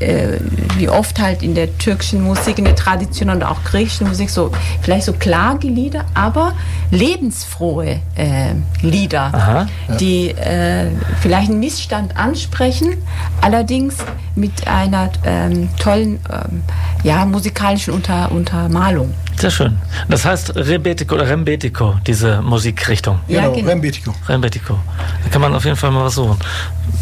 äh, 0.00 0.38
wie 0.76 0.88
oft 0.88 1.20
halt 1.20 1.42
in 1.42 1.54
der 1.54 1.76
türkischen 1.78 2.22
Musik, 2.22 2.58
in 2.58 2.64
der 2.64 2.76
Tradition 2.76 3.30
und 3.30 3.42
auch 3.42 3.62
griechischen 3.64 4.08
Musik, 4.08 4.30
so 4.30 4.50
vielleicht 4.82 5.04
so 5.04 5.12
Klagelieder, 5.12 6.04
aber 6.14 6.54
lebensfrohe 6.90 8.00
äh, 8.16 8.54
Lieder, 8.82 9.32
Aha. 9.32 9.66
die 10.00 10.30
äh, 10.30 10.86
vielleicht 11.20 11.50
einen 11.50 11.60
Missstand 11.60 12.16
ansprechen, 12.16 12.96
allerdings 13.40 13.96
mit 14.34 14.66
einer 14.66 15.10
ähm, 15.24 15.68
tollen 15.78 16.18
ähm, 16.30 16.62
ja, 17.02 17.24
musikalischen 17.24 17.94
Unter 17.94 18.32
Untermalung. 18.32 19.12
Sehr 19.36 19.50
schön. 19.50 19.76
Das 20.08 20.24
heißt 20.24 20.56
Rebetiko 20.56 21.16
oder 21.16 21.28
Rembetiko, 21.28 21.96
diese 22.06 22.40
Musikrichtung. 22.42 23.20
Ja, 23.28 23.42
Genau, 23.42 23.52
genau. 23.54 23.68
Rembetiko. 23.68 24.14
Rembetiko. 24.28 24.78
Da 25.24 25.28
kann 25.30 25.40
man 25.42 25.54
auf 25.54 25.64
jeden 25.64 25.76
Fall 25.76 25.90
mal 25.90 26.04
was 26.04 26.14
suchen. 26.14 26.38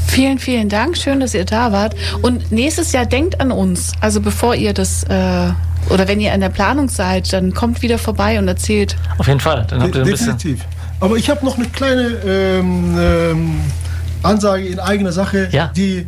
Vielen, 0.09 0.39
vielen 0.39 0.69
Dank. 0.69 0.97
Schön, 0.97 1.21
dass 1.21 1.35
ihr 1.35 1.45
da 1.45 1.73
wart. 1.73 1.95
Und 2.23 2.51
nächstes 2.53 2.93
Jahr 2.93 3.07
denkt 3.07 3.41
an 3.41 3.53
uns. 3.53 3.93
Also 4.01 4.21
bevor 4.21 4.55
ihr 4.55 4.73
das 4.75 5.05
äh, 5.05 5.53
oder 5.91 6.09
wenn 6.09 6.21
ihr 6.21 6.33
in 6.33 6.41
der 6.41 6.49
Planung 6.49 6.89
seid, 6.89 7.33
dann 7.33 7.53
kommt 7.55 7.83
wieder 7.83 7.99
vorbei 7.99 8.39
und 8.39 8.49
erzählt. 8.49 8.97
Auf 9.19 9.27
jeden 9.29 9.41
Fall. 9.41 9.67
Dann 9.69 9.83
habt 9.83 9.95
ihr 9.95 10.01
ein 10.03 10.05
De 10.05 10.13
bisschen. 10.13 10.37
definitiv. 10.37 10.65
Aber 11.01 11.17
ich 11.17 11.29
habe 11.31 11.45
noch 11.45 11.57
eine 11.59 11.67
kleine 11.67 12.03
ähm, 12.25 12.97
ähm, 12.99 13.61
Ansage 14.23 14.67
in 14.67 14.79
eigener 14.79 15.13
Sache. 15.13 15.49
Ja. 15.51 15.71
Die 15.77 16.07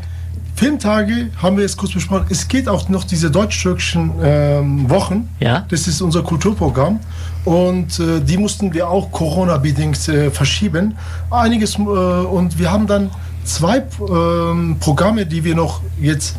Filmtage 0.55 1.31
haben 1.43 1.57
wir 1.57 1.65
jetzt 1.65 1.77
kurz 1.77 1.93
besprochen. 1.93 2.27
Es 2.31 2.47
geht 2.47 2.69
auch 2.69 2.89
noch 2.89 3.05
diese 3.05 3.31
deutsch-türkischen 3.31 4.13
ähm, 4.23 4.89
Wochen. 4.89 5.29
Ja. 5.41 5.67
Das 5.69 5.89
ist 5.89 6.01
unser 6.01 6.23
Kulturprogramm. 6.23 7.01
Und 7.45 7.99
äh, 7.99 8.21
die 8.21 8.37
mussten 8.37 8.73
wir 8.73 8.89
auch 8.89 9.11
Corona-bedingt 9.11 10.09
äh, 10.09 10.31
verschieben. 10.31 10.97
Einiges. 11.31 11.77
Äh, 11.77 11.83
und 11.83 12.59
wir 12.59 12.71
haben 12.71 12.87
dann 12.87 13.11
zwei 13.45 13.83
ähm, 14.09 14.77
Programme, 14.79 15.27
die 15.27 15.43
wir 15.45 15.55
noch 15.55 15.81
jetzt 16.01 16.37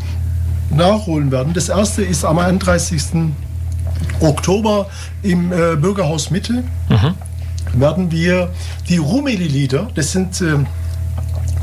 nachholen 0.69 1.31
werden. 1.31 1.53
Das 1.53 1.69
erste 1.69 2.01
ist 2.03 2.23
am 2.23 2.39
31. 2.39 3.03
Oktober 4.21 4.87
im 5.23 5.51
äh, 5.51 5.75
Bürgerhaus 5.75 6.31
Mitte 6.31 6.63
werden 7.73 8.11
wir 8.11 8.51
die 8.89 8.97
Rumeli-Lieder, 8.97 9.89
das 9.95 10.11
sind 10.11 10.41
ähm, 10.41 10.65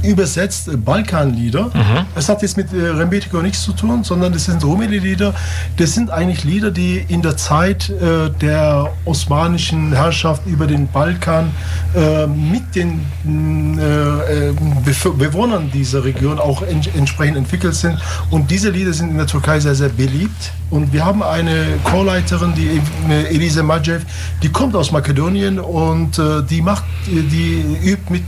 übersetzt 0.03 0.69
äh, 0.69 0.77
Balkanlieder. 0.77 1.71
Das 2.15 2.29
hat 2.29 2.43
jetzt 2.43 2.57
mit 2.57 2.73
äh, 2.73 2.89
Rembetiko 2.89 3.41
nichts 3.43 3.63
zu 3.63 3.73
tun, 3.73 4.05
sondern 4.05 4.33
das 4.33 4.45
sind 4.45 4.65
Rumeli-Lieder. 4.65 5.35
Das 5.77 5.95
sind 5.95 6.11
eigentlich 6.11 6.45
Lieder, 6.45 6.71
die 6.71 7.05
in 7.09 7.23
der 7.23 7.37
Zeit 7.37 7.91
äh, 7.91 8.31
der 8.41 8.93
osmanischen 9.05 9.93
Herrschaft 9.93 10.47
über 10.47 10.67
den 10.67 10.89
Balkan 10.89 11.51
äh, 11.95 12.27
mit 12.27 12.75
den 12.75 13.01
mh, 13.25 13.83
äh, 13.83 14.49
äh, 14.49 14.55
Bewohnern 15.19 15.71
dieser 15.73 16.05
Region 16.05 16.39
auch 16.39 16.63
en 16.63 16.83
entsprechend 16.95 17.37
entwickelt 17.37 17.75
sind. 17.75 17.99
Und 18.31 18.51
diese 18.51 18.71
Lieder 18.71 18.93
sind 18.93 19.11
in 19.11 19.17
der 19.17 19.27
Türkei 19.27 19.61
sehr, 19.61 19.75
sehr 19.75 19.89
beliebt. 19.89 20.53
Und 20.71 20.93
wir 20.93 21.05
haben 21.05 21.23
eine 21.23 21.67
Chorleiterin, 21.85 22.55
die 22.55 22.81
Elise 23.29 23.63
Majev, 23.63 24.05
die 24.43 24.49
kommt 24.49 24.75
aus 24.75 24.91
Makedonien 24.91 25.59
und 25.59 26.21
die 26.49 26.63
macht, 26.63 26.85
die 27.07 27.63
übt 27.85 28.11
mit 28.11 28.23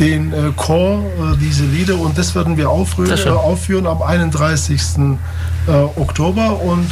den 0.00 0.32
äh, 0.32 0.50
Chor 0.56 1.04
äh, 1.04 1.36
diese 1.40 1.64
Lieder 1.64 1.98
und 1.98 2.16
das 2.18 2.34
werden 2.34 2.56
wir 2.56 2.64
äh, 2.64 3.28
aufführen 3.28 3.86
am 3.86 4.02
31. 4.02 4.80
Äh, 5.66 5.70
Oktober 5.70 6.60
und 6.62 6.88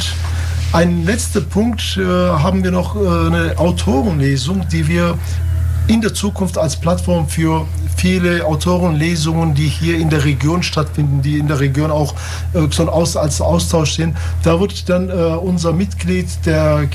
ein 0.71 1.03
letzter 1.03 1.41
Punkt 1.41 1.97
äh, 1.97 2.03
haben 2.05 2.63
wir 2.63 2.69
noch 2.69 2.95
äh, 2.95 2.99
eine 2.99 3.57
Autorenlesung, 3.57 4.67
die 4.71 4.87
wir 4.87 5.17
in 5.87 6.01
der 6.01 6.13
Zukunft 6.13 6.59
als 6.59 6.79
Plattform 6.79 7.27
für 7.27 7.65
viele 7.97 8.45
Autorenlesungen, 8.45 9.55
die 9.55 9.67
hier 9.67 9.97
in 9.97 10.11
der 10.11 10.23
Region 10.23 10.61
stattfinden, 10.61 11.23
die 11.23 11.39
in 11.39 11.47
der 11.47 11.59
Region 11.59 11.89
auch 11.89 12.13
äh, 12.53 12.67
so 12.69 12.87
aus, 12.87 13.17
als 13.17 13.41
Austausch 13.41 13.93
sind. 13.93 14.15
Da 14.43 14.59
wird 14.59 14.87
dann 14.87 15.09
äh, 15.09 15.13
unser 15.13 15.73
Mitglied, 15.73 16.27
der 16.45 16.87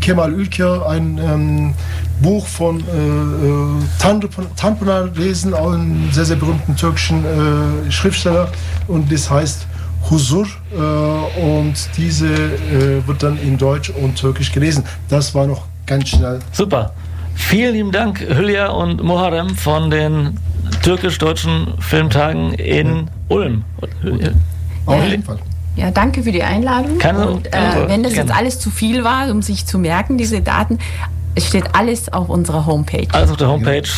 Kemal 0.00 0.32
Ülker, 0.32 0.88
ein 0.88 1.18
ähm, 1.18 1.74
Buch 2.20 2.46
von 2.46 2.80
äh, 2.80 2.82
äh, 2.82 4.44
Tanpınar 4.56 5.10
lesen, 5.14 5.54
auch 5.54 5.72
einen 5.72 6.08
sehr, 6.12 6.24
sehr 6.24 6.36
berühmten 6.36 6.76
türkischen 6.76 7.24
äh, 7.24 7.90
Schriftsteller. 7.90 8.48
Und 8.88 9.10
das 9.12 9.30
heißt 9.30 9.66
Huzur. 10.10 10.46
Äh, 10.72 11.40
und 11.40 11.74
diese 11.96 12.26
äh, 12.26 13.06
wird 13.06 13.22
dann 13.22 13.38
in 13.38 13.58
Deutsch 13.58 13.90
und 13.90 14.16
Türkisch 14.16 14.52
gelesen. 14.52 14.84
Das 15.08 15.34
war 15.34 15.46
noch 15.46 15.64
ganz 15.86 16.08
schnell. 16.08 16.40
Super. 16.52 16.92
Vielen 17.34 17.74
lieben 17.74 17.92
Dank, 17.92 18.20
Hülya 18.20 18.68
und 18.68 19.02
Muharrem 19.02 19.56
von 19.56 19.90
den 19.90 20.38
türkisch-deutschen 20.82 21.74
Filmtagen 21.80 22.52
in 22.54 23.08
Ulm. 23.28 23.64
Auf 24.86 25.04
jeden 25.06 25.22
Fall. 25.22 25.38
Ja, 25.76 25.90
danke 25.90 26.22
für 26.22 26.32
die 26.32 26.42
Einladung. 26.42 26.98
Keine- 26.98 27.30
und 27.30 27.46
äh, 27.46 27.52
wenn 27.86 28.02
das 28.02 28.14
jetzt 28.14 28.26
gerne. 28.26 28.38
alles 28.38 28.58
zu 28.58 28.70
viel 28.70 29.04
war, 29.04 29.30
um 29.30 29.42
sich 29.42 29.66
zu 29.66 29.78
merken, 29.78 30.18
diese 30.18 30.40
Daten, 30.40 30.78
es 31.34 31.46
steht 31.46 31.74
alles 31.74 32.12
auf 32.12 32.28
unserer 32.28 32.66
Homepage. 32.66 33.08
Alles 33.12 33.30
auf 33.30 33.36
der 33.36 33.48
Homepage. 33.48 33.88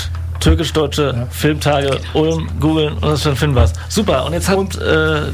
Türkisch-deutsche 0.41 1.27
Filmtage 1.31 1.99
Ulm, 2.13 2.49
googeln 2.61 2.95
und 2.95 3.03
das 3.03 3.23
finden 3.23 3.57
wir 3.57 3.67
Super. 3.89 4.27
Und 4.27 4.35
jetzt 4.35 4.49
hat 4.49 4.77
äh, 4.77 5.29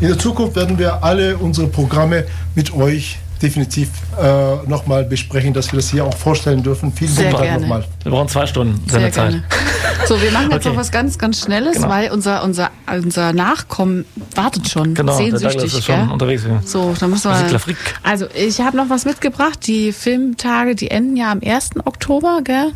In 0.00 0.08
der 0.08 0.18
Zukunft 0.18 0.56
werden 0.56 0.76
wir 0.78 1.04
alle 1.04 1.36
unsere 1.36 1.68
Programme 1.68 2.24
mit 2.54 2.74
euch 2.74 3.18
definitiv 3.42 3.88
äh, 4.20 4.68
nochmal 4.68 5.04
besprechen, 5.04 5.52
dass 5.52 5.72
wir 5.72 5.76
das 5.78 5.90
hier 5.90 6.04
auch 6.04 6.16
vorstellen 6.16 6.62
dürfen. 6.62 6.92
Vielen 6.92 7.12
Sehr 7.12 7.30
Dank 7.30 7.42
gerne. 7.44 7.60
nochmal. 7.60 7.84
wir 8.02 8.12
brauchen 8.12 8.28
zwei 8.28 8.46
Stunden 8.46 8.80
Sehr 8.88 9.00
Sendezeit. 9.00 9.30
gerne. 9.30 9.44
So, 10.06 10.20
wir 10.22 10.30
machen 10.30 10.50
jetzt 10.50 10.66
Okay. 10.66 10.68
noch 10.70 10.76
was 10.76 10.90
ganz, 10.92 11.18
ganz 11.18 11.40
Schnelles, 11.40 11.76
Genau. 11.76 11.88
weil 11.88 12.10
unser, 12.10 12.44
unser, 12.44 12.70
unser 12.92 13.32
Nachkommen 13.32 14.04
wartet 14.34 14.68
schon. 14.68 14.94
Genau, 14.94 15.16
der 15.18 15.38
sehnsüchtig, 15.38 15.64
ist 15.64 15.84
schon 15.84 16.10
unterwegs. 16.10 16.44
Ja. 16.48 16.60
So, 16.64 16.94
dann 16.98 17.10
müssen 17.10 17.30
wir. 17.30 17.36
Musiklerfreak. 17.36 17.76
Also, 18.02 18.26
ich 18.34 18.60
habe 18.60 18.76
noch 18.76 18.88
was 18.88 19.04
mitgebracht. 19.04 19.66
Die 19.66 19.92
Filmtage, 19.92 20.74
die 20.74 20.90
enden 20.90 21.16
ja 21.16 21.32
am 21.32 21.40
1. 21.44 21.70
Oktober, 21.84 22.40
gell? 22.44 22.72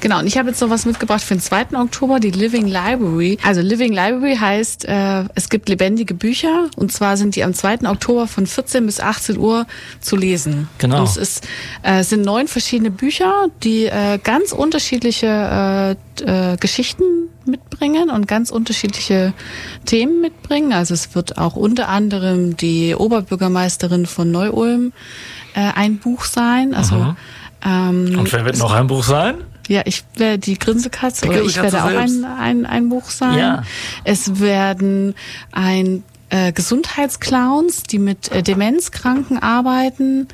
Genau, 0.00 0.18
und 0.18 0.26
ich 0.26 0.38
habe 0.38 0.48
jetzt 0.48 0.60
noch 0.60 0.70
was 0.70 0.84
mitgebracht 0.86 1.22
für 1.22 1.34
den 1.34 1.40
2. 1.40 1.78
Oktober, 1.80 2.20
die 2.20 2.30
Living 2.30 2.66
Library. 2.66 3.38
Also, 3.44 3.60
Living 3.60 3.92
Library 3.92 4.36
heißt, 4.36 4.84
äh, 4.86 5.24
es 5.34 5.48
gibt 5.48 5.68
lebendige 5.68 6.14
Bücher 6.14 6.68
und 6.76 6.90
zwar 6.92 7.16
sind 7.16 7.36
die 7.36 7.44
am 7.44 7.54
2. 7.54 7.88
Oktober 7.88 8.26
von 8.26 8.46
14 8.46 8.86
bis 8.86 8.98
18 9.00 9.38
Uhr 9.38 9.66
zu 10.02 10.16
lesen. 10.16 10.68
Genau. 10.78 10.98
Und 10.98 11.04
es 11.04 11.16
ist, 11.16 11.48
äh, 11.82 12.00
es 12.00 12.10
sind 12.10 12.24
neun 12.24 12.48
verschiedene 12.48 12.90
Bücher, 12.90 13.48
die 13.62 13.86
äh, 13.86 14.18
ganz 14.22 14.52
unterschiedliche 14.52 15.96
äh, 16.18 16.52
äh, 16.52 16.56
Geschichten 16.58 17.02
mitbringen 17.44 18.10
und 18.10 18.28
ganz 18.28 18.50
unterschiedliche 18.50 19.32
Themen 19.84 20.20
mitbringen. 20.20 20.72
Also 20.72 20.94
es 20.94 21.14
wird 21.14 21.38
auch 21.38 21.56
unter 21.56 21.88
anderem 21.88 22.56
die 22.56 22.94
Oberbürgermeisterin 22.94 24.06
von 24.06 24.30
Neu-Ulm 24.30 24.92
äh, 25.54 25.60
ein 25.74 25.98
Buch 25.98 26.24
sein. 26.24 26.74
Also 26.74 27.16
ähm, 27.64 28.18
Und 28.18 28.32
wer 28.32 28.44
wird 28.44 28.58
noch 28.58 28.72
ein 28.72 28.86
Buch 28.86 29.04
sein? 29.04 29.36
ja, 29.68 29.82
ich 29.84 30.04
werde 30.16 30.38
die 30.38 30.58
Grinsekatze, 30.58 31.22
Die 31.26 31.30
oder 31.30 31.42
ich 31.42 31.56
werde 31.56 31.84
auch 31.84 31.88
selbst. 31.88 32.24
ein, 32.24 32.24
ein, 32.24 32.66
ein 32.66 32.88
Buch 32.88 33.08
sein. 33.10 33.38
Ja. 33.38 33.62
Es 34.04 34.40
werden 34.40 35.14
ein 35.52 36.02
äh, 36.32 36.52
Gesundheitsclowns, 36.52 37.82
die 37.82 37.98
mit 37.98 38.32
äh, 38.32 38.42
Demenzkranken 38.42 39.38
arbeiten. 39.38 40.28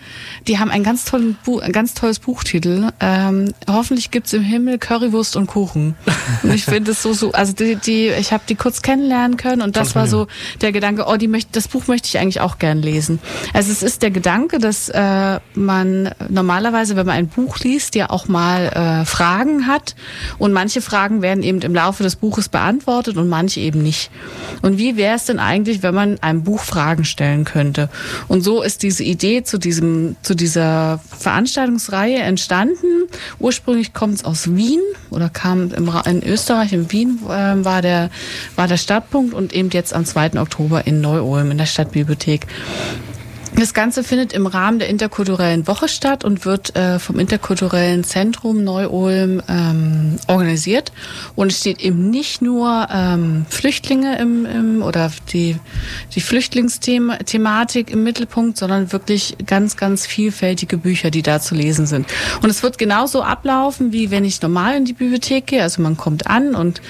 Die 0.46 0.58
haben 0.58 0.70
ein 0.70 0.84
ganz, 0.84 1.04
tollen 1.04 1.36
Bu 1.44 1.58
ein 1.58 1.72
ganz 1.72 1.92
tolles 1.94 2.20
Buchtitel. 2.20 2.90
Ähm, 3.00 3.52
hoffentlich 3.68 4.12
gibt's 4.12 4.32
im 4.32 4.42
Himmel 4.42 4.78
Currywurst 4.78 5.34
und 5.34 5.48
Kuchen. 5.48 5.96
Und 6.44 6.52
ich 6.54 6.64
finde 6.64 6.92
es 6.92 7.02
so, 7.02 7.12
so, 7.12 7.32
also 7.32 7.52
die, 7.52 7.74
die 7.74 8.08
ich 8.08 8.32
habe 8.32 8.44
die 8.48 8.54
kurz 8.54 8.82
kennenlernen 8.82 9.36
können 9.36 9.60
und 9.60 9.76
das 9.76 9.96
war 9.96 10.06
so 10.06 10.28
der 10.60 10.70
Gedanke, 10.70 11.06
oh, 11.08 11.16
die 11.16 11.26
möchte, 11.26 11.50
das 11.52 11.66
Buch 11.66 11.88
möchte 11.88 12.06
ich 12.06 12.18
eigentlich 12.18 12.40
auch 12.40 12.58
gern 12.58 12.80
lesen. 12.80 13.18
Also 13.52 13.72
es 13.72 13.82
ist 13.82 14.02
der 14.02 14.12
Gedanke, 14.12 14.58
dass 14.58 14.88
äh, 14.88 15.40
man 15.54 16.10
normalerweise, 16.28 16.94
wenn 16.94 17.06
man 17.06 17.16
ein 17.16 17.28
Buch 17.28 17.58
liest, 17.58 17.96
ja 17.96 18.10
auch 18.10 18.28
mal 18.28 19.00
äh, 19.02 19.04
Fragen 19.04 19.66
hat 19.66 19.96
und 20.38 20.52
manche 20.52 20.80
Fragen 20.80 21.22
werden 21.22 21.42
eben 21.42 21.60
im 21.62 21.74
Laufe 21.74 22.04
des 22.04 22.14
Buches 22.14 22.48
beantwortet 22.48 23.16
und 23.16 23.28
manche 23.28 23.60
eben 23.60 23.82
nicht. 23.82 24.10
Und 24.62 24.78
wie 24.78 24.96
wäre 24.96 25.16
es 25.16 25.24
denn 25.24 25.40
eigentlich, 25.40 25.82
wenn 25.82 25.87
wenn 25.88 25.94
man 25.94 26.18
einem 26.20 26.42
Buch 26.42 26.60
Fragen 26.60 27.04
stellen 27.04 27.44
könnte. 27.44 27.88
Und 28.28 28.42
so 28.42 28.62
ist 28.62 28.82
diese 28.82 29.02
Idee 29.02 29.42
zu 29.42 29.58
diesem, 29.58 30.16
zu 30.22 30.34
dieser 30.34 31.00
Veranstaltungsreihe 31.18 32.18
entstanden. 32.18 33.08
Ursprünglich 33.38 33.94
kommt 33.94 34.16
es 34.16 34.24
aus 34.24 34.54
Wien 34.54 34.80
oder 35.10 35.30
kam 35.30 35.72
im, 35.72 35.90
in 36.06 36.22
Österreich, 36.22 36.72
in 36.72 36.92
Wien 36.92 37.20
äh, 37.24 37.64
war 37.64 37.80
der, 37.80 38.10
war 38.56 38.68
der 38.68 38.76
Startpunkt 38.76 39.32
und 39.32 39.54
eben 39.54 39.70
jetzt 39.70 39.94
am 39.94 40.04
2. 40.04 40.40
Oktober 40.40 40.86
in 40.86 41.00
Neu-Ulm 41.00 41.50
in 41.50 41.58
der 41.58 41.66
Stadtbibliothek. 41.66 42.46
Das 43.58 43.74
Ganze 43.74 44.04
findet 44.04 44.32
im 44.34 44.46
Rahmen 44.46 44.78
der 44.78 44.88
interkulturellen 44.88 45.66
Woche 45.66 45.88
statt 45.88 46.24
und 46.24 46.44
wird 46.44 46.76
äh, 46.76 47.00
vom 47.00 47.18
interkulturellen 47.18 48.04
Zentrum 48.04 48.62
Neu-Ulm 48.62 49.42
ähm, 49.48 50.16
organisiert. 50.28 50.92
Und 51.34 51.50
es 51.50 51.58
steht 51.58 51.80
eben 51.80 52.08
nicht 52.08 52.40
nur 52.40 52.86
ähm, 52.88 53.46
Flüchtlinge 53.48 54.16
im, 54.20 54.46
im 54.46 54.82
oder 54.82 55.10
die, 55.32 55.56
die 56.14 56.20
Flüchtlingsthematik 56.20 57.90
im 57.90 58.04
Mittelpunkt, 58.04 58.58
sondern 58.58 58.92
wirklich 58.92 59.36
ganz, 59.44 59.76
ganz 59.76 60.06
vielfältige 60.06 60.78
Bücher, 60.78 61.10
die 61.10 61.22
da 61.22 61.40
zu 61.40 61.56
lesen 61.56 61.86
sind. 61.86 62.06
Und 62.40 62.50
es 62.50 62.62
wird 62.62 62.78
genauso 62.78 63.24
ablaufen, 63.24 63.92
wie 63.92 64.12
wenn 64.12 64.24
ich 64.24 64.40
normal 64.40 64.76
in 64.76 64.84
die 64.84 64.92
Bibliothek 64.92 65.48
gehe. 65.48 65.64
Also 65.64 65.82
man 65.82 65.96
kommt 65.96 66.28
an 66.28 66.54
und 66.54 66.80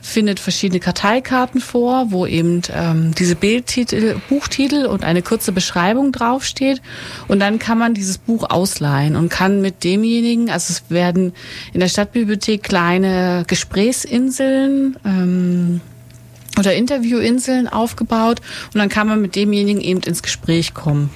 findet 0.00 0.38
verschiedene 0.38 0.80
Karteikarten 0.80 1.60
vor, 1.60 2.10
wo 2.10 2.26
eben 2.26 2.62
ähm, 2.72 3.14
diese 3.14 3.36
Bildtitel, 3.36 4.16
Buchtitel 4.28 4.86
und 4.86 5.02
eine 5.02 5.22
kurze 5.22 5.50
Beschreibung 5.50 6.12
draufsteht. 6.18 6.80
Und 7.28 7.40
dann 7.40 7.58
kann 7.58 7.78
man 7.78 7.94
dieses 7.94 8.18
Buch 8.18 8.48
ausleihen 8.48 9.16
und 9.16 9.28
kann 9.28 9.60
mit 9.60 9.84
demjenigen, 9.84 10.50
also 10.50 10.72
es 10.72 10.90
werden 10.90 11.32
in 11.72 11.80
der 11.80 11.88
Stadtbibliothek 11.88 12.62
kleine 12.62 13.44
Gesprächsinseln 13.46 14.96
ähm, 15.04 15.80
oder 16.58 16.74
Interviewinseln 16.74 17.68
aufgebaut 17.68 18.40
und 18.72 18.78
dann 18.78 18.88
kann 18.88 19.08
man 19.08 19.20
mit 19.20 19.34
demjenigen 19.34 19.80
eben 19.80 20.00
ins 20.02 20.22
Gespräch 20.22 20.72
kommen. 20.72 21.10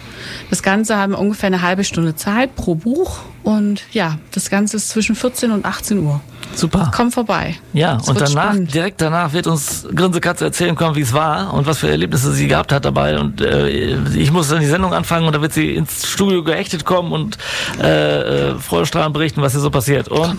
Das 0.51 0.63
Ganze 0.63 0.97
haben 0.97 1.15
ungefähr 1.15 1.47
eine 1.47 1.63
halbe 1.63 1.85
Stunde 1.85 2.17
Zeit 2.17 2.57
pro 2.57 2.75
Buch 2.75 3.21
und 3.45 3.83
ja, 3.93 4.19
das 4.33 4.51
Ganze 4.51 4.79
ist 4.79 4.89
zwischen 4.89 5.15
14 5.15 5.53
und 5.53 5.65
18 5.65 6.01
Uhr. 6.01 6.21
Super. 6.55 6.91
Komm 6.95 7.13
vorbei. 7.13 7.57
Ja, 7.73 7.99
Es 8.01 8.09
und 8.09 8.21
danach, 8.21 8.51
spannend. 8.51 8.75
direkt 8.75 9.01
danach 9.01 9.33
wird 9.33 9.47
uns 9.47 9.87
Grinsekatze 9.95 10.45
erzählen 10.45 10.75
können, 10.75 10.95
wie 10.97 11.03
es 11.03 11.13
war 11.13 11.55
und 11.55 11.67
was 11.67 11.79
für 11.79 11.89
Erlebnisse 11.89 12.33
sie 12.33 12.49
gehabt 12.49 12.73
hat 12.73 12.85
dabei. 12.85 13.19
Und 13.19 13.41
äh, 13.41 13.97
ich 14.17 14.33
muss 14.33 14.49
dann 14.49 14.61
die 14.61 14.67
Sendung 14.67 14.93
anfangen 14.93 15.27
und 15.27 15.35
da 15.35 15.41
wird 15.41 15.53
sie 15.53 15.75
ins 15.75 16.09
Studio 16.09 16.43
geächtet 16.43 16.85
kommen 16.85 17.13
und 17.13 17.39
äh, 17.83 18.51
äh, 18.51 18.55
Freudestrahlend 18.59 19.15
berichten, 19.15 19.41
was 19.41 19.53
hier 19.53 19.61
so 19.61 19.71
passiert. 19.71 20.09
Und, 20.09 20.19
Komm 20.19 20.31
rein, 20.31 20.37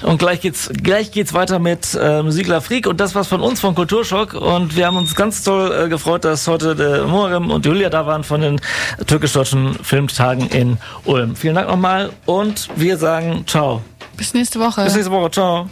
komm 0.00 0.10
und 0.10 0.18
gleich 0.18 0.40
geht's 0.40 0.70
gleich 0.82 1.10
geht's 1.10 1.34
weiter 1.34 1.58
mit 1.58 1.98
äh, 2.00 2.22
Musikler 2.22 2.60
Freak 2.60 2.86
und 2.86 3.00
das 3.00 3.14
was 3.14 3.26
von 3.26 3.40
uns 3.40 3.60
von 3.60 3.74
Kulturschock. 3.74 4.34
Und 4.34 4.76
wir 4.76 4.86
haben 4.86 4.96
uns 4.96 5.14
ganz 5.14 5.42
toll 5.42 5.72
äh, 5.86 5.88
gefreut, 5.88 6.24
dass 6.24 6.46
heute 6.46 6.76
der 6.76 7.04
Muharrem 7.06 7.50
und 7.50 7.66
Julia 7.66 7.90
da 7.90 8.06
waren 8.06 8.22
von 8.24 8.40
den 8.40 8.60
türkisch-deutschen 9.06 9.74
Filmtagen 9.82 10.48
in 10.48 10.78
Ulm. 11.04 11.34
Vielen 11.36 11.56
Dank 11.56 11.68
nochmal 11.68 12.10
und 12.26 12.68
wir 12.76 12.96
sagen 12.96 13.44
ciao. 13.46 13.82
Bis 14.18 14.34
nächste 14.34 14.60
Woche. 14.60 14.84
Bis 14.84 14.94
nächste 14.94 15.10
Woche. 15.12 15.30
Ciao. 15.30 15.70